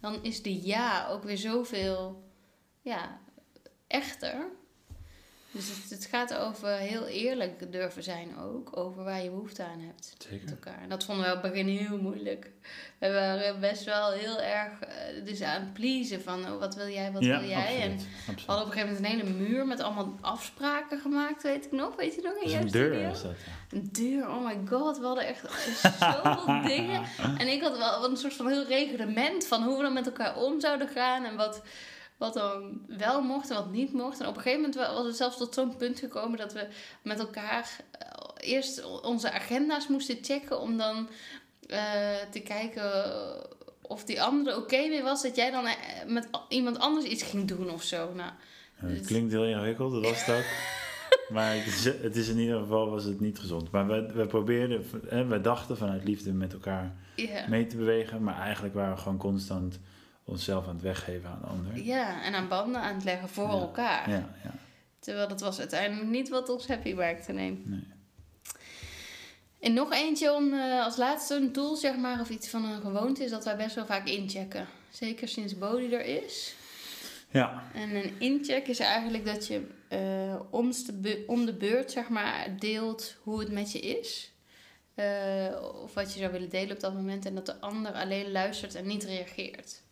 Dan 0.00 0.22
is 0.22 0.42
de 0.42 0.62
ja 0.62 1.08
ook 1.08 1.22
weer 1.22 1.38
zoveel, 1.38 2.24
ja, 2.80 3.20
echter. 3.86 4.46
Dus 5.52 5.68
het, 5.68 5.90
het 5.90 6.04
gaat 6.04 6.34
over 6.34 6.68
heel 6.68 7.06
eerlijk 7.06 7.72
durven 7.72 8.02
zijn 8.02 8.38
ook. 8.38 8.76
Over 8.76 9.04
waar 9.04 9.22
je 9.22 9.30
behoefte 9.30 9.64
aan 9.64 9.80
hebt 9.80 10.16
met 10.30 10.50
elkaar. 10.50 10.82
En 10.82 10.88
dat 10.88 11.04
vonden 11.04 11.26
we 11.26 11.36
op 11.36 11.42
het 11.42 11.52
begin 11.52 11.68
heel 11.68 11.98
moeilijk. 11.98 12.50
We 12.98 13.12
waren 13.12 13.60
best 13.60 13.84
wel 13.84 14.10
heel 14.10 14.40
erg 14.40 14.80
eh, 14.80 15.24
dus 15.24 15.42
aan 15.42 15.60
het 15.60 15.72
pleasen 15.72 16.22
van 16.22 16.44
oh, 16.44 16.58
wat 16.58 16.74
wil 16.74 16.88
jij, 16.88 17.12
wat 17.12 17.24
ja, 17.24 17.40
wil 17.40 17.48
jij. 17.48 17.80
En 17.80 17.92
absoluut. 17.92 18.06
we 18.26 18.42
hadden 18.46 18.66
op 18.66 18.72
een 18.72 18.78
gegeven 18.78 18.94
moment 18.94 19.12
een 19.12 19.18
hele 19.18 19.48
muur 19.48 19.66
met 19.66 19.80
allemaal 19.80 20.18
afspraken 20.20 21.00
gemaakt, 21.00 21.42
weet 21.42 21.64
ik 21.64 21.72
nog. 21.72 21.96
Weet 21.96 22.14
je 22.14 22.22
nog 22.22 22.42
in 22.42 22.50
jouw 22.50 22.60
een 22.60 22.70
deur 22.70 22.92
studio? 22.92 23.10
is 23.10 23.22
dat, 23.22 23.34
ja. 23.46 23.76
Een 23.76 23.88
deur, 23.92 24.28
oh 24.28 24.44
my 24.44 24.60
god, 24.68 24.98
we 24.98 25.04
hadden 25.04 25.26
echt 25.26 25.40
zoveel 26.00 26.62
dingen. 26.76 27.02
En 27.38 27.48
ik 27.48 27.62
had 27.62 27.78
wel 27.78 28.10
een 28.10 28.16
soort 28.16 28.34
van 28.34 28.48
heel 28.48 28.66
reglement 28.66 29.46
van 29.46 29.62
hoe 29.62 29.76
we 29.76 29.82
dan 29.82 29.92
met 29.92 30.06
elkaar 30.06 30.36
om 30.36 30.60
zouden 30.60 30.88
gaan 30.88 31.24
en 31.24 31.36
wat, 31.36 31.62
wat 32.22 32.34
dan 32.34 32.80
wel 32.86 33.22
mocht 33.22 33.50
en 33.50 33.56
wat 33.56 33.70
niet 33.70 33.92
mocht. 33.92 34.20
En 34.20 34.26
op 34.26 34.36
een 34.36 34.42
gegeven 34.42 34.60
moment 34.60 34.94
was 34.94 35.06
het 35.06 35.16
zelfs 35.16 35.36
tot 35.36 35.54
zo'n 35.54 35.76
punt 35.76 35.98
gekomen 35.98 36.38
dat 36.38 36.52
we 36.52 36.66
met 37.02 37.18
elkaar 37.18 37.76
eh, 37.90 38.08
eerst 38.52 39.02
onze 39.02 39.32
agenda's 39.32 39.88
moesten 39.88 40.18
checken 40.22 40.60
om 40.60 40.76
dan 40.76 41.08
eh, 41.66 42.14
te 42.30 42.40
kijken 42.40 42.92
of 43.80 44.04
die 44.04 44.22
andere 44.22 44.56
oké 44.56 44.76
mee 44.76 45.02
was 45.02 45.22
dat 45.22 45.36
jij 45.36 45.50
dan 45.50 45.66
eh, 45.66 45.74
met 46.06 46.28
iemand 46.48 46.78
anders 46.78 47.06
iets 47.06 47.22
ging 47.22 47.48
doen 47.48 47.70
of 47.70 47.82
zo. 47.82 48.12
Nou, 48.14 48.30
Het 48.76 49.06
klinkt 49.06 49.32
heel 49.32 49.46
ingewikkeld, 49.46 49.92
dat 49.92 50.02
was 50.02 50.26
het 50.26 50.36
ook. 50.36 50.44
maar 51.34 51.54
het 51.54 51.66
is, 51.66 51.84
het 51.84 52.16
is 52.16 52.28
in 52.28 52.38
ieder 52.38 52.58
geval 52.58 52.90
was 52.90 53.04
het 53.04 53.20
niet 53.20 53.38
gezond. 53.38 53.70
Maar 53.70 53.86
we, 53.86 54.12
we 54.12 54.26
probeerden, 54.26 54.84
we 55.28 55.40
dachten 55.40 55.76
vanuit 55.76 56.04
liefde 56.04 56.32
met 56.32 56.52
elkaar 56.52 56.94
mee 57.48 57.66
te 57.66 57.76
bewegen. 57.76 58.22
Maar 58.22 58.40
eigenlijk 58.40 58.74
waren 58.74 58.94
we 58.94 59.00
gewoon 59.00 59.18
constant 59.18 59.80
onszelf 60.24 60.66
aan 60.66 60.74
het 60.74 60.82
weggeven 60.82 61.30
aan 61.30 61.38
de 61.40 61.46
ander. 61.46 61.78
Ja, 61.82 62.22
en 62.22 62.34
aan 62.34 62.48
banden 62.48 62.80
aan 62.80 62.94
het 62.94 63.04
leggen 63.04 63.28
voor 63.28 63.46
Ja. 63.48 63.52
elkaar. 63.60 64.10
Ja, 64.10 64.34
ja. 64.44 64.54
Terwijl 64.98 65.28
dat 65.28 65.40
was 65.40 65.58
uiteindelijk 65.58 66.08
niet 66.10 66.28
wat 66.28 66.48
ons 66.48 66.66
happy 66.66 66.92
maakte, 66.94 67.32
nee. 67.32 67.62
Nee. 67.64 67.86
En 69.60 69.72
nog 69.72 69.92
eentje 69.92 70.32
om 70.34 70.52
eh, 70.54 70.84
als 70.84 70.96
laatste 70.96 71.34
een 71.34 71.52
tool, 71.52 71.76
zeg 71.76 71.96
maar, 71.96 72.20
of 72.20 72.30
iets 72.30 72.48
van 72.48 72.64
een 72.64 72.80
gewoonte, 72.80 73.24
is 73.24 73.30
dat 73.30 73.44
wij 73.44 73.56
best 73.56 73.74
wel 73.74 73.86
vaak 73.86 74.06
inchecken. 74.06 74.66
Zeker 74.90 75.28
sinds 75.28 75.58
Bodhi 75.58 75.92
er 75.94 76.04
is. 76.24 76.54
Ja, 77.30 77.62
En 77.74 77.94
een 77.96 78.12
incheck 78.18 78.66
is 78.68 78.78
eigenlijk 78.78 79.26
dat 79.26 79.46
je 79.46 79.66
eh, 79.88 80.40
om, 80.50 80.72
de 81.00 81.24
om 81.26 81.44
de 81.46 81.52
beurt, 81.54 81.90
zeg 81.90 82.08
maar, 82.08 82.56
deelt 82.58 83.14
hoe 83.22 83.40
het 83.40 83.50
met 83.52 83.72
je 83.72 83.80
is. 83.80 84.32
Eh, 84.94 85.46
of 85.82 85.94
wat 85.94 86.12
je 86.12 86.18
zou 86.18 86.32
willen 86.32 86.48
delen 86.48 86.74
op 86.74 86.80
dat 86.80 86.94
moment. 86.94 87.26
En 87.26 87.34
dat 87.34 87.46
de 87.46 87.60
ander 87.60 87.92
alleen 87.92 88.32
luistert 88.32 88.74
en 88.74 88.86
niet 88.86 89.04
reageert. 89.04 89.82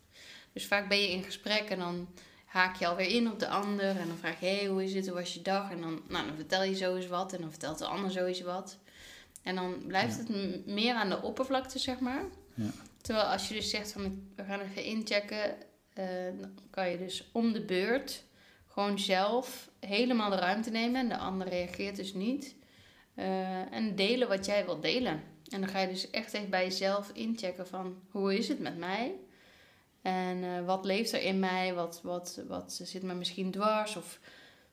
Dus 0.53 0.65
vaak 0.65 0.89
ben 0.89 1.01
je 1.01 1.11
in 1.11 1.23
gesprek 1.23 1.69
en 1.69 1.79
dan 1.79 2.07
haak 2.45 2.75
je 2.75 2.87
alweer 2.87 3.09
in 3.09 3.31
op 3.31 3.39
de 3.39 3.47
ander. 3.47 3.89
En 3.97 4.07
dan 4.07 4.17
vraag 4.17 4.39
je, 4.39 4.45
hé, 4.45 4.55
hey, 4.55 4.65
hoe 4.67 4.83
is 4.83 4.93
het, 4.93 5.05
hoe 5.07 5.15
was 5.15 5.33
je 5.33 5.41
dag? 5.41 5.71
En 5.71 5.81
dan, 5.81 6.01
nou, 6.07 6.25
dan 6.27 6.35
vertel 6.35 6.63
je 6.63 6.75
zo 6.75 6.95
eens 6.95 7.07
wat 7.07 7.33
en 7.33 7.41
dan 7.41 7.49
vertelt 7.49 7.77
de 7.77 7.85
ander 7.85 8.11
zo 8.11 8.25
eens 8.25 8.41
wat. 8.41 8.77
En 9.43 9.55
dan 9.55 9.83
blijft 9.87 10.17
Ja. 10.27 10.33
het 10.33 10.65
meer 10.65 10.93
aan 10.93 11.09
de 11.09 11.21
oppervlakte, 11.21 11.79
zeg 11.79 11.99
maar. 11.99 12.23
Ja. 12.53 12.69
Terwijl 13.01 13.25
als 13.25 13.47
je 13.47 13.53
dus 13.53 13.69
zegt 13.69 13.91
van, 13.91 14.23
we 14.35 14.43
gaan 14.43 14.59
even 14.59 14.83
inchecken... 14.83 15.55
eh, 15.93 16.05
dan 16.39 16.51
kan 16.69 16.89
je 16.89 16.97
dus 16.97 17.29
om 17.31 17.53
de 17.53 17.61
beurt 17.61 18.23
gewoon 18.67 18.99
zelf 18.99 19.69
helemaal 19.79 20.29
de 20.29 20.35
ruimte 20.35 20.69
nemen. 20.69 21.01
En 21.01 21.09
de 21.09 21.17
ander 21.17 21.47
reageert 21.47 21.95
dus 21.95 22.13
niet. 22.13 22.55
Eh, 23.15 23.73
en 23.73 23.95
delen 23.95 24.27
wat 24.27 24.45
jij 24.45 24.65
wilt 24.65 24.81
delen. 24.81 25.23
En 25.49 25.59
dan 25.61 25.69
ga 25.69 25.79
je 25.79 25.87
dus 25.87 26.09
echt 26.09 26.33
even 26.33 26.49
bij 26.49 26.63
jezelf 26.63 27.09
inchecken 27.13 27.67
van 27.67 27.99
hoe 28.09 28.37
is 28.37 28.47
het 28.47 28.59
met 28.59 28.77
mij? 28.77 29.11
En 30.01 30.43
eh, 30.43 30.65
wat 30.65 30.85
leeft 30.85 31.11
er 31.11 31.21
in 31.21 31.39
mij? 31.39 31.73
Wat, 31.73 31.99
wat, 32.03 32.41
wat 32.47 32.79
zit 32.83 33.03
me 33.03 33.13
misschien 33.13 33.51
dwars? 33.51 33.95
Of 33.95 34.19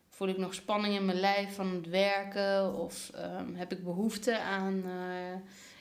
voel 0.09 0.29
ik 0.29 0.39
nog 0.39 0.55
spanning 0.55 0.95
in 0.95 1.05
mijn 1.05 1.21
lijf 1.21 1.55
van 1.55 1.75
het 1.75 1.89
werken? 1.89 2.75
Of 2.75 3.11
ehm, 3.15 3.55
heb 3.55 3.73
ik 3.73 3.85
behoefte 3.85 4.39
aan 4.39 4.83
eh, 4.85 5.41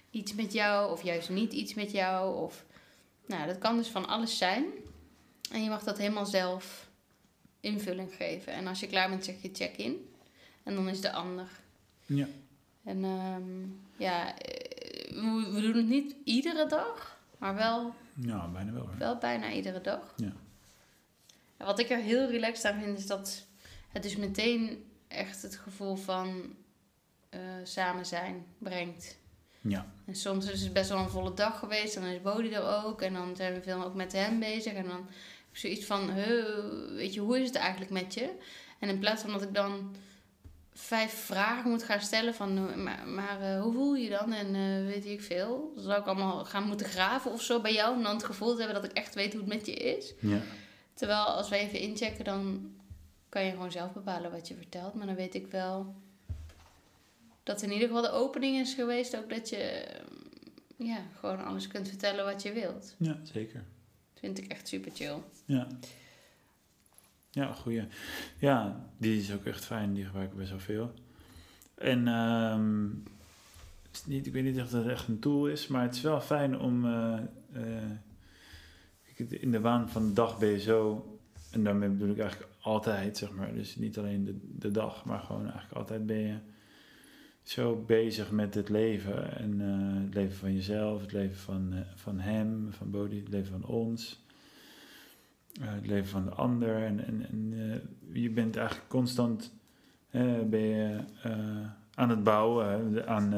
iets 0.10 0.34
met 0.34 0.54
jou? 0.54 0.92
Of 0.92 1.04
juist 1.04 1.30
niet 1.30 1.54
iets 1.54 1.74
met 1.74 1.92
jou? 1.92 2.44
Of, 2.44 2.66
nou, 3.26 3.48
dat 3.48 3.58
kan 3.58 3.78
dus 3.78 3.88
van 3.88 4.08
alles 4.08 4.38
zijn. 4.38 4.66
En 5.52 5.64
je 5.64 5.70
mag 5.70 5.84
dat 5.84 5.98
helemaal 5.98 6.26
zelf 6.26 6.88
invulling 7.60 8.16
geven. 8.16 8.54
En 8.54 8.68
als 8.68 8.80
je 8.80 8.88
klaar 8.88 9.10
bent, 9.10 9.26
zeg 9.26 9.42
je 9.42 9.50
check-in. 9.54 10.10
En 10.64 10.76
dan 10.76 10.90
is 10.90 11.02
de 11.02 11.12
ander. 11.12 11.48
ja. 12.06 12.28
En 12.84 13.04
ehm, 13.04 13.66
ja, 13.98 14.38
eh, 14.38 15.12
we, 15.12 15.50
we 15.54 15.62
doen 15.62 15.76
het 15.76 15.88
niet 15.88 16.16
iedere 16.24 16.68
dag, 16.68 17.20
maar 17.38 17.56
wel, 17.56 17.94
ja 18.22 18.48
bijna 18.48 18.72
wel. 18.72 18.90
Wel 18.98 19.18
bijna 19.18 19.52
iedere 19.52 19.82
dag. 19.82 20.14
Ja. 20.16 20.32
En 21.58 21.66
wat 21.66 21.80
ik 21.80 21.90
er 21.90 22.00
heel 22.00 22.30
relaxed 22.30 22.72
aan 22.72 22.82
vind, 22.82 23.00
is 23.00 23.08
dat 23.08 23.46
het 23.90 24.04
dus 24.04 24.16
meteen 24.16 24.86
echt 25.08 25.42
het 25.42 25.56
gevoel 25.56 25.96
van 25.96 26.56
eh, 27.30 27.40
samen 27.64 28.06
zijn 28.06 28.46
brengt. 28.58 29.18
Ja, 29.62 29.86
En 30.06 30.16
soms 30.16 30.52
is 30.52 30.62
het 30.62 30.74
best 30.74 30.90
wel 30.90 30.98
een 31.00 31.10
volle 31.10 31.34
dag 31.34 31.60
geweest, 31.60 31.96
en 31.96 32.02
dan 32.02 32.12
is 32.12 32.22
Bodie 32.22 32.56
er 32.56 32.86
ook. 32.86 33.02
En 33.02 33.14
dan 33.14 33.36
zijn 33.36 33.54
we 33.54 33.62
veel 33.62 33.84
ook 33.84 33.96
met 33.96 34.12
hem 34.12 34.40
bezig. 34.40 34.74
En 34.74 34.84
dan 34.84 34.96
heb 34.96 35.10
ik 35.52 35.58
zoiets 35.58 35.86
van, 35.86 36.12
"Huh, 36.12 36.96
weet 36.96 37.14
je, 37.14 37.20
hoe 37.20 37.40
is 37.40 37.48
het 37.48 37.56
eigenlijk 37.56 37.92
met 37.92 38.14
je? 38.14 38.36
En 38.80 38.90
in 38.90 39.00
plaats 39.00 39.22
van 39.22 39.32
dat 39.32 39.42
ik 39.42 39.54
dan 39.54 39.96
vijf 40.80 41.12
vragen 41.14 41.70
moet 41.70 41.84
gaan 41.84 42.02
stellen 42.02 42.34
van, 42.34 42.58
eh, 42.58 42.76
maar, 42.76 43.08
maar 43.08 43.42
eh, 43.42 43.62
hoe 43.62 43.74
voel 43.74 43.96
je 43.96 44.10
dan? 44.10 44.34
En 44.34 44.56
eh, 44.56 44.86
weet 44.86 45.06
ik 45.06 45.22
veel. 45.22 45.72
Dan 45.76 45.84
zou 45.84 46.00
ik 46.00 46.06
allemaal 46.06 46.46
gaan 46.46 46.68
moeten 46.68 46.88
graven 46.88 47.32
of 47.32 47.42
zo 47.42 47.62
bij 47.62 47.74
jou 47.74 47.96
om 47.96 48.04
dan 48.04 48.14
het 48.14 48.24
gevoel 48.24 48.56
te 48.56 48.62
hebben 48.62 48.82
dat 48.82 48.92
ik 48.92 48.98
echt 48.98 49.16
weet 49.16 49.32
hoe 49.32 49.42
het 49.42 49.54
met 49.54 49.66
je 49.66 49.74
is. 49.74 50.14
Ja. 50.20 50.42
Terwijl 50.94 51.24
als 51.24 51.50
wij 51.50 51.60
even 51.60 51.80
inchecken, 51.80 52.26
dan 52.26 52.72
kan 53.30 53.44
je 53.44 53.52
gewoon 53.52 53.72
zelf 53.72 53.94
bepalen 53.94 54.32
wat 54.32 54.48
je 54.48 54.56
vertelt. 54.56 54.94
Maar 54.94 55.06
dan 55.06 55.16
weet 55.16 55.36
ik 55.36 55.48
wel 55.48 55.96
dat 57.48 57.62
in 57.62 57.72
ieder 57.72 57.88
geval 57.88 58.04
de 58.04 58.12
opening 58.12 58.60
is 58.60 58.74
geweest 58.74 59.18
ook 59.18 59.30
dat 59.30 59.50
je 59.50 59.58
eh, 59.58 60.02
ja, 60.78 61.02
gewoon 61.20 61.46
alles 61.46 61.68
kunt 61.68 61.88
vertellen 61.88 62.26
wat 62.26 62.42
je 62.42 62.52
wilt. 62.52 62.96
ja, 62.98 63.20
zeker. 63.24 63.64
Dat 64.14 64.20
vind 64.20 64.38
ik 64.38 64.52
echt 64.52 64.68
super 64.68 64.92
chill. 64.96 65.18
Ja. 65.46 65.68
Ja, 67.38 67.54
goeie. 67.54 67.84
Ja, 68.40 68.86
die 68.98 69.20
is 69.20 69.34
ook 69.34 69.46
echt 69.46 69.66
fijn. 69.66 69.94
Die 69.94 70.06
gebruik 70.06 70.32
ik 70.32 70.38
best 70.38 70.50
wel 70.50 70.60
veel. 70.60 70.94
En 71.76 72.08
ehm, 72.08 72.86
is 73.92 74.06
niet, 74.06 74.26
ik 74.28 74.34
weet 74.34 74.44
niet 74.44 74.62
of 74.62 74.70
dat 74.70 74.86
echt 74.86 75.08
een 75.08 75.20
tool 75.20 75.48
is, 75.48 75.68
maar 75.68 75.82
het 75.82 75.96
is 75.96 76.02
wel 76.02 76.22
fijn 76.22 76.60
om... 76.60 76.86
eh, 76.86 77.20
eh, 77.54 79.32
in 79.42 79.52
de 79.52 79.60
waan 79.60 79.90
van 79.90 80.08
de 80.08 80.14
dag 80.14 80.38
ben 80.38 80.50
je 80.50 80.60
zo... 80.60 81.06
En 81.52 81.64
daarmee 81.64 81.90
bedoel 81.90 82.10
ik 82.10 82.20
eigenlijk 82.20 82.52
altijd, 82.60 83.18
zeg 83.18 83.32
maar. 83.32 83.54
Dus 83.54 83.76
niet 83.76 83.98
alleen 83.98 84.26
de, 84.26 84.40
de 84.42 84.72
dag, 84.72 85.06
maar 85.06 85.20
gewoon 85.20 85.44
eigenlijk 85.44 85.74
altijd 85.74 86.06
ben 86.06 86.20
je 86.20 86.38
zo 87.44 87.84
bezig 87.86 88.32
met 88.32 88.54
het 88.54 88.70
leven. 88.70 89.38
En 89.38 89.62
eh, 89.62 90.04
het 90.04 90.14
leven 90.14 90.38
van 90.38 90.54
jezelf, 90.54 91.02
het 91.02 91.12
leven 91.12 91.38
van, 91.38 91.74
van 91.96 92.20
hem, 92.20 92.68
van 92.72 92.92
Bodhi, 92.92 93.20
het 93.20 93.30
leven 93.30 93.52
van 93.52 93.66
ons. 93.66 94.26
Eh, 95.62 95.68
het 95.74 95.88
leven 95.88 96.08
van 96.10 96.24
de 96.24 96.32
ander. 96.32 96.76
En, 96.84 97.06
en, 97.06 97.26
en 97.30 97.54
eh, 98.12 98.22
je 98.22 98.30
bent 98.30 98.56
eigenlijk 98.56 98.88
constant 98.90 99.56
ben 100.50 100.60
je, 100.60 101.00
eh, 101.24 101.66
aan 101.94 102.10
het 102.10 102.24
bouwen 102.24 102.94
de- 102.94 103.06
aan, 103.06 103.34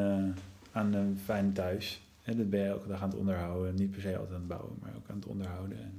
aan 0.72 0.94
een 0.94 1.18
fijn 1.24 1.54
thuis. 1.54 2.02
Dat 2.26 2.50
ben 2.50 2.60
je 2.60 2.66
elke 2.66 2.88
dag 2.88 3.02
aan 3.02 3.10
het 3.10 3.18
onderhouden. 3.18 3.76
Niet 3.76 3.92
per 3.92 4.02
se 4.02 4.08
altijd 4.18 4.30
aan 4.34 4.36
het 4.40 4.48
bouwen, 4.48 4.72
maar 4.82 4.94
ook 4.98 5.10
aan 5.10 5.16
het 5.16 5.26
onderhouden. 5.26 5.78
En, 5.78 5.94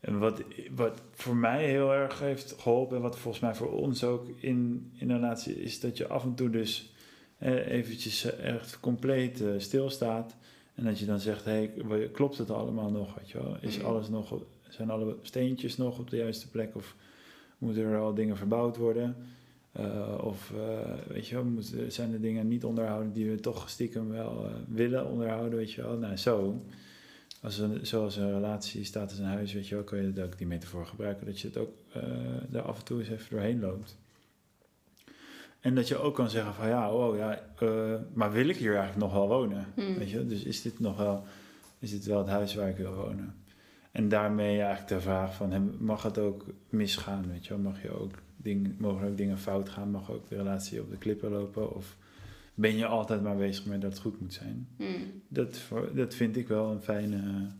en 0.00 0.18
wat, 0.18 0.42
wat 0.70 1.02
voor 1.14 1.36
mij 1.36 1.64
heel 1.68 1.94
erg 1.94 2.18
heeft 2.18 2.54
geholpen, 2.58 2.96
en 2.96 3.02
wat 3.02 3.18
volgens 3.18 3.42
mij 3.42 3.54
voor 3.54 3.72
ons 3.72 4.04
ook 4.04 4.28
in, 4.36 4.90
in 4.94 5.10
een 5.10 5.16
relatie 5.16 5.62
is, 5.62 5.80
dat 5.80 5.96
je 5.96 6.08
af 6.08 6.24
en 6.24 6.34
toe 6.34 6.50
dus 6.50 6.92
eh, 7.38 7.66
eventjes 7.70 8.24
echt 8.36 8.80
compleet 8.80 9.40
eh, 9.40 9.48
stilstaat. 9.58 10.36
En 10.74 10.84
dat 10.84 10.98
je 10.98 11.06
dan 11.06 11.20
zegt, 11.20 11.44
hey, 11.44 11.70
klopt 12.12 12.38
het 12.38 12.50
allemaal 12.50 12.90
nog? 12.90 13.14
Weet 13.14 13.30
je 13.30 13.38
wel? 13.42 13.56
Is 13.60 13.76
Mhm. 13.78 13.86
alles 13.86 14.08
nog, 14.08 14.40
zijn 14.68 14.90
alle 14.90 15.16
steentjes 15.22 15.76
nog 15.76 15.98
op 15.98 16.10
de 16.10 16.16
juiste 16.16 16.50
plek? 16.50 16.76
Of 16.76 16.96
moeten 17.58 17.82
er 17.82 17.98
al 17.98 18.14
dingen 18.14 18.36
verbouwd 18.36 18.76
worden? 18.76 19.16
Eh, 19.72 20.18
of 20.22 20.52
eh, 20.56 20.94
weet 21.08 21.28
je 21.28 21.34
wel, 21.34 21.44
moeten, 21.44 21.92
zijn 21.92 22.12
er 22.12 22.20
dingen 22.20 22.48
niet 22.48 22.64
onderhouden 22.64 23.12
die 23.12 23.30
we 23.30 23.40
toch 23.40 23.68
stiekem 23.68 24.08
wel 24.08 24.44
eh, 24.44 24.52
willen 24.68 25.06
onderhouden? 25.06 25.58
Weet 25.58 25.72
je 25.72 25.82
wel? 25.82 25.96
Nou, 25.96 26.16
zo. 26.16 26.62
Als 27.42 27.58
een, 27.58 27.86
zoals 27.86 28.16
een 28.16 28.32
relatie 28.32 28.84
staat 28.84 29.10
als 29.10 29.18
een 29.18 29.24
huis, 29.24 29.52
weet 29.52 29.68
je 29.68 29.74
wel, 29.74 29.84
kan 29.84 30.02
je 30.02 30.12
dat 30.12 30.24
ook 30.24 30.38
die 30.38 30.46
metafoor 30.46 30.86
gebruiken. 30.86 31.26
Dat 31.26 31.40
je 31.40 31.48
het 31.48 31.56
ook 31.56 31.72
daar 32.48 32.62
af 32.62 32.78
en 32.78 32.84
toe 32.84 32.98
eens 32.98 33.08
even 33.08 33.30
doorheen 33.30 33.60
loopt. 33.60 33.96
En 35.60 35.74
dat 35.74 35.88
je 35.88 35.96
ook 35.96 36.14
kan 36.14 36.30
zeggen 36.30 36.54
van 36.54 36.68
ja, 36.68 36.92
oh 36.92 37.16
ja, 37.16 37.40
eh, 37.58 37.94
maar 38.12 38.32
wil 38.32 38.48
ik 38.48 38.56
hier 38.56 38.76
eigenlijk 38.76 39.00
nog 39.00 39.12
wel 39.12 39.28
wonen? 39.28 39.66
Hmm. 39.74 39.98
Weet 39.98 40.10
je, 40.10 40.26
dus 40.26 40.42
is 40.42 40.62
dit 40.62 40.80
nog 40.80 40.96
wel, 40.96 41.24
is 41.78 41.90
dit 41.90 42.04
wel 42.04 42.18
het 42.18 42.28
huis 42.28 42.54
waar 42.54 42.68
ik 42.68 42.76
wil 42.76 42.94
wonen? 42.94 43.34
En 43.98 44.08
daarmee 44.08 44.60
eigenlijk 44.60 44.88
de 44.88 45.00
vraag 45.00 45.34
van, 45.34 45.76
mag 45.78 46.02
het 46.02 46.18
ook 46.18 46.46
misgaan? 46.68 47.28
Weet 47.28 47.46
je 47.46 47.48
wel? 47.48 47.62
Mag 47.62 47.82
je 47.82 47.90
ook 47.90 48.14
ding, 48.36 48.78
mogen 48.78 49.08
ook 49.08 49.16
dingen 49.16 49.38
fout 49.38 49.68
gaan? 49.68 49.90
Mag 49.90 50.10
ook 50.10 50.28
de 50.28 50.36
relatie 50.36 50.80
op 50.80 50.90
de 50.90 50.98
klippen 50.98 51.30
lopen? 51.30 51.74
Of 51.74 51.96
ben 52.54 52.76
je 52.76 52.86
altijd 52.86 53.22
maar 53.22 53.36
bezig 53.36 53.66
met 53.66 53.80
dat 53.80 53.92
het 53.92 54.00
goed 54.00 54.20
moet 54.20 54.32
zijn? 54.32 54.68
Hmm. 54.76 55.22
Dat, 55.28 55.60
dat 55.94 56.14
vind 56.14 56.36
ik 56.36 56.48
wel 56.48 56.70
een 56.70 56.80
fijne 56.80 57.50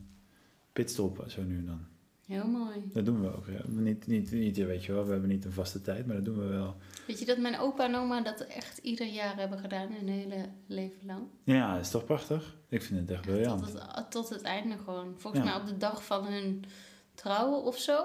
pitstop, 0.73 1.25
zo 1.27 1.43
nu 1.43 1.57
en 1.57 1.67
dan. 1.67 1.81
Heel 2.29 2.47
mooi. 2.47 2.77
Dat 2.93 3.05
doen 3.05 3.21
we 3.21 3.37
ook. 3.37 3.47
Ja. 3.47 3.61
Niet, 3.67 4.07
niet, 4.07 4.31
niet, 4.31 4.57
weet 4.57 4.85
je 4.85 4.93
wel, 4.93 5.05
we 5.05 5.11
hebben 5.13 5.29
niet 5.29 5.45
een 5.45 5.53
vaste 5.53 5.81
tijd, 5.83 6.07
maar 6.07 6.17
dat 6.17 6.25
doen 6.25 6.39
we 6.39 6.47
wel. 6.47 6.77
Weet 7.07 7.19
je 7.19 7.25
dat 7.25 7.39
mijn 7.39 7.59
opa 7.59 7.85
en 7.85 7.95
oma 7.95 8.21
dat 8.21 8.41
echt 8.41 8.79
ieder 8.79 9.07
jaar 9.07 9.37
hebben 9.37 9.59
gedaan, 9.59 9.93
hun 9.93 10.09
hele 10.09 10.49
leven 10.67 11.07
lang? 11.07 11.23
Ja, 11.45 11.73
dat 11.75 11.85
is 11.85 11.91
toch 11.91 12.05
prachtig? 12.05 12.57
Ik 12.69 12.83
vind 12.83 13.01
het 13.01 13.11
echt 13.11 13.23
Tot 13.23 13.33
briljant. 13.33 13.73
het, 13.73 14.11
tot 14.11 14.29
het 14.29 14.43
einde 14.43 14.77
gewoon. 14.85 15.15
Volgens 15.17 15.43
Ja. 15.45 15.49
mij 15.51 15.61
op 15.61 15.67
de 15.67 15.77
dag 15.77 16.05
van 16.05 16.25
hun 16.27 16.65
trouwen 17.15 17.63
of 17.63 17.79
zo. 17.79 18.03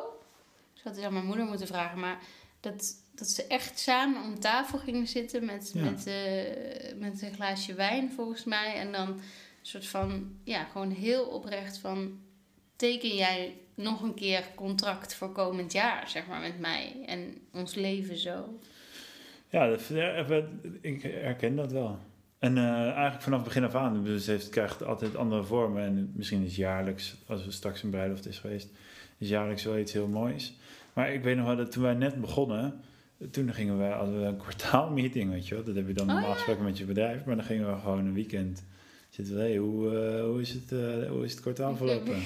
Ik 0.74 0.82
zou 0.82 0.96
het 0.96 1.04
aan 1.04 1.14
mijn 1.14 1.26
moeder 1.26 1.46
moeten 1.46 1.68
vragen. 1.68 2.00
Maar 2.00 2.20
dat, 2.60 2.96
dat 3.16 3.28
ze 3.28 3.44
echt 3.48 3.80
samen 3.80 4.24
om 4.24 4.40
tafel 4.40 4.78
gingen 4.78 5.08
zitten 5.08 5.46
met, 5.46 5.72
Ja. 5.74 5.84
met, 5.84 6.08
eh, 6.08 6.96
met 7.00 7.22
een 7.22 7.34
glaasje 7.34 7.74
wijn 7.74 8.12
volgens 8.12 8.44
mij. 8.44 8.74
En 8.76 8.92
dan 8.92 9.08
een 9.08 9.20
soort 9.62 9.88
van, 9.88 10.36
ja, 10.44 10.64
gewoon 10.64 10.92
heel 10.92 11.24
oprecht 11.26 11.78
van... 11.78 12.20
Teken 12.76 13.16
jij 13.16 13.58
nog 13.76 14.02
een 14.02 14.14
keer 14.14 14.44
contract 14.56 15.16
voor 15.16 15.32
komend 15.32 15.72
jaar, 15.72 16.10
zeg 16.10 16.28
maar, 16.28 16.42
met 16.42 16.60
mij. 16.60 16.96
En 17.06 17.38
ons 17.54 17.76
leven 17.76 18.18
zo. 18.18 18.58
Ja, 19.50 19.68
dat, 19.68 19.88
we- 19.88 20.46
ik 20.82 21.02
herken 21.02 21.56
dat 21.56 21.72
wel. 21.72 22.00
En 22.40 22.58
eh, 22.58 22.64
eigenlijk 22.92 23.22
vanaf 23.22 23.40
het 23.40 23.48
begin 23.48 23.64
af 23.64 23.76
aan, 23.76 24.04
dus 24.04 24.14
het 24.26 24.26
heeft, 24.26 24.50
krijgt 24.50 24.84
altijd 24.84 25.16
andere 25.16 25.44
vormen. 25.44 25.84
En 25.84 26.12
misschien 26.16 26.44
is 26.44 26.56
jaarlijks, 26.56 27.16
als 27.28 27.46
er 27.46 27.54
straks 27.54 27.84
een 27.84 27.90
bruiloft 27.90 28.28
is 28.28 28.40
geweest, 28.40 28.70
is 29.18 29.30
jaarlijks 29.30 29.64
wel 29.64 29.78
iets 29.78 29.94
heel 29.94 30.08
moois. 30.08 30.54
Maar 30.94 31.14
ik 31.14 31.24
weet 31.24 31.36
nog 31.38 31.46
wel 31.46 31.56
dat 31.56 31.72
toen 31.72 31.84
wij 31.84 31.94
net 31.94 32.22
begonnen, 32.22 32.82
toen 33.32 33.54
gingen 33.54 33.78
we, 33.78 33.84
hadden 33.84 34.20
we 34.20 34.26
een 34.26 34.38
kwartaalmeeting, 34.38 35.32
weet 35.32 35.48
je 35.48 35.56
wel. 35.56 35.64
Dat 35.64 35.76
heb 35.76 35.88
je 35.88 35.94
dan 35.94 36.08
Oh, 36.08 36.12
normaal 36.14 36.30
ja. 36.30 36.36
gesproken 36.36 36.64
met 36.64 36.78
je 36.78 36.86
bedrijf, 36.86 37.26
maar 37.26 37.36
dan 37.36 37.46
gingen 37.46 37.74
we 37.74 37.80
gewoon 37.80 38.00
een 38.06 38.14
weekend 38.14 38.66
zitten. 39.14 39.36
we, 39.36 39.42
Hey, 39.42 39.58
hoe, 39.58 39.98
eh, 39.98 40.24
hoe, 40.24 40.42
is 40.42 40.50
het, 40.50 40.72
eh, 40.72 41.10
hoe 41.10 41.24
is 41.24 41.32
het 41.32 41.42
kwartaal 41.42 41.76
verlopen? 41.76 42.22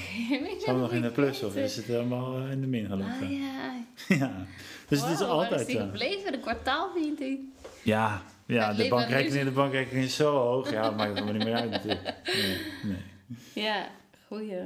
Zijn 0.60 0.76
we 0.76 0.82
nog 0.82 0.92
in 0.92 1.02
de 1.02 1.12
plus 1.12 1.44
of 1.44 1.56
is 1.56 1.76
het 1.76 1.86
helemaal 1.86 2.38
eh, 2.38 2.52
in 2.52 2.62
de 2.62 2.68
min 2.68 2.86
gelopen? 2.86 3.24
Ah 3.24 3.32
ja. 3.32 3.84
ja. 4.20 4.46
Dus 4.88 5.02
het 5.02 5.10
is 5.10 5.20
Wow, 5.20 5.28
waar 5.28 5.38
altijd 5.38 5.68
is 5.68 5.76
gebleven, 5.76 6.32
de 6.32 6.40
kwartaalmeeting? 6.40 7.40
Ja, 7.84 8.22
ja 8.46 8.74
de, 8.74 8.88
bankrekening, 8.88 9.46
de 9.46 9.52
bankrekening 9.52 10.06
is 10.06 10.16
zo 10.16 10.38
hoog. 10.38 10.72
Ja, 10.72 10.82
dat 10.82 10.98
maakt 10.98 11.10
het 11.10 11.20
helemaal 11.20 11.38
niet 11.38 11.48
meer 11.48 11.62
uit 11.62 11.72
natuurlijk. 11.72 12.16
Nee, 12.34 12.58
nee. 12.84 13.64
Ja, 13.64 13.88
goeie. 14.28 14.62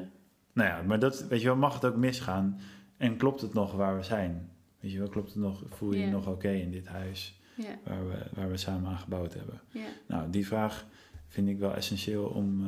Nou 0.53 0.69
ja, 0.69 0.81
maar 0.81 0.99
dat, 0.99 1.27
weet 1.27 1.41
je 1.41 1.47
wel, 1.47 1.55
mag 1.55 1.73
het 1.73 1.85
ook 1.85 1.95
misgaan? 1.95 2.59
En 2.97 3.17
klopt 3.17 3.41
het 3.41 3.53
nog 3.53 3.71
waar 3.71 3.97
we 3.97 4.03
zijn? 4.03 4.49
Weet 4.79 4.91
je 4.91 4.97
wel, 4.97 5.09
klopt 5.09 5.33
het 5.33 5.43
nog, 5.43 5.63
voel 5.69 5.93
je 5.93 5.99
je 5.99 6.07
nog 6.07 6.27
oké 6.27 6.49
in 6.49 6.71
dit 6.71 6.87
huis 6.87 7.39
waar 7.83 8.07
we, 8.07 8.15
waar 8.33 8.49
we 8.49 8.57
samen 8.57 8.91
aan 8.91 8.97
gebouwd 8.97 9.33
hebben? 9.33 9.61
Nou, 10.05 10.29
die 10.29 10.47
vraag 10.47 10.85
vind 11.31 11.49
ik 11.49 11.59
wel 11.59 11.75
essentieel 11.75 12.25
om 12.25 12.65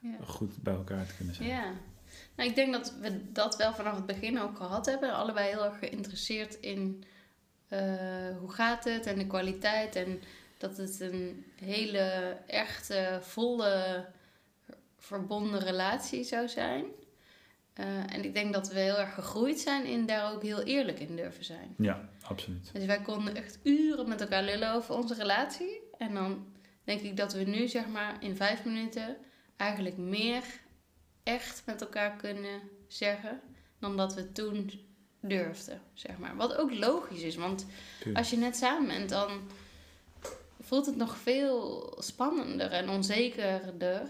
ja. 0.00 0.16
eh, 0.20 0.28
goed 0.28 0.62
bij 0.62 0.74
elkaar 0.74 1.06
te 1.06 1.14
kunnen 1.16 1.34
zijn. 1.34 1.48
Ja. 1.48 1.72
Nou, 2.36 2.48
ik 2.48 2.54
denk 2.54 2.72
dat 2.72 2.94
we 3.00 3.32
dat 3.32 3.56
wel 3.56 3.74
vanaf 3.74 3.94
het 3.94 4.06
begin 4.06 4.40
ook 4.40 4.56
gehad 4.56 4.86
hebben. 4.86 5.14
Allebei 5.14 5.48
heel 5.48 5.64
erg 5.64 5.78
geïnteresseerd 5.78 6.54
in 6.54 7.04
eh, 7.68 7.80
hoe 8.38 8.50
gaat 8.50 8.84
het 8.84 9.06
en 9.06 9.18
de 9.18 9.26
kwaliteit. 9.26 9.96
En 9.96 10.20
dat 10.58 10.76
het 10.76 11.00
een 11.00 11.44
hele 11.54 12.36
echte, 12.46 13.18
volle, 13.22 14.04
verbonden 14.98 15.60
relatie 15.60 16.24
zou 16.24 16.48
zijn. 16.48 16.84
Eh, 17.72 18.14
en 18.14 18.24
ik 18.24 18.34
denk 18.34 18.52
dat 18.52 18.68
we 18.68 18.78
heel 18.78 18.98
erg 18.98 19.14
gegroeid 19.14 19.60
zijn 19.60 19.84
in 19.84 20.06
daar 20.06 20.32
ook 20.32 20.42
heel 20.42 20.62
eerlijk 20.62 21.00
in 21.00 21.16
durven 21.16 21.44
zijn. 21.44 21.74
Ja, 21.78 22.08
absoluut. 22.22 22.70
Dus 22.72 22.84
wij 22.84 23.00
konden 23.00 23.34
echt 23.34 23.58
uren 23.62 24.08
met 24.08 24.20
elkaar 24.20 24.42
lullen 24.42 24.72
over 24.72 24.94
onze 24.94 25.14
relatie. 25.14 25.80
En 25.98 26.14
dan 26.14 26.46
denk 26.86 27.00
ik 27.00 27.16
dat 27.16 27.32
we 27.32 27.42
nu, 27.42 27.68
zeg 27.68 27.86
maar, 27.88 28.16
in 28.20 28.36
vijf 28.36 28.64
minuten 28.64 29.16
eigenlijk 29.56 29.96
meer 29.96 30.42
echt 31.22 31.62
met 31.66 31.80
elkaar 31.80 32.16
kunnen 32.16 32.60
zeggen 32.88 33.40
dan 33.78 33.96
dat 33.96 34.14
we 34.14 34.32
toen 34.32 34.70
durfden, 35.20 35.80
zeg 35.94 36.18
maar. 36.18 36.36
Wat 36.36 36.56
ook 36.56 36.74
logisch 36.74 37.22
is, 37.22 37.36
want 37.36 37.66
als 38.14 38.30
je 38.30 38.36
net 38.36 38.56
samen 38.56 38.86
bent, 38.86 39.08
dan 39.08 39.30
voelt 40.60 40.86
het 40.86 40.96
nog 40.96 41.16
veel 41.16 41.94
spannender 41.98 42.70
en 42.70 42.88
onzekerder 42.88 44.08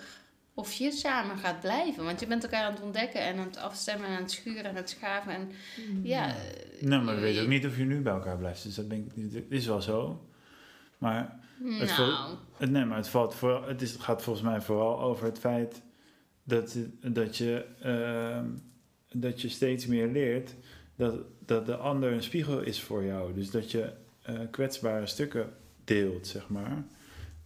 of 0.54 0.72
je 0.72 0.90
samen 0.92 1.38
gaat 1.38 1.60
blijven. 1.60 2.04
Want 2.04 2.20
je 2.20 2.26
bent 2.26 2.42
elkaar 2.42 2.64
aan 2.64 2.72
het 2.72 2.82
ontdekken 2.82 3.20
en 3.20 3.38
aan 3.38 3.46
het 3.46 3.56
afstemmen 3.56 4.06
en 4.08 4.14
aan 4.16 4.22
het 4.22 4.30
schuren 4.30 4.62
en 4.64 4.68
aan 4.70 4.74
het 4.76 4.90
schaven. 4.90 5.32
En 5.32 5.50
ja, 6.02 6.34
Nou, 6.80 7.04
maar 7.04 7.14
we 7.14 7.20
je- 7.20 7.26
weten 7.26 7.42
ook 7.42 7.48
niet 7.48 7.66
of 7.66 7.76
je 7.76 7.84
nu 7.84 8.00
bij 8.00 8.12
elkaar 8.12 8.36
blijft. 8.38 8.62
Dus 8.62 8.74
dat 8.74 8.88
ben 8.88 8.98
ik, 8.98 9.16
niet- 9.16 9.34
het 9.34 9.44
is 9.48 9.66
wel 9.66 9.82
zo. 9.82 10.28
Maar 10.98 11.44
Het 11.64 11.96
Nou, 11.96 12.36
Het, 12.56 12.70
nee, 12.70 12.84
maar 12.84 12.96
het, 12.96 13.08
valt 13.08 13.34
voor, 13.34 13.68
het, 13.68 13.82
is, 13.82 13.92
het 13.92 14.00
gaat 14.00 14.22
volgens 14.22 14.44
mij 14.44 14.60
vooral 14.60 15.00
over 15.00 15.24
het 15.24 15.38
feit 15.38 15.82
dat, 16.42 16.76
dat, 17.00 17.36
je, 17.36 17.64
ehm, 17.80 18.46
dat 19.12 19.40
je 19.40 19.48
steeds 19.48 19.86
meer 19.86 20.08
leert 20.08 20.54
dat, 20.96 21.14
dat 21.46 21.66
de 21.66 21.76
ander 21.76 22.12
een 22.12 22.22
spiegel 22.22 22.60
is 22.60 22.82
voor 22.82 23.04
jou. 23.04 23.34
Dus 23.34 23.50
dat 23.50 23.70
je 23.70 23.92
eh, 24.22 24.34
kwetsbare 24.50 25.06
stukken 25.06 25.52
deelt, 25.84 26.26
zeg 26.26 26.48
maar. 26.48 26.84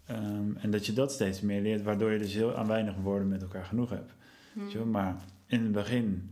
Ehm, 0.06 0.56
en 0.56 0.70
dat 0.70 0.86
je 0.86 0.92
dat 0.92 1.12
steeds 1.12 1.40
meer 1.40 1.60
leert, 1.60 1.82
waardoor 1.82 2.12
je 2.12 2.18
dus 2.18 2.34
heel 2.34 2.56
aan 2.56 2.66
weinig 2.66 2.94
woorden 2.94 3.28
met 3.28 3.42
elkaar 3.42 3.64
genoeg 3.64 3.90
hebt. 3.90 4.12
hm. 4.52 4.76
Wel? 4.76 4.86
Maar 4.86 5.16
in 5.46 5.62
het 5.62 5.72
begin 5.72 6.30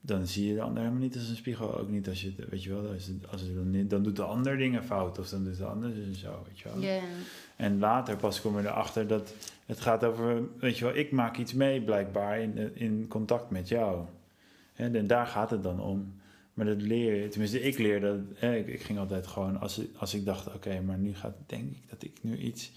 dan 0.00 0.26
zie 0.26 0.46
je 0.48 0.54
de 0.54 0.60
ander 0.60 0.82
helemaal 0.82 1.02
niet 1.02 1.14
als 1.16 1.28
een 1.28 1.36
spiegel. 1.36 1.78
Ook 1.78 1.88
niet 1.90 2.08
als 2.08 2.22
je, 2.22 2.32
weet 2.50 2.62
je 2.62 2.70
wel, 2.74 2.92
als, 2.92 3.06
het, 3.06 3.30
als 3.30 3.40
het 3.40 3.54
dan, 3.54 3.70
niet- 3.70 3.90
dan 3.90 4.02
doet 4.02 4.16
de 4.16 4.22
ander 4.22 4.56
dingen 4.56 4.84
fout 4.84 5.18
of 5.18 5.28
dan 5.28 5.44
doet 5.44 5.56
de 5.56 5.64
ander 5.64 5.90
en 5.90 6.14
zo, 6.14 6.42
weet 6.48 6.58
je 6.58 6.68
wel. 6.68 6.80
En 7.56 7.78
later 7.78 8.16
pas 8.16 8.40
kom 8.40 8.58
je 8.58 8.62
erachter 8.66 9.06
dat 9.06 9.34
het 9.66 9.80
gaat 9.80 10.04
over, 10.04 10.42
weet 10.58 10.78
je 10.78 10.84
wel, 10.84 10.94
ik 10.96 11.10
maak 11.10 11.36
iets 11.36 11.54
mee 11.54 11.82
blijkbaar 11.82 12.40
in, 12.40 12.76
in 12.76 13.06
contact 13.08 13.50
met 13.50 13.68
jou. 13.68 14.04
Hè, 14.72 14.90
en 14.96 15.06
daar 15.06 15.26
gaat 15.26 15.50
het 15.50 15.62
dan 15.62 15.80
om. 15.80 16.12
Maar 16.54 16.66
dat 16.66 16.82
leer 16.82 17.14
je, 17.22 17.28
tenminste 17.28 17.60
ik 17.60 17.78
leerde, 17.78 18.20
hè, 18.34 18.56
ik, 18.56 18.66
ik 18.66 18.82
ging 18.82 18.98
altijd 18.98 19.26
gewoon, 19.26 19.60
als, 19.60 19.78
ik- 19.78 19.90
als 19.96 20.14
ik 20.14 20.24
dacht, 20.24 20.54
oké, 20.54 20.80
maar 20.80 20.98
nu 20.98 21.14
gaat, 21.14 21.34
denk 21.46 21.70
ik 21.70 21.82
dat 21.90 22.02
ik 22.02 22.12
nu 22.20 22.36
iets, 22.36 22.72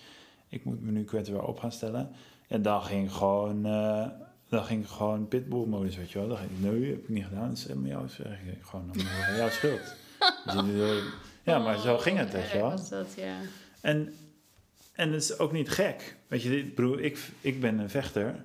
ik 0.49 0.63
moet 0.65 0.81
me 0.81 0.91
nu 0.91 1.03
kwetsbaar 1.03 1.43
op 1.43 1.59
gaan 1.59 1.71
stellen. 1.71 2.09
En 2.47 2.61
dan 2.61 2.81
ging 2.83 3.11
gewoon, 3.13 3.65
eh, 3.65 4.07
dan 4.51 4.63
ging 4.63 4.83
ik 4.83 4.89
gewoon 4.89 5.27
pitbull-modus, 5.27 5.95
weet 5.95 6.11
je 6.11 6.19
wel. 6.19 6.27
Dan 6.27 6.37
ging 6.37 6.49
ik, 6.51 6.59
nee, 6.59 6.89
heb 6.89 7.01
ik 7.01 7.09
niet 7.09 7.25
gedaan, 7.25 7.47
dat 7.47 7.57
is 7.57 7.67
helemaal 7.67 7.89
jouw, 7.89 8.05
ik 8.05 8.61
gewoon, 8.61 8.91
dan 8.93 9.35
jouw 9.37 9.49
schuld. 9.49 9.81
Dus 10.45 11.03
ja, 11.43 11.59
maar 11.59 11.79
zo 11.79 11.97
ging 11.97 12.17
het, 12.17 12.27
Oh, 12.27 12.33
weet 12.33 12.43
je 12.43 12.51
erg 12.51 12.61
wel. 12.61 12.69
was 12.69 12.89
dat, 12.89 13.13
ja. 13.17 13.35
En, 13.81 14.13
en 14.93 15.11
het 15.11 15.21
is 15.23 15.39
ook 15.39 15.51
niet 15.51 15.69
gek. 15.69 16.15
Weet 16.27 16.41
je, 16.41 16.57
ik 16.57 16.75
bedoel, 16.75 16.99
ik, 16.99 17.19
ik 17.41 17.61
ben 17.61 17.79
een 17.79 17.89
vechter. 17.89 18.35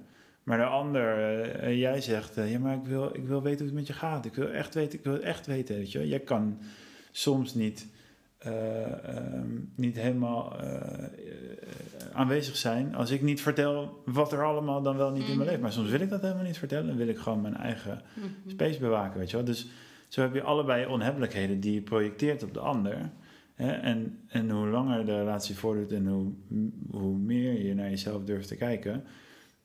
Maar 0.42 0.58
de 0.58 0.64
ander, 0.64 1.16
eh, 1.16 1.66
eh, 1.66 1.78
jij 1.78 2.00
zegt, 2.00 2.36
eh, 2.36 2.50
ja, 2.50 2.58
maar 2.58 2.76
ik 2.76 2.84
wil, 2.84 3.10
ik 3.14 3.26
wil 3.26 3.42
weten 3.42 3.58
hoe 3.58 3.66
het 3.66 3.74
met 3.74 3.86
je 3.86 3.92
gaat. 3.92 4.24
Ik 4.24 4.34
wil 4.34 4.48
echt 4.50 4.74
weten, 4.74 4.98
ik 4.98 5.04
wil 5.04 5.20
echt 5.20 5.46
weten, 5.46 5.76
weet 5.76 5.92
je. 5.92 5.98
wel. 5.98 6.06
Jij 6.06 6.20
kan 6.20 6.58
soms 7.10 7.54
niet, 7.54 7.86
eh, 8.38 9.16
ehm, 9.16 9.48
niet 9.74 9.96
helemaal 9.96 10.58
eh, 10.60 11.04
eh, 11.04 11.10
aanwezig 12.12 12.56
zijn 12.56 12.94
als 12.94 13.10
ik 13.10 13.22
niet 13.22 13.40
vertel 13.40 14.02
wat 14.04 14.32
er 14.32 14.44
allemaal 14.44 14.82
dan 14.82 14.96
wel 14.96 15.10
niet 15.10 15.20
in 15.20 15.26
mijn 15.26 15.36
Mhm. 15.38 15.46
leven. 15.46 15.60
Maar 15.62 15.72
soms 15.72 15.90
wil 15.90 16.00
ik 16.00 16.08
dat 16.10 16.20
helemaal 16.22 16.44
niet 16.44 16.58
vertellen. 16.58 16.86
Dan 16.86 16.96
wil 16.96 17.08
ik 17.08 17.18
gewoon 17.18 17.40
mijn 17.40 17.56
eigen 17.56 18.02
Mhm. 18.14 18.26
space 18.50 18.78
bewaken, 18.78 19.18
weet 19.18 19.30
je 19.30 19.36
wel. 19.36 19.44
Dus 19.46 19.68
zo 20.08 20.20
heb 20.20 20.34
je 20.34 20.42
allebei 20.42 20.86
onhebbelijkheden 20.86 21.60
die 21.60 21.74
je 21.74 21.80
projecteert 21.82 22.42
op 22.42 22.54
de 22.54 22.60
ander. 22.60 23.10
Hè? 23.54 23.70
En, 23.72 24.18
en 24.28 24.50
hoe 24.50 24.66
langer 24.66 25.06
de 25.06 25.16
relatie 25.18 25.56
voordoet 25.56 25.92
en 25.92 26.06
hoe, 26.06 26.32
hoe 26.90 27.16
meer 27.18 27.66
je 27.66 27.74
naar 27.74 27.90
jezelf 27.90 28.24
durft 28.24 28.48
te 28.48 28.56
kijken, 28.56 29.04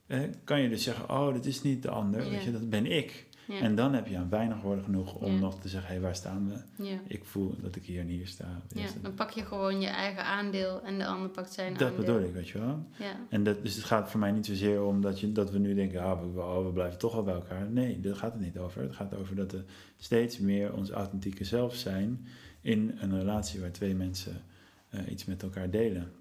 hè, 0.08 0.30
kan 0.44 0.62
je 0.62 0.70
dus 0.70 0.84
zeggen, 0.84 1.10
oh, 1.10 1.34
dat 1.34 1.46
is 1.46 1.62
niet 1.62 1.82
de 1.84 1.90
ander, 1.90 2.24
Ja. 2.24 2.30
weet 2.30 2.44
je, 2.44 2.52
dat 2.52 2.70
ben 2.70 2.86
ik. 2.86 3.28
Ja. 3.48 3.60
En 3.60 3.76
dan 3.76 3.94
heb 3.94 4.08
je 4.08 4.18
aan 4.18 4.30
weinig 4.30 4.62
woorden 4.62 4.84
genoeg 4.84 5.14
om 5.16 5.34
Ja. 5.34 5.40
nog 5.40 5.60
te 5.60 5.68
zeggen, 5.70 5.94
hé, 5.96 6.00
waar 6.02 6.16
staan 6.16 6.50
we? 6.50 6.84
ja. 6.84 7.00
Ik 7.08 7.26
voel 7.26 7.56
dat 7.62 7.76
ik 7.76 7.86
hier 7.86 8.00
en 8.00 8.08
hier 8.08 8.28
sta. 8.28 8.62
ja, 8.68 8.88
dan 9.02 9.14
pak 9.14 9.30
je 9.30 9.46
gewoon 9.46 9.82
je 9.82 9.88
eigen 9.88 10.24
aandeel 10.26 10.82
en 10.82 10.98
de 10.98 11.06
ander 11.06 11.30
pakt 11.30 11.54
zijn 11.54 11.74
dat 11.74 11.82
aandeel. 11.90 12.06
bedoel 12.06 12.22
ik, 12.22 12.34
weet 12.34 12.48
je 12.50 12.60
wel. 12.60 12.86
Ja. 13.00 13.20
En 13.30 13.44
dat, 13.44 13.62
dus 13.64 13.76
het 13.76 13.84
gaat 13.84 14.10
voor 14.10 14.20
mij 14.20 14.32
niet 14.32 14.46
zozeer 14.46 14.84
om 14.84 15.02
dat, 15.02 15.20
je, 15.20 15.32
dat 15.32 15.52
we 15.52 15.58
nu 15.58 15.74
denken, 15.74 16.02
ah, 16.02 16.22
we, 16.34 16.40
oh, 16.40 16.66
we 16.66 16.72
blijven 16.72 17.00
toch 17.00 17.14
wel 17.14 17.24
bij 17.24 17.34
elkaar. 17.34 17.70
Nee, 17.70 18.00
daar 18.00 18.16
gaat 18.16 18.34
het 18.34 18.42
niet 18.42 18.58
over. 18.58 18.82
Het 18.82 18.96
gaat 18.96 19.16
over 19.16 19.36
dat 19.36 19.52
we 19.52 19.64
steeds 19.98 20.40
meer 20.40 20.74
ons 20.74 20.90
authentieke 20.90 21.44
zelf 21.44 21.76
zijn 21.76 22.28
in 22.62 22.98
een 23.00 23.18
relatie 23.20 23.60
waar 23.60 23.72
twee 23.72 23.96
mensen 23.96 24.44
eh, 24.90 25.00
iets 25.12 25.26
met 25.26 25.44
elkaar 25.44 25.70
delen. 25.70 26.12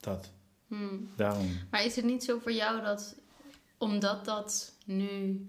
Dat, 0.00 0.32
Hmm. 0.68 1.08
daarom. 1.16 1.46
Maar 1.70 1.84
is 1.84 1.96
het 1.96 2.04
niet 2.04 2.24
zo 2.24 2.38
voor 2.38 2.52
jou 2.52 2.82
dat, 2.82 3.16
omdat 3.78 4.24
dat 4.24 4.74
nu 4.86 5.40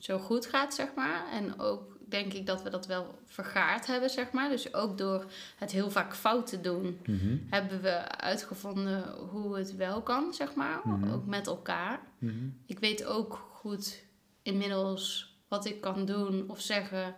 zo 0.00 0.18
goed 0.18 0.46
gaat, 0.46 0.74
zeg 0.74 0.88
maar, 0.94 1.28
en 1.32 1.58
ook 1.60 1.82
denk 2.08 2.32
ik 2.32 2.46
dat 2.46 2.62
we 2.62 2.70
dat 2.70 2.86
wel 2.86 3.18
vergaard 3.26 3.86
hebben, 3.86 4.10
zeg 4.10 4.30
maar, 4.32 4.48
dus 4.48 4.74
ook 4.74 4.98
door 4.98 5.24
het 5.56 5.70
heel 5.72 5.90
vaak 5.90 6.14
fout 6.14 6.46
te 6.46 6.60
doen, 6.60 6.98
Mhm, 7.06 7.36
hebben 7.50 7.80
we 7.80 8.08
uitgevonden 8.18 9.10
hoe 9.12 9.56
het 9.58 9.76
wel 9.76 10.02
kan, 10.02 10.34
zeg 10.34 10.54
maar, 10.54 10.80
Mhm. 10.84 11.12
ook 11.12 11.26
met 11.26 11.46
elkaar. 11.46 12.00
mhm. 12.18 12.48
Ik 12.66 12.78
weet 12.78 13.04
ook 13.04 13.48
goed 13.52 14.02
inmiddels 14.42 15.34
wat 15.48 15.64
ik 15.64 15.80
kan 15.80 16.04
doen 16.04 16.44
of 16.48 16.60
zeggen 16.60 17.16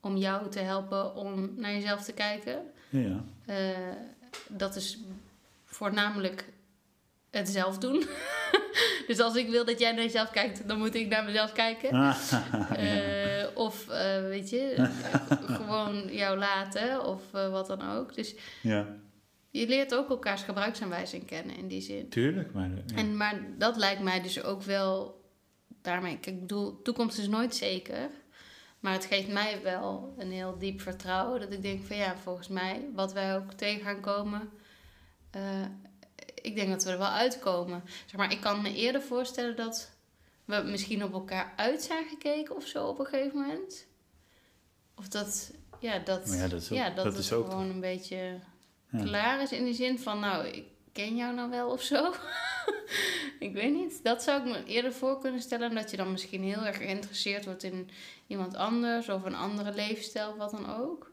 om 0.00 0.16
jou 0.16 0.48
te 0.50 0.58
helpen 0.58 1.14
om 1.14 1.52
naar 1.56 1.72
jezelf 1.72 2.04
te 2.04 2.12
kijken. 2.12 2.62
Ja, 2.88 3.24
Eh, 3.46 3.68
dat 4.48 4.76
is 4.76 4.98
voornamelijk 5.64 6.52
het 7.30 7.48
zelf 7.48 7.78
doen. 7.78 8.04
dus 9.16 9.24
als 9.24 9.36
ik 9.36 9.48
wil 9.48 9.64
dat 9.64 9.78
jij 9.78 9.92
naar 9.92 10.02
jezelf 10.02 10.30
kijkt, 10.30 10.68
dan 10.68 10.78
moet 10.78 10.94
ik 10.94 11.08
naar 11.08 11.24
mezelf 11.24 11.52
kijken. 11.52 11.96
ja. 11.96 12.16
Eh, 12.76 13.48
of 13.54 13.88
eh, 13.88 14.22
weet 14.22 14.50
je, 14.50 14.90
gewoon 15.58 16.08
jou 16.12 16.38
laten 16.38 17.04
of 17.04 17.22
eh, 17.32 17.50
wat 17.50 17.66
dan 17.66 17.90
ook. 17.90 18.14
Dus 18.14 18.34
ja, 18.62 18.86
je 19.50 19.66
leert 19.66 19.94
ook 19.94 20.08
elkaars 20.10 20.42
gebruiksaanwijzing 20.42 21.26
kennen 21.26 21.56
in 21.56 21.68
die 21.68 21.80
zin. 21.80 22.08
tuurlijk. 22.08 22.52
Maar, 22.52 22.70
ja. 22.70 22.96
En, 22.96 23.16
maar 23.16 23.40
dat 23.58 23.76
lijkt 23.76 24.02
mij 24.02 24.22
dus 24.22 24.42
ook 24.42 24.62
wel 24.62 25.20
daarmee. 25.82 26.18
Kijk, 26.18 26.34
ik 26.34 26.40
bedoel, 26.40 26.82
toekomst 26.82 27.18
is 27.18 27.28
nooit 27.28 27.54
zeker. 27.54 28.10
Maar 28.80 28.92
het 28.92 29.04
geeft 29.04 29.28
mij 29.28 29.60
wel 29.62 30.14
een 30.18 30.30
heel 30.32 30.58
diep 30.58 30.80
vertrouwen. 30.80 31.40
Dat 31.40 31.52
ik 31.52 31.62
denk 31.62 31.84
van 31.84 31.96
ja, 31.96 32.16
volgens 32.16 32.48
mij, 32.48 32.88
wat 32.94 33.12
wij 33.12 33.36
ook 33.36 33.52
tegen 33.52 33.84
gaan 33.84 34.00
komen. 34.00 34.50
Ik 36.42 36.54
denk 36.54 36.68
dat 36.70 36.84
we 36.84 36.90
er 36.90 36.98
wel 36.98 37.06
uitkomen. 37.08 37.82
Zeg 38.06 38.16
maar, 38.16 38.32
ik 38.32 38.40
kan 38.40 38.62
me 38.62 38.74
eerder 38.74 39.02
voorstellen 39.02 39.56
dat 39.56 39.90
we 40.44 40.62
misschien 40.64 41.04
op 41.04 41.12
elkaar 41.12 41.52
uit 41.56 41.82
zijn 41.82 42.04
gekeken 42.08 42.56
of 42.56 42.66
zo 42.66 42.86
op 42.86 42.98
een 42.98 43.06
gegeven 43.06 43.38
moment. 43.40 43.86
Of 44.96 45.08
dat, 45.08 45.50
ja, 45.80 45.98
dat, 45.98 46.32
ja, 46.32 46.48
dat 46.48 46.60
is 46.62 46.70
ook- 46.70 46.78
ja, 46.78 46.84
dat, 46.86 46.96
dat 47.04 47.04
het 47.04 47.22
is 47.22 47.32
ook- 47.32 47.50
gewoon 47.50 47.70
een 47.70 47.80
beetje 47.80 48.38
Ja. 48.90 49.02
klaar 49.04 49.42
is 49.42 49.52
in 49.52 49.64
de 49.64 49.74
zin 49.74 49.98
van, 49.98 50.20
nou, 50.20 50.46
ik 50.46 50.64
ken 50.92 51.16
jou 51.16 51.34
nou 51.34 51.50
wel 51.50 51.70
of 51.70 51.82
zo. 51.82 52.14
ik 53.38 53.52
weet 53.52 53.72
niet. 53.72 54.00
Dat 54.04 54.22
zou 54.22 54.40
ik 54.40 54.44
me 54.46 54.64
eerder 54.64 54.92
voor 54.92 55.20
kunnen 55.20 55.40
stellen. 55.40 55.74
Dat 55.74 55.90
je 55.90 55.96
dan 55.96 56.10
misschien 56.12 56.42
heel 56.42 56.64
erg 56.64 56.76
geïnteresseerd 56.76 57.44
wordt 57.44 57.62
in 57.62 57.90
iemand 58.26 58.54
anders 58.54 59.08
of 59.08 59.24
een 59.24 59.34
andere 59.34 59.72
levensstijl, 59.74 60.30
of 60.30 60.36
wat 60.36 60.50
dan 60.50 60.70
ook. 60.74 61.11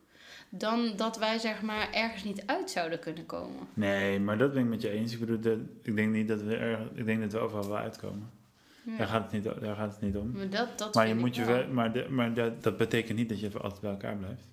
Dan 0.49 0.91
dat 0.95 1.17
wij 1.17 1.37
zeg 1.37 1.61
maar 1.61 1.91
ergens 1.91 2.23
niet 2.23 2.43
uit 2.45 2.71
zouden 2.71 2.99
kunnen 2.99 3.25
komen. 3.25 3.67
Nee, 3.73 4.19
maar 4.19 4.37
dat 4.37 4.53
ben 4.53 4.63
ik 4.63 4.69
met 4.69 4.81
je 4.81 4.89
eens. 4.89 5.13
Ik 5.13 5.19
bedoel, 5.19 5.39
dat, 5.39 5.57
ik 5.83 5.95
denk 5.95 6.13
niet 6.13 6.27
dat 6.27 6.41
we 6.41 6.55
er, 6.55 6.79
ik 6.93 7.05
denk 7.05 7.21
dat 7.21 7.31
we 7.31 7.37
overal 7.39 7.67
wel 7.67 7.77
uitkomen. 7.77 8.29
Ja. 8.83 8.97
Daar, 8.97 9.07
gaat 9.07 9.23
het 9.23 9.31
niet, 9.31 9.43
daar 9.61 9.75
gaat 9.75 9.91
het 9.91 10.01
niet 10.01 10.15
om. 10.15 10.31
Maar 10.31 10.49
dat, 10.49 10.77
dat 10.77 10.95
Maar, 10.95 11.07
je 11.07 11.15
moet 11.15 11.35
je 11.35 11.45
wel, 11.45 11.67
maar, 11.67 11.93
de, 11.93 12.07
maar 12.09 12.33
dat, 12.33 12.63
dat 12.63 12.77
betekent 12.77 13.17
niet 13.17 13.29
dat 13.29 13.39
je 13.39 13.59
altijd 13.59 13.81
bij 13.81 13.91
elkaar 13.91 14.15
blijft. 14.15 14.47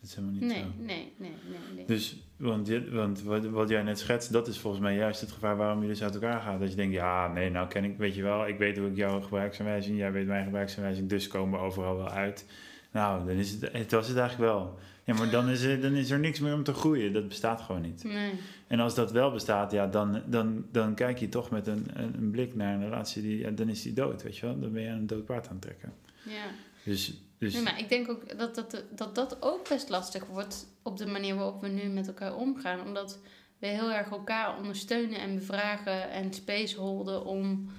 Dat 0.00 0.12
is 0.12 0.14
helemaal 0.14 0.40
niet 0.40 0.48
Nee, 0.48 0.62
zo. 0.62 0.68
nee, 0.76 1.12
nee, 1.16 1.30
nee, 1.48 1.58
nee. 1.74 1.84
Dus, 1.86 2.16
want, 2.36 2.66
je, 2.66 2.90
want 2.90 3.22
wat, 3.22 3.44
wat 3.44 3.68
jij 3.68 3.82
net 3.82 3.98
schetst, 3.98 4.32
dat 4.32 4.48
is 4.48 4.58
volgens 4.58 4.82
mij 4.82 4.94
juist 4.94 5.20
het 5.20 5.32
gevaar 5.32 5.56
waarom 5.56 5.82
je 5.82 5.88
dus 5.88 6.02
uit 6.02 6.14
elkaar 6.14 6.40
gaat. 6.40 6.60
Dat 6.60 6.70
je 6.70 6.76
denkt, 6.76 6.94
ja, 6.94 7.28
nee, 7.28 7.50
nou 7.50 7.68
ken 7.68 7.84
ik, 7.84 7.96
weet 7.98 8.14
je 8.14 8.22
wel, 8.22 8.46
ik 8.46 8.58
weet 8.58 8.78
hoe 8.78 8.88
ik 8.88 8.96
jouw 8.96 9.20
gebruiksaanwijzing, 9.20 9.98
jij 9.98 10.12
weet 10.12 10.26
mijn 10.26 10.44
gebruiksaanwijzing, 10.44 11.08
dus 11.08 11.28
komen 11.28 11.58
we 11.60 11.64
overal 11.66 11.96
wel 11.96 12.10
uit. 12.10 12.46
Nou, 12.94 13.26
dan 13.26 13.36
is 13.36 13.50
het, 13.50 13.72
het 13.72 13.90
was 13.90 14.08
het 14.08 14.16
eigenlijk 14.16 14.52
wel. 14.52 14.78
Ja, 15.04 15.14
maar 15.14 15.30
dan 15.30 15.48
is, 15.48 15.62
er, 15.62 15.80
dan 15.80 15.94
is 15.94 16.10
er 16.10 16.18
niks 16.18 16.40
meer 16.40 16.54
om 16.54 16.62
te 16.64 16.72
groeien. 16.72 17.12
Dat 17.12 17.28
bestaat 17.28 17.60
gewoon 17.60 17.80
niet. 17.80 18.04
Nee. 18.04 18.32
En 18.66 18.80
als 18.80 18.94
dat 18.94 19.12
wel 19.12 19.30
bestaat, 19.30 19.72
ja, 19.72 19.86
dan, 19.86 20.22
dan, 20.26 20.66
dan 20.72 20.94
kijk 20.94 21.18
je 21.18 21.28
toch 21.28 21.50
met 21.50 21.66
een, 21.66 21.86
een, 21.94 22.14
een 22.14 22.30
blik 22.30 22.54
naar 22.54 22.74
een 22.74 22.82
relatie, 22.82 23.22
die, 23.22 23.38
ja, 23.38 23.50
dan 23.50 23.68
is 23.68 23.82
die 23.82 23.92
dood, 23.92 24.22
weet 24.22 24.36
je 24.36 24.46
wel. 24.46 24.60
Dan 24.60 24.72
ben 24.72 24.82
je 24.82 24.88
aan 24.88 24.98
een 24.98 25.06
dood 25.06 25.24
paard 25.24 25.46
aan 25.46 25.52
het 25.52 25.62
trekken. 25.62 25.92
Ja. 26.22 26.44
Dus, 26.84 27.12
dus 27.38 27.54
Nee, 27.54 27.62
maar 27.62 27.78
ik 27.78 27.88
denk 27.88 28.10
ook 28.10 28.38
dat 28.38 28.54
dat, 28.54 28.84
dat 28.90 29.14
dat 29.14 29.36
ook 29.40 29.68
best 29.68 29.88
lastig 29.88 30.26
wordt 30.26 30.66
op 30.82 30.96
de 30.96 31.06
manier 31.06 31.34
waarop 31.34 31.60
we 31.60 31.68
nu 31.68 31.88
met 31.88 32.06
elkaar 32.06 32.36
omgaan. 32.36 32.80
Omdat 32.80 33.18
we 33.58 33.66
heel 33.66 33.92
erg 33.92 34.10
elkaar 34.10 34.56
ondersteunen 34.56 35.18
en 35.18 35.34
bevragen 35.34 36.10
en 36.10 36.34
space 36.34 36.76
holden 36.76 37.24
om, 37.24 37.70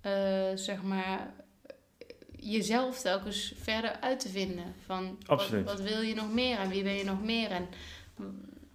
eh, 0.00 0.50
zeg 0.54 0.82
maar, 0.82 1.32
jezelf 2.42 3.00
telkens 3.00 3.54
verder 3.62 3.96
uit 4.00 4.20
te 4.20 4.28
vinden. 4.28 4.64
Van 4.86 5.16
wat, 5.26 5.38
Absoluut. 5.40 5.64
wat 5.64 5.80
wil 5.80 6.00
je 6.00 6.14
nog 6.14 6.32
meer 6.32 6.58
en 6.58 6.68
wie 6.68 6.82
ben 6.82 6.94
je 6.94 7.04
nog 7.04 7.24
meer? 7.24 7.50
En 7.50 7.66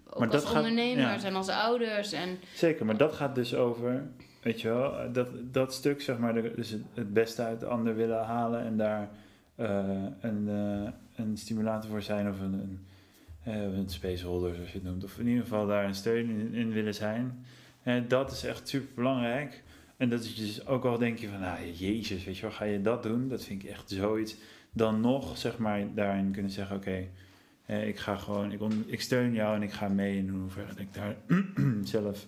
ook 0.09 0.19
Maar 0.19 0.31
als 0.31 0.41
dat 0.43 0.45
gaat- 0.51 0.55
ondernemers 0.63 1.21
ja. 1.21 1.27
en 1.27 1.35
als 1.35 1.49
ouders. 1.49 2.11
En, 2.11 2.39
Zeker, 2.53 2.85
maar 2.85 2.97
dat 2.97 3.13
gaat 3.13 3.35
dus 3.35 3.55
over, 3.55 4.03
weet 4.41 4.61
je 4.61 4.67
wel, 4.67 5.11
dat, 5.11 5.27
dat 5.41 5.73
stuk, 5.73 6.01
zeg 6.01 6.17
maar, 6.17 6.55
dus 6.55 6.69
het, 6.69 6.81
het 6.93 7.13
beste 7.13 7.41
uit 7.41 7.59
de 7.59 7.65
ander 7.65 7.95
willen 7.95 8.23
halen 8.23 8.61
en 8.65 8.77
daar 8.77 9.09
eh, 9.55 10.03
een, 10.19 10.47
eh, 10.49 10.91
een 11.25 11.37
stimulator 11.37 11.89
voor 11.89 12.01
zijn 12.01 12.29
of 12.29 12.39
een, 12.39 12.53
een, 12.53 12.85
eh, 13.43 13.77
een 13.77 13.89
spaceholder, 13.89 14.53
zoals 14.55 14.71
je 14.71 14.77
het 14.77 14.87
noemt. 14.87 15.03
Of 15.03 15.17
in 15.19 15.27
ieder 15.27 15.43
geval 15.43 15.67
daar 15.67 15.85
een 15.85 15.95
steun 15.95 16.29
in, 16.29 16.53
in 16.53 16.71
willen 16.71 16.93
zijn. 16.95 17.45
En 17.83 18.07
dat 18.07 18.31
is 18.31 18.43
echt 18.43 18.67
super 18.69 18.89
belangrijk. 18.95 19.63
En 19.97 20.09
dat 20.09 20.23
is 20.23 20.35
dus 20.35 20.67
ook 20.67 20.85
al 20.85 20.97
denk 20.97 21.17
je 21.17 21.29
van, 21.29 21.39
nou 21.39 21.71
jezus, 21.71 22.23
weet 22.23 22.35
je 22.35 22.41
wel, 22.41 22.51
ga 22.51 22.65
je 22.65 22.81
dat 22.81 23.03
doen? 23.03 23.27
Dat 23.27 23.43
vind 23.43 23.63
ik 23.63 23.69
echt 23.69 23.89
zoiets. 23.89 24.35
Dan 24.71 24.99
nog, 24.99 25.37
zeg 25.37 25.57
maar, 25.57 25.93
daarin 25.93 26.31
kunnen 26.31 26.51
zeggen, 26.51 26.75
oké, 26.75 27.07
ik 27.65 27.97
ga 27.97 28.15
gewoon, 28.15 28.51
ik, 28.51 28.61
ik 28.85 29.01
steun 29.01 29.33
jou 29.33 29.55
en 29.55 29.61
ik 29.61 29.71
ga 29.71 29.87
mee 29.87 30.17
in 30.17 30.29
hoeverre 30.29 30.73
ik 30.77 30.93
daar 30.93 31.15
zelf 31.83 32.27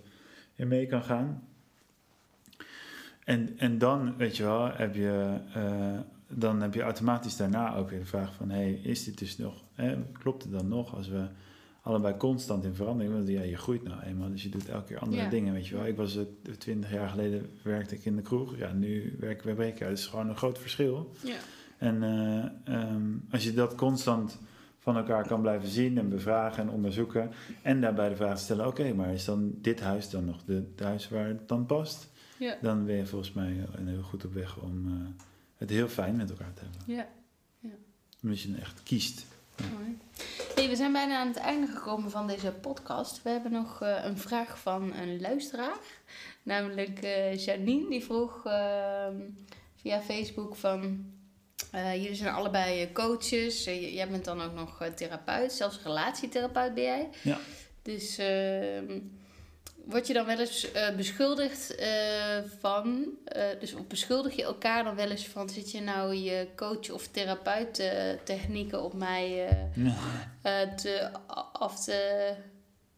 in 0.56 0.68
mee 0.68 0.86
kan 0.86 1.04
gaan. 1.04 1.44
En, 3.24 3.54
en 3.58 3.78
dan, 3.78 4.18
weet 4.18 4.38
je 4.38 4.44
wel, 4.44 4.72
heb 4.74 4.96
je, 4.96 5.40
eh, 5.54 6.00
dan 6.28 6.62
heb 6.62 6.74
je 6.74 6.82
automatisch 6.82 7.38
daarna 7.38 7.76
ook 7.76 7.90
weer 7.90 8.00
de 8.00 8.06
vraag 8.06 8.34
van, 8.34 8.50
hey, 8.50 8.72
is 8.74 9.04
dit 9.04 9.18
dus 9.18 9.38
nog, 9.38 9.64
klopt 10.12 10.44
het 10.44 10.52
dan 10.52 10.68
nog 10.68 10.96
als 10.96 11.08
we 11.08 11.28
allebei 11.88 12.18
constant 12.18 12.64
in 12.66 12.74
verandering, 12.74 13.14
want 13.14 13.28
ja, 13.28 13.42
je 13.42 13.58
groeit 13.58 13.84
nou 13.84 14.02
eenmaal, 14.02 14.30
dus 14.30 14.44
je 14.44 14.50
doet 14.50 14.70
elke 14.70 14.86
keer 14.86 15.00
andere 15.00 15.22
Ja. 15.22 15.30
dingen, 15.30 15.54
weet 15.54 15.68
je 15.68 15.76
wel. 15.76 15.86
Ik 15.86 15.96
was 15.96 16.18
twintig 16.58 16.92
jaar 16.92 17.10
geleden, 17.10 17.50
werkte 17.62 17.96
ik 17.96 18.06
in 18.06 18.16
de 18.16 18.22
kroeg, 18.22 18.58
ja, 18.58 18.72
nu 18.74 19.16
werken 19.20 19.48
we 19.48 19.54
bij 19.54 19.70
Breka, 19.70 19.88
dat 19.90 19.98
is 19.98 20.06
gewoon 20.06 20.30
een 20.30 20.38
groot 20.38 20.60
verschil. 20.60 21.12
ja. 21.24 21.36
En 21.78 22.04
eh, 22.04 22.74
ehm, 22.76 23.04
als 23.32 23.44
je 23.44 23.54
dat 23.54 23.76
constant 23.76 24.38
van 24.80 24.98
elkaar 24.98 25.28
kan 25.28 25.42
blijven 25.42 25.70
zien 25.70 25.98
en 25.98 26.10
bevragen 26.10 26.64
en 26.64 26.70
onderzoeken. 26.70 27.32
En 27.62 27.82
daarbij 27.82 28.10
de 28.10 28.16
vraag 28.16 28.40
stellen: 28.40 28.68
oké, 28.68 28.94
maar 28.94 29.14
is 29.14 29.26
dan 29.26 29.52
dit 29.62 29.80
huis 29.80 30.10
dan 30.10 30.26
nog 30.26 30.44
de, 30.44 30.54
het 30.54 30.80
huis 30.80 31.10
waar 31.10 31.28
het 31.28 31.48
dan 31.48 31.66
past? 31.66 32.10
Ja. 32.40 32.58
Dan 32.62 32.86
ben 32.86 32.96
je 32.96 33.06
volgens 33.06 33.34
mij 33.34 33.66
heel, 33.86 34.02
goed 34.02 34.26
op 34.26 34.34
weg 34.34 34.58
om 34.60 34.88
eh, 34.88 34.94
het 35.58 35.70
heel 35.70 35.88
fijn 35.88 36.16
met 36.16 36.30
elkaar 36.30 36.54
te 36.54 36.62
hebben. 36.62 36.96
Ja. 36.96 37.08
Omdat 38.24 38.42
je 38.42 38.56
echt 38.60 38.84
kiest. 38.84 39.26
Mooi. 39.62 39.98
Hey, 40.56 40.70
we 40.70 40.76
zijn 40.76 40.92
bijna 40.92 41.20
aan 41.20 41.28
het 41.28 41.38
einde 41.38 41.68
gekomen 41.68 42.12
van 42.12 42.28
deze 42.28 42.52
podcast. 42.52 43.24
We 43.24 43.30
hebben 43.30 43.52
nog 43.52 43.82
eh, 43.82 44.04
een 44.04 44.18
vraag 44.18 44.60
van 44.60 44.94
een 44.94 45.22
luisteraar. 45.22 45.78
Namelijk 46.44 47.00
eh, 47.02 47.38
Janine, 47.38 47.90
die 47.90 48.04
vroeg 48.04 48.46
ehm, 48.46 49.16
via 49.82 50.02
Facebook 50.02 50.56
van... 50.56 51.06
eh, 51.72 51.96
jullie 51.96 52.16
zijn 52.16 52.34
allebei 52.34 52.92
coaches. 52.92 53.64
Jij 53.64 54.10
bent 54.10 54.26
dan 54.26 54.42
ook 54.42 54.54
nog 54.54 54.90
therapeut. 54.96 55.54
Zelfs 55.54 55.80
relatietherapeut 55.84 56.74
ben 56.74 56.84
jij. 56.84 57.10
Ja. 57.24 57.38
Dus 57.82 58.18
ehm, 58.18 59.00
word 59.88 60.08
je 60.08 60.14
dan 60.14 60.26
wel 60.26 60.40
eens 60.40 60.72
eh, 60.72 60.96
beschuldigd 60.96 61.76
eh, 61.76 62.38
van... 62.60 63.06
eh, 63.26 63.44
dus 63.60 63.74
of 63.74 63.88
beschuldig 63.88 64.36
je 64.36 64.44
elkaar 64.44 64.84
dan 64.84 64.96
wel 64.96 65.10
eens 65.10 65.28
van... 65.28 65.50
Zit 65.50 65.72
je 65.72 65.82
nou 65.82 66.16
je 66.16 66.48
coach 66.56 66.90
of 66.90 67.08
therapeut 67.08 67.92
technieken 68.24 68.84
op 68.84 68.94
mij... 68.94 69.48
te, 70.76 71.10
af 71.52 71.84
te 71.84 72.34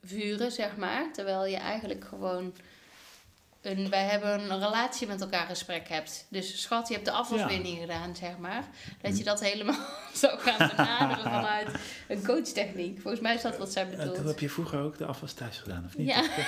vuren, 0.04 0.52
zeg 0.52 0.78
maar. 0.78 1.14
Terwijl 1.14 1.46
je 1.46 1.58
eigenlijk 1.58 2.06
gewoon 2.06 2.54
een, 3.62 3.89
wij 3.89 4.03
hebben 4.05 4.39
een 4.51 4.60
relatie 4.60 5.07
met 5.07 5.22
elkaar 5.22 5.45
gesprek 5.47 5.88
hebt. 5.89 6.26
Dus 6.30 6.62
schat, 6.62 6.88
je 6.88 6.93
hebt 6.93 7.05
de 7.05 7.12
afwaswinning 7.12 7.78
gedaan, 7.80 8.16
zeg 8.16 8.38
maar. 8.38 8.64
Dat 9.01 9.18
je 9.18 9.24
dat 9.24 9.39
helemaal 9.39 9.86
zou 10.14 10.39
gaan 10.39 10.68
benaderen 10.70 11.24
vanuit 11.41 11.68
een 12.07 12.24
coachtechniek. 12.26 13.01
Volgens 13.01 13.22
mij 13.24 13.36
is 13.36 13.41
dat 13.41 13.57
wat 13.57 13.72
zij 13.72 13.84
Eh, 13.84 13.89
bedoelt. 13.97 14.16
toen 14.16 14.28
heb 14.28 14.39
je 14.39 14.49
vroeger 14.49 14.80
ook 14.80 14.97
de 14.97 15.05
afwas 15.05 15.34
thuis 15.34 15.57
gedaan, 15.57 15.84
of 15.86 15.97
niet? 15.97 16.07
Ja. 16.07 16.24
Eh, 16.24 16.45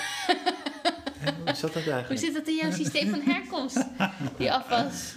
Hoe 1.46 1.54
zat 1.56 1.74
dat 1.74 1.84
Hoe 1.84 1.92
eigenlijk? 1.92 2.22
zit 2.22 2.34
dat 2.34 2.48
in 2.48 2.56
jouw 2.56 2.72
systeem 2.72 3.10
van 3.10 3.22
herkomst? 3.22 3.86
Die 4.38 4.52
afwas. 4.54 5.16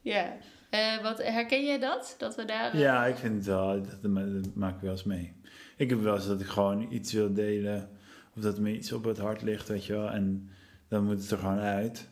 Ja. 0.00 0.36
Eh, 0.70 1.02
wat, 1.02 1.22
herken 1.22 1.64
jij 1.64 1.78
dat? 1.78 2.14
Dat 2.18 2.34
we 2.36 2.44
daar... 2.44 2.72
eh, 2.72 2.80
Ja, 2.80 3.06
ik 3.06 3.16
vind 3.16 3.34
het 3.34 3.46
wel, 3.46 3.82
dat, 3.82 4.02
dat 4.02 4.10
maak 4.54 4.74
ik 4.74 4.80
wel 4.80 4.90
eens 4.90 5.04
mee. 5.04 5.32
Ik 5.76 5.90
heb 5.90 6.00
wel 6.02 6.14
eens 6.14 6.26
dat 6.26 6.40
ik 6.40 6.46
gewoon 6.46 6.86
iets 6.92 7.12
wil 7.12 7.32
delen, 7.34 7.90
of 8.36 8.42
dat 8.42 8.58
me 8.58 8.72
iets 8.72 8.92
op 8.92 9.04
het 9.04 9.18
hart 9.18 9.42
ligt, 9.42 9.68
weet 9.68 9.84
je 9.86 9.92
wel. 9.92 10.10
En 10.10 10.50
dan 10.92 11.04
moet 11.04 11.20
het 11.20 11.30
er 11.30 11.38
gewoon 11.38 11.58
uit. 11.58 12.08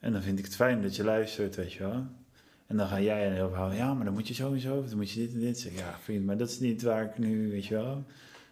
En 0.00 0.12
dan 0.12 0.22
vind 0.22 0.38
ik 0.38 0.44
het 0.44 0.54
fijn 0.54 0.82
dat 0.82 0.96
je 0.96 1.04
luistert, 1.04 1.56
weet 1.56 1.72
je 1.72 1.78
wel. 1.82 2.06
En 2.66 2.76
dan 2.76 2.86
ga 2.88 3.00
jij 3.00 3.26
een 3.26 3.32
heel 3.32 3.48
verhaal, 3.48 3.72
ja, 3.72 3.94
maar 3.94 4.04
dan 4.04 4.14
moet 4.14 4.28
je 4.28 4.34
sowieso, 4.34 4.78
of 4.78 4.88
dan 4.88 4.96
moet 4.96 5.10
je 5.10 5.20
dit 5.20 5.32
en 5.32 5.40
dit 5.40 5.58
zeggen. 5.58 5.80
Ja, 5.80 5.98
vriend, 6.02 6.24
maar 6.24 6.36
dat 6.36 6.48
is 6.48 6.58
niet 6.60 6.82
waar 6.82 7.04
ik 7.04 7.18
nu, 7.18 7.50
weet 7.50 7.66
je 7.66 7.74
wel. 7.74 8.04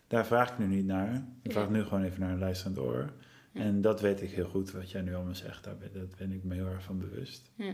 Daar 0.07 0.27
vraag 0.27 0.51
ik 0.51 0.59
nu 0.59 0.67
niet 0.67 0.87
naar. 0.87 1.23
Ik 1.43 1.53
vraag 1.53 1.65
Ja. 1.65 1.71
nu 1.71 1.83
gewoon 1.85 2.03
even 2.05 2.21
naar 2.21 2.31
een 2.33 2.39
luisterend 2.39 2.79
oor. 2.79 3.13
Ja. 3.53 3.61
En 3.61 3.81
dat 3.81 4.01
weet 4.01 4.23
ik 4.23 4.31
heel 4.31 4.49
goed, 4.49 4.71
wat 4.71 4.91
jij 4.91 5.01
nu 5.03 5.15
allemaal 5.15 5.35
zegt. 5.35 5.65
Daar 5.65 5.77
ben, 5.77 5.91
dat 5.93 6.17
ben 6.17 6.33
ik 6.33 6.45
me 6.45 6.55
heel 6.55 6.67
erg 6.67 6.83
van 6.83 6.99
bewust. 6.99 7.51
Ja. 7.55 7.73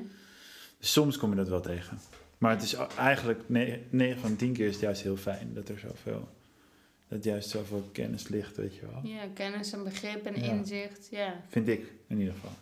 Dus 0.79 0.93
soms 0.93 1.17
kom 1.19 1.31
je 1.31 1.37
dat 1.37 1.49
wel 1.49 1.61
tegen. 1.61 1.99
Maar 2.39 2.51
het 2.51 2.63
is 2.63 2.75
eigenlijk, 2.99 3.41
9 3.49 4.19
van 4.19 4.31
de 4.31 4.37
10 4.37 4.53
keer 4.53 4.67
is 4.67 4.73
het 4.73 4.83
juist 4.83 5.03
heel 5.03 5.17
fijn 5.17 5.51
dat 5.55 5.69
er 5.69 5.79
zoveel, 5.79 6.29
dat 7.09 7.25
juist 7.25 7.49
zoveel 7.49 7.89
kennis 7.93 8.29
ligt, 8.29 8.57
weet 8.57 8.75
je 8.75 8.81
wel. 8.87 9.01
Ja, 9.03 9.23
kennis 9.35 9.73
en 9.73 9.85
begrip 9.85 10.27
en 10.27 10.41
Ja. 10.45 10.53
inzicht. 10.53 11.09
Ja, 11.11 11.41
Vind 11.49 11.69
ik, 11.69 11.93
in 12.09 12.19
ieder 12.19 12.35
geval. 12.35 12.53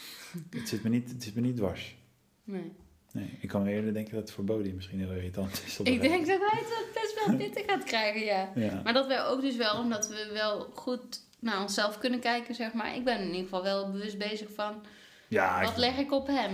Het 0.58 0.68
zit 0.68 0.82
me 0.82 0.88
niet, 0.88 1.08
het 1.10 1.22
zit 1.22 1.34
me 1.34 1.40
niet 1.40 1.56
dwars. 1.56 1.96
nee. 2.44 2.72
Nee, 3.12 3.38
ik 3.40 3.48
kan 3.48 3.66
eerder 3.66 3.92
denken 3.92 4.12
dat 4.14 4.22
het 4.22 4.30
voor 4.32 4.44
Bodie 4.44 4.74
misschien 4.74 4.98
heel 4.98 5.12
irritant 5.12 5.62
is. 5.66 5.78
Ik 5.78 6.00
denk 6.00 6.26
dat 6.26 6.40
hij 6.40 6.60
het 6.60 6.92
best 6.94 7.24
wel 7.26 7.36
pittig 7.46 7.64
gaat 7.66 7.84
krijgen, 7.84 8.24
ja. 8.24 8.80
Maar 8.84 8.92
dat 8.92 9.06
wij 9.06 9.24
ook 9.24 9.40
dus 9.40 9.56
wel, 9.56 9.78
omdat 9.78 10.08
we 10.08 10.30
wel 10.32 10.60
goed 10.74 11.20
naar 11.38 11.60
onszelf 11.60 11.98
kunnen 11.98 12.20
kijken, 12.20 12.54
zeg 12.54 12.72
maar. 12.72 12.96
Ik 12.96 13.04
ben 13.04 13.18
in 13.20 13.26
ieder 13.26 13.42
geval 13.42 13.62
wel 13.62 13.90
bewust 13.92 14.18
bezig 14.18 14.48
van, 14.54 14.82
Ja, 15.28 15.60
wat 15.60 15.70
ik- 15.70 15.76
leg 15.76 15.98
ik 15.98 16.12
op 16.12 16.26
hem? 16.26 16.50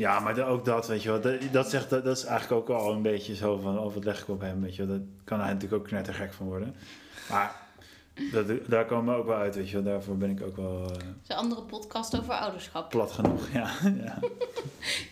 Ja, 0.00 0.20
maar 0.20 0.48
ook 0.48 0.64
dat, 0.64 0.86
weet 0.86 1.02
je 1.02 1.10
wel. 1.10 1.20
Dat, 1.20 1.34
dat, 1.52 1.70
zegt, 1.70 1.90
dat, 1.90 2.04
dat 2.04 2.16
is 2.16 2.24
eigenlijk 2.24 2.70
ook 2.70 2.78
al 2.78 2.92
een 2.92 3.02
beetje 3.02 3.34
zo 3.34 3.58
van, 3.58 3.78
oh, 3.78 3.94
wat 3.94 4.04
leg 4.04 4.20
ik 4.20 4.28
op 4.28 4.40
hem, 4.40 4.60
weet 4.60 4.76
je 4.76 4.86
wel. 4.86 4.96
Dat 4.96 5.06
kan 5.24 5.40
hij 5.40 5.52
natuurlijk 5.52 5.82
ook 5.82 5.88
knettergek 5.88 6.32
van 6.32 6.46
worden. 6.46 6.74
Maar 7.30 7.54
dat, 8.32 8.46
daar 8.66 8.86
komen 8.86 9.14
we 9.14 9.20
ook 9.20 9.26
wel 9.26 9.36
uit, 9.36 9.54
weet 9.54 9.68
je 9.68 9.82
wel. 9.82 9.92
Daarvoor 9.92 10.16
ben 10.16 10.30
ik 10.30 10.42
ook 10.42 10.56
wel 10.56 10.82
Het 10.82 11.02
is 11.22 11.28
een 11.28 11.36
andere 11.36 11.62
podcast 11.62 12.18
over 12.18 12.34
ouderschap. 12.34 12.90
plat 12.90 13.12
genoeg, 13.12 13.48
ja. 13.52 13.70
ja. 14.04 14.18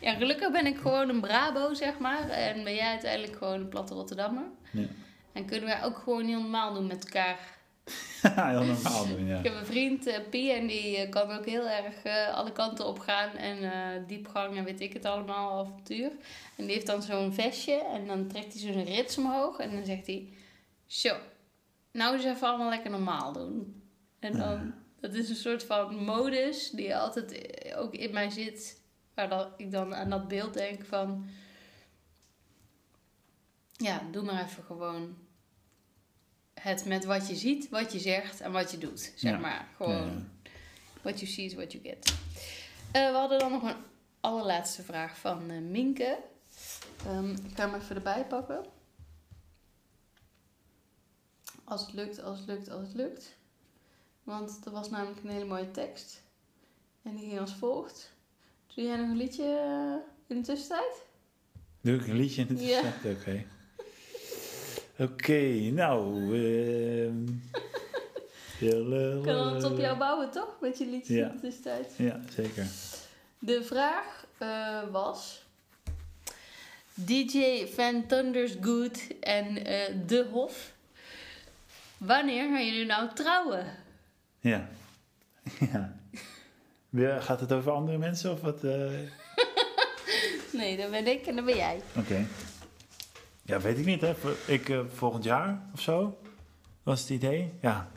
Ja, 0.00 0.14
gelukkig 0.14 0.52
ben 0.52 0.66
ik 0.66 0.76
gewoon 0.76 1.08
een 1.08 1.20
Brabo, 1.20 1.74
zeg 1.74 1.98
maar. 1.98 2.28
En 2.28 2.64
ben 2.64 2.74
jij 2.74 2.90
uiteindelijk 2.90 3.36
gewoon 3.36 3.60
een 3.60 3.68
platte 3.68 3.94
Rotterdammer. 3.94 4.44
Ja. 4.70 4.86
En 5.32 5.44
kunnen 5.44 5.68
wij 5.68 5.84
ook 5.84 5.98
gewoon 5.98 6.24
heel 6.24 6.40
normaal 6.40 6.74
doen 6.74 6.86
met 6.86 7.04
elkaar. 7.04 7.38
Heel 8.22 8.64
normaal 8.64 9.06
doen, 9.06 9.26
ja. 9.26 9.38
Ik 9.38 9.44
heb 9.44 9.54
een 9.54 9.66
vriend, 9.66 10.20
Pie, 10.30 10.52
en 10.52 10.66
die 10.66 10.96
eh, 10.96 11.10
kan 11.10 11.30
ook 11.30 11.44
heel 11.44 11.68
erg 11.68 12.02
eh, 12.02 12.34
alle 12.34 12.52
kanten 12.52 12.86
op 12.86 12.98
gaan. 12.98 13.30
En 13.30 13.58
diepgang 14.06 14.56
en 14.56 14.64
weet 14.64 14.80
ik 14.80 14.92
het 14.92 15.04
allemaal, 15.04 15.58
avontuur. 15.58 16.10
En 16.56 16.64
die 16.64 16.72
heeft 16.72 16.86
dan 16.86 17.02
zo'n 17.02 17.32
vestje 17.32 17.84
en 17.84 18.06
dan 18.06 18.28
trekt 18.28 18.52
hij 18.52 18.72
zo'n 18.72 18.84
rits 18.84 19.18
omhoog. 19.18 19.58
En 19.58 19.70
dan 19.70 19.84
zegt 19.84 20.06
hij, 20.06 20.32
zo, 20.86 21.16
nou 21.92 22.14
eens 22.14 22.24
even 22.24 22.48
allemaal 22.48 22.68
lekker 22.68 22.90
normaal 22.90 23.32
doen. 23.32 23.82
En 24.18 24.36
dan, 24.36 24.74
dat 25.00 25.14
is 25.14 25.28
een 25.28 25.36
soort 25.36 25.64
van 25.64 26.04
modus 26.04 26.70
die 26.70 26.96
altijd 26.96 27.56
ook 27.76 27.94
in 27.94 28.12
mij 28.12 28.30
zit. 28.30 28.82
Waar 29.14 29.28
dat 29.28 29.48
ik 29.56 29.72
dan 29.72 29.94
aan 29.94 30.10
dat 30.10 30.28
beeld 30.28 30.54
denk 30.54 30.84
van... 30.84 31.26
Ja, 33.76 34.02
doe 34.10 34.22
maar 34.22 34.44
even 34.44 34.64
gewoon 34.64 35.16
het 36.60 36.84
met 36.84 37.04
wat 37.04 37.28
je 37.28 37.36
ziet, 37.36 37.68
wat 37.68 37.92
je 37.92 37.98
zegt 37.98 38.40
en 38.40 38.52
wat 38.52 38.70
je 38.70 38.78
doet. 38.78 39.12
Zeg 39.16 39.32
Ja. 39.32 39.38
maar. 39.38 39.68
Gewoon 39.76 40.28
what 41.02 41.20
you 41.20 41.30
see 41.32 41.44
is 41.44 41.54
what 41.54 41.72
you 41.72 41.84
get. 41.84 42.14
Eh, 42.92 43.10
we 43.10 43.16
hadden 43.16 43.38
dan 43.38 43.52
nog 43.52 43.62
een 43.62 43.76
allerlaatste 44.20 44.82
vraag 44.82 45.18
van 45.18 45.50
eh, 45.50 45.58
Minke. 45.58 46.18
Ehm, 47.06 47.30
ik 47.30 47.54
ga 47.54 47.70
hem 47.70 47.80
even 47.80 47.96
erbij 47.96 48.24
pakken. 48.24 48.64
Als 51.64 51.80
het 51.80 51.92
lukt, 51.92 52.22
als 52.22 52.38
het 52.38 52.48
lukt, 52.48 52.70
als 52.70 52.82
het 52.86 52.94
lukt. 52.94 53.36
Want 54.22 54.64
dat 54.64 54.72
was 54.72 54.90
namelijk 54.90 55.22
een 55.22 55.30
hele 55.30 55.44
mooie 55.44 55.70
tekst. 55.70 56.22
En 57.02 57.16
die 57.16 57.28
ging 57.28 57.40
als 57.40 57.54
volgt. 57.54 58.12
Doe 58.74 58.84
jij 58.84 58.96
nog 58.96 59.08
een 59.08 59.16
liedje 59.16 59.42
eh, 59.44 60.10
in 60.26 60.36
de 60.40 60.46
tussentijd? 60.46 61.02
Doe 61.80 61.94
ik 61.94 62.06
een 62.06 62.16
liedje 62.16 62.42
in 62.42 62.48
het 62.48 62.60
Ja. 62.64 62.80
ja. 62.80 63.10
Oké. 63.10 63.44
Oké, 64.98 65.40
nou. 65.70 66.14
ehm 67.00 67.32
Ik 68.60 69.22
kan 69.22 69.54
het 69.54 69.64
op 69.64 69.78
jou 69.78 69.98
bouwen, 69.98 70.30
toch? 70.30 70.56
Met 70.60 70.78
je 70.78 70.86
liedjes 70.86 71.16
Ja. 71.16 71.26
in 71.28 71.34
de 71.34 71.40
tussentijd. 71.40 71.92
Ja, 71.96 72.20
zeker. 72.34 72.66
De 73.38 73.64
vraag 73.64 74.24
eh, 74.38 74.82
was... 74.90 75.46
DJ 76.94 77.66
Van 77.66 78.06
Thunders 78.06 78.52
Good 78.60 79.00
en 79.20 79.64
eh, 79.64 79.94
De 80.06 80.26
Hof. 80.30 80.72
Wanneer 81.98 82.48
gaan 82.48 82.66
jullie 82.66 82.86
nou 82.86 83.08
trouwen? 83.14 83.66
Ja. 84.40 84.68
ja. 86.90 87.20
Gaat 87.20 87.40
het 87.40 87.52
over 87.52 87.72
andere 87.72 87.98
mensen 87.98 88.32
of 88.32 88.40
wat? 88.40 88.64
eh? 88.64 88.90
Nee, 90.52 90.76
dat 90.76 90.90
ben 90.90 91.06
ik 91.06 91.26
en 91.26 91.36
dat 91.36 91.44
ben 91.44 91.56
jij. 91.56 91.80
Oké. 91.96 92.26
Ja, 93.48 93.60
weet 93.60 93.78
ik 93.78 93.84
niet. 93.84 94.00
Hè. 94.00 94.14
Ik, 94.46 94.68
eh, 94.68 94.80
volgend 94.94 95.24
jaar 95.24 95.62
of 95.72 95.80
zo 95.80 96.18
was 96.82 97.00
het 97.00 97.10
idee. 97.10 97.52
Ja. 97.60 97.88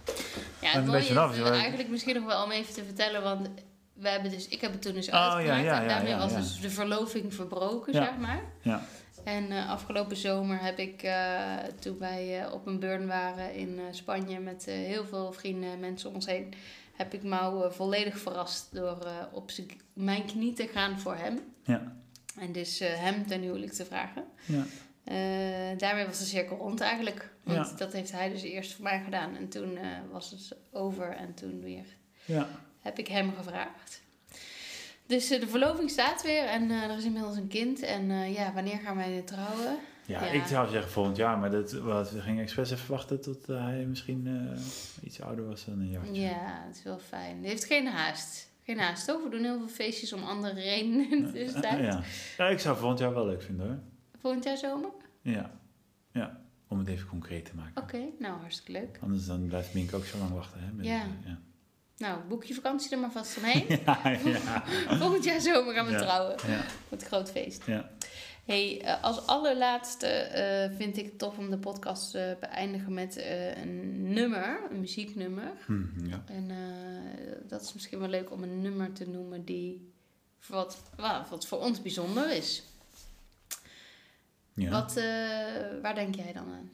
Ja, 0.61 0.75
een 0.75 0.81
het 0.81 0.85
mooie 0.85 1.31
is 1.33 1.39
eigenlijk 1.39 1.89
misschien 1.89 2.15
nog 2.15 2.25
wel 2.25 2.43
om 2.43 2.51
even 2.51 2.73
te 2.73 2.83
vertellen, 2.83 3.23
want 3.23 3.49
we 3.93 4.09
hebben 4.09 4.31
dus, 4.31 4.47
ik 4.47 4.61
heb 4.61 4.71
het 4.71 4.81
toen 4.81 4.93
dus 4.93 5.07
Oh, 5.07 5.13
uitgemaakt 5.13 5.63
ja, 5.63 5.81
en 5.81 5.87
daarmee 5.87 6.15
was 6.15 6.33
dus 6.33 6.59
de 6.59 6.69
verloving 6.69 7.33
verbroken, 7.33 7.93
zeg 7.93 8.17
maar. 8.17 8.41
Ja. 8.61 8.85
En 9.23 9.51
eh, 9.51 9.69
afgelopen 9.69 10.17
zomer 10.17 10.61
heb 10.61 10.77
ik, 10.77 11.03
eh, 11.03 11.55
toen 11.79 11.97
wij 11.97 12.51
op 12.51 12.67
een 12.67 12.79
burn 12.79 13.07
waren 13.07 13.53
in 13.53 13.79
Spanje 13.91 14.39
met 14.39 14.65
heel 14.65 15.05
veel 15.05 15.31
vrienden 15.33 15.71
en 15.71 15.79
mensen 15.79 16.09
om 16.09 16.15
ons 16.15 16.25
heen, 16.25 16.53
heb 16.93 17.13
ik 17.13 17.23
Mau 17.23 17.71
volledig 17.73 18.17
verrast 18.17 18.67
door 18.71 19.07
op 19.31 19.51
mijn 19.93 20.25
knie 20.25 20.53
te 20.53 20.67
gaan 20.67 20.99
voor 20.99 21.15
hem. 21.15 21.39
Ja. 21.63 21.95
En 22.39 22.51
dus 22.51 22.79
hem 22.79 23.27
ten 23.27 23.41
huwelijk 23.41 23.73
te 23.73 23.85
vragen. 23.85 24.23
Ja. 24.45 24.63
Eh, 25.03 25.15
daarmee 25.77 26.05
was 26.05 26.19
de 26.19 26.25
cirkel 26.25 26.57
rond 26.57 26.79
eigenlijk. 26.81 27.29
Want 27.43 27.69
Ja. 27.69 27.75
dat 27.77 27.93
heeft 27.93 28.11
hij 28.11 28.29
dus 28.29 28.41
eerst 28.41 28.73
voor 28.73 28.83
mij 28.83 29.01
gedaan. 29.03 29.35
En 29.35 29.49
toen 29.49 29.77
eh, 29.77 29.87
was 30.11 30.31
het 30.31 30.57
over 30.71 31.09
en 31.11 31.33
toen 31.33 31.61
weer 31.61 31.85
Ja. 32.25 32.47
heb 32.81 32.99
ik 32.99 33.07
hem 33.07 33.33
gevraagd. 33.37 34.01
Dus 35.05 35.29
eh, 35.31 35.39
de 35.39 35.47
verloving 35.47 35.89
staat 35.89 36.21
weer 36.23 36.43
en 36.45 36.69
er 36.69 36.97
is 36.97 37.03
inmiddels 37.03 37.35
een 37.37 37.47
kind. 37.47 37.81
En 37.81 38.31
ja, 38.31 38.53
wanneer 38.53 38.77
gaan 38.79 38.95
wij 38.95 39.21
trouwen? 39.25 39.77
Ja, 40.05 40.23
Ja. 40.25 40.31
ik 40.31 40.43
zou 40.45 40.69
zeggen 40.69 40.91
volgend 40.91 41.17
jaar, 41.17 41.37
maar 41.37 41.51
dat, 41.51 41.71
wat, 41.71 42.11
we 42.11 42.21
gingen 42.21 42.43
expres 42.43 42.71
even 42.71 42.91
wachten 42.91 43.21
tot 43.21 43.47
hij 43.47 43.85
misschien 43.85 44.49
iets 45.03 45.21
ouder 45.21 45.47
was 45.47 45.65
dan 45.65 45.79
een 45.79 45.89
jaartje. 45.89 46.21
Ja, 46.21 46.63
het 46.67 46.75
is 46.75 46.83
wel 46.83 46.99
fijn. 46.99 47.37
Het 47.37 47.45
heeft 47.45 47.65
geen 47.65 47.87
haast. 47.87 48.49
Geen 48.63 48.79
haast 48.79 49.11
over. 49.11 49.23
We 49.29 49.35
doen 49.35 49.43
heel 49.43 49.57
veel 49.57 49.67
feestjes 49.67 50.13
om 50.13 50.23
andere 50.23 50.53
redenen 50.61 51.31
tussentijd. 51.33 51.79
Ja. 51.85 52.01
ja, 52.37 52.47
ik 52.47 52.59
zou 52.59 52.77
volgend 52.77 52.99
jaar 52.99 53.13
wel 53.13 53.25
leuk 53.25 53.41
vinden 53.41 53.65
hoor. 53.67 53.79
Volgend 54.21 54.43
jaar 54.43 54.57
zomer? 54.57 54.89
Ja, 55.21 55.51
ja. 56.11 56.39
om 56.67 56.79
het 56.79 56.87
even 56.87 57.07
concreet 57.07 57.45
te 57.45 57.55
maken. 57.55 57.81
Oké, 57.81 57.99
nou 58.19 58.39
hartstikke 58.39 58.71
leuk. 58.71 58.99
Anders 59.01 59.25
dan 59.25 59.47
blijft 59.47 59.73
Mink 59.73 59.93
ook 59.93 60.05
zo 60.05 60.17
lang 60.17 60.31
wachten. 60.31 60.59
Hè, 60.59 60.83
Ja. 60.83 61.05
ja. 61.25 61.39
Nou, 61.97 62.19
boek 62.27 62.43
je 62.43 62.53
vakantie 62.53 62.91
er 62.91 62.99
maar 62.99 63.11
vast 63.11 63.37
omheen. 63.37 63.65
ja, 63.85 64.09
ja. 64.25 64.63
Volgend 65.01 65.23
jaar 65.23 65.39
zomer 65.41 65.73
gaan 65.73 65.85
we 65.85 65.91
Ja. 65.91 65.99
trouwen. 65.99 66.35
ja, 66.47 66.63
Wat 66.89 67.01
een 67.01 67.07
groot 67.07 67.31
feest. 67.31 67.65
ja. 67.65 67.89
Hey, 68.45 68.81
eh, 68.81 69.03
als 69.03 69.27
allerlaatste 69.27 70.07
eh, 70.07 70.75
vind 70.77 70.97
ik 70.97 71.05
het 71.05 71.17
tof 71.17 71.37
om 71.37 71.49
de 71.49 71.57
podcast 71.57 72.11
te 72.11 72.37
beëindigen 72.39 72.93
met 72.93 73.17
eh, 73.17 73.57
een 73.61 74.13
nummer, 74.13 74.59
een 74.71 74.79
muzieknummer. 74.79 75.51
Hm, 75.65 76.05
ja. 76.09 76.23
En 76.25 76.49
eh, 76.51 76.57
dat 77.47 77.61
is 77.61 77.73
misschien 77.73 77.99
wel 77.99 78.07
leuk 78.09 78.31
om 78.31 78.43
een 78.43 78.61
nummer 78.61 78.93
te 78.93 79.09
noemen 79.09 79.45
die 79.45 79.93
voor 80.39 80.55
wat, 80.55 80.81
wa- 80.95 81.25
wat 81.29 81.47
voor 81.47 81.59
ons 81.59 81.81
bijzonder 81.81 82.31
is. 82.35 82.63
Ja. 84.53 84.69
Wat, 84.69 84.97
eh, 84.97 85.03
waar 85.81 85.95
denk 85.95 86.15
jij 86.15 86.33
dan 86.33 86.47
aan? 86.53 86.69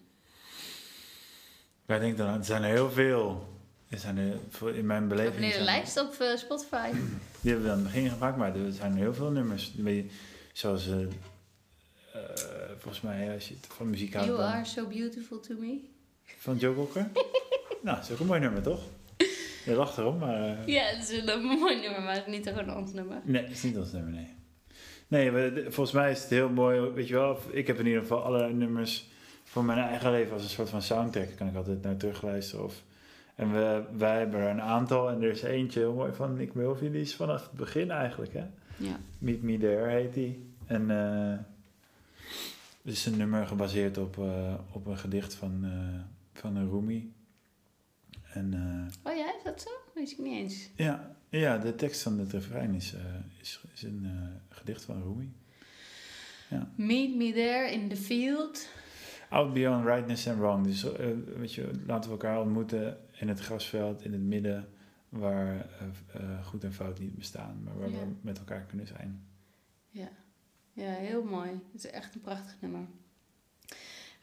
Wij 1.86 1.99
denken 1.99 2.17
dan, 2.17 2.28
aan- 2.28 2.39
er 2.39 2.45
zijn 2.45 2.63
er 2.63 2.69
heel 2.69 2.91
veel. 2.91 3.55
Er 3.89 3.97
zijn 3.97 4.17
er, 4.17 4.38
voor- 4.49 4.75
in 4.75 4.86
mijn 4.86 5.07
beleving 5.07 5.45
zijn 5.45 5.53
er- 5.59 5.63
lijst 5.65 5.99
op 5.99 6.13
eh, 6.19 6.36
Spotify? 6.36 6.91
Die 7.41 7.51
hebben 7.51 7.63
we 7.63 7.71
aan 7.75 7.84
het 7.84 7.93
begin 7.93 8.09
gemaakt, 8.09 8.38
maar 8.38 8.55
er 8.55 8.71
zijn 8.71 8.95
heel 8.95 9.13
veel 9.13 9.32
nummers. 9.32 9.73
Zoals, 10.53 10.88
eh, 10.89 10.97
volgens 12.78 13.01
mij, 13.01 13.34
als 13.34 13.47
je 13.47 13.53
het 13.61 13.65
van 13.73 13.89
muziek 13.89 14.13
houdt, 14.13 14.28
You 14.28 14.39
dan- 14.39 14.49
are 14.49 14.65
so 14.65 14.88
beautiful 14.88 15.39
to 15.39 15.55
me. 15.59 15.80
van 16.38 16.57
Joe 16.57 16.75
Cocker. 16.75 17.07
nou, 17.84 17.95
dat 17.97 18.03
is 18.05 18.11
ook 18.11 18.19
een 18.19 18.25
mooi 18.25 18.39
nummer, 18.39 18.61
toch? 18.61 18.82
Je 19.65 19.73
lacht 19.73 19.97
erom, 19.97 20.17
maar... 20.17 20.69
Ja, 20.69 20.84
het 20.84 21.09
is 21.09 21.17
een 21.25 21.41
mooi 21.43 21.80
nummer, 21.80 22.01
maar 22.01 22.23
niet 22.28 22.47
gewoon 22.47 22.75
ons 22.78 22.93
nummer. 22.93 23.21
Nee, 23.23 23.41
het 23.41 23.51
is 23.51 23.63
niet 23.63 23.78
ons 23.78 23.91
nummer, 23.91 24.11
nee. 24.13 24.36
Nee, 25.08 25.32
volgens 25.64 25.91
mij 25.91 26.12
is 26.12 26.22
het 26.22 26.30
heel 26.30 26.49
mooi, 26.49 26.80
weet 26.80 27.08
je 27.08 27.14
wel. 27.14 27.39
Ik 27.49 27.68
heb 27.68 27.80
in 27.80 27.86
ieder 27.86 28.01
geval 28.01 28.24
alle 28.24 28.53
nummers 28.53 29.10
voor 29.43 29.64
mijn 29.64 29.80
eigen 29.80 30.12
leven 30.12 30.34
als 30.34 30.43
een 30.43 30.49
soort 30.49 30.70
van 30.70 30.82
soundtrack. 30.82 31.28
Kan 31.36 31.47
ik 31.47 31.55
altijd 31.55 31.82
naar 31.82 31.97
terugluisteren. 31.97 32.66
Of, 32.66 32.84
en 33.36 33.51
we, 33.53 33.84
wij 33.97 34.18
hebben 34.20 34.39
er 34.39 34.49
een 34.49 34.62
aantal 34.62 35.10
en 35.10 35.22
er 35.22 35.30
is 35.30 35.41
eentje 35.41 35.80
heel 35.80 35.93
mooi 35.93 36.14
van 36.14 36.34
Nick 36.38 36.53
Mulvey. 36.53 36.91
Die 36.91 37.01
is 37.01 37.16
vanaf 37.16 37.41
het 37.43 37.51
begin 37.51 37.91
eigenlijk, 37.91 38.34
hè. 38.34 38.45
Ja. 38.78 38.99
Meet 39.18 39.41
Me 39.43 39.58
There 39.58 39.89
heet 39.89 40.14
die. 40.14 40.49
En 40.66 40.91
eh 40.91 41.38
het 42.82 42.95
is 42.95 43.05
een 43.05 43.18
nummer 43.18 43.47
gebaseerd 43.47 43.97
op, 43.97 44.18
eh, 44.18 44.53
op 44.72 44.86
een 44.86 44.97
gedicht 44.97 45.34
van, 45.36 45.60
eh, 45.64 46.39
van 46.41 46.55
een 46.55 46.70
Rumi. 46.70 47.14
En 48.34 48.53
Oh 49.03 49.16
ja, 49.16 49.26
is 49.38 49.43
dat 49.43 49.62
zo? 49.62 49.70
Weet 49.93 50.12
ik 50.12 50.18
niet 50.18 50.34
eens. 50.38 50.70
ja, 50.76 51.16
ja, 51.30 51.57
de 51.57 51.75
tekst 51.75 52.01
van 52.01 52.19
het 52.19 52.32
refrein 52.32 52.73
is, 52.73 52.93
eh, 52.93 53.01
is, 53.39 53.61
is 53.73 53.84
een 53.84 54.01
eh, 54.05 54.57
gedicht 54.57 54.84
van 54.84 55.03
Rumi. 55.03 55.34
Meet 56.75 57.15
me 57.15 57.34
there 57.34 57.71
in 57.71 57.89
the 57.89 57.95
field. 57.97 58.69
Out 59.30 59.53
beyond 59.53 59.86
rightness 59.86 60.28
and 60.28 60.38
wrong. 60.39 60.63
Dus 60.65 60.93
eh, 60.93 61.07
weet 61.36 61.53
je, 61.53 61.71
laten 61.86 62.09
we 62.09 62.15
elkaar 62.15 62.41
ontmoeten 62.41 62.97
in 63.19 63.28
het 63.28 63.39
grasveld, 63.39 64.03
in 64.03 64.11
het 64.11 64.21
midden, 64.21 64.69
waar 65.09 65.69
goed 66.43 66.63
en 66.63 66.73
fout 66.73 66.99
niet 66.99 67.15
bestaan, 67.15 67.61
maar 67.63 67.78
waar 67.78 67.89
Ja. 67.89 67.99
we 67.99 68.05
met 68.21 68.38
elkaar 68.38 68.65
kunnen 68.65 68.88
zijn. 68.88 69.28
Ja. 69.89 70.09
ja, 70.73 70.91
heel 70.91 71.23
mooi. 71.23 71.49
Het 71.49 71.84
is 71.84 71.89
echt 71.91 72.15
een 72.15 72.21
prachtig 72.21 72.55
nummer. 72.61 72.88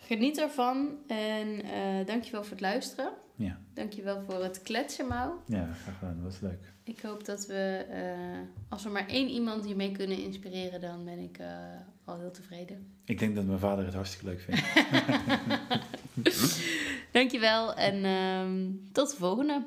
Geniet 0.06 0.38
ervan 0.38 0.88
en 1.06 1.62
eh 1.62 2.06
dankjewel 2.06 2.42
voor 2.42 2.50
het 2.52 2.60
luisteren. 2.60 3.12
Ja, 3.36 3.58
Dankjewel 3.74 4.22
voor 4.28 4.42
het 4.42 4.62
kletsen, 4.62 5.06
Mau. 5.08 5.30
ja 5.46 5.68
graag 5.82 5.98
gedaan. 5.98 6.14
Dat 6.22 6.24
was 6.32 6.40
leuk. 6.40 6.72
Ik 6.84 7.00
hoop 7.00 7.24
dat 7.24 7.46
we, 7.46 7.86
eh, 7.90 8.38
als 8.68 8.82
we 8.82 8.88
maar 8.88 9.06
één 9.08 9.28
iemand 9.28 9.64
hiermee 9.64 9.92
kunnen 9.92 10.18
inspireren, 10.18 10.80
dan 10.80 11.04
ben 11.04 11.18
ik 11.18 11.38
eh, 11.38 11.46
al 12.04 12.18
heel 12.18 12.30
tevreden. 12.30 12.86
Ik 13.04 13.18
denk 13.18 13.34
dat 13.34 13.44
mijn 13.44 13.58
vader 13.58 13.84
het 13.84 13.94
hartstikke 13.94 14.26
leuk 14.26 14.40
vindt. 14.40 14.62
Dankjewel 17.12 17.74
en 17.74 18.04
ehm 18.04 18.70
tot 18.92 19.10
de 19.10 19.16
volgende. 19.16 19.66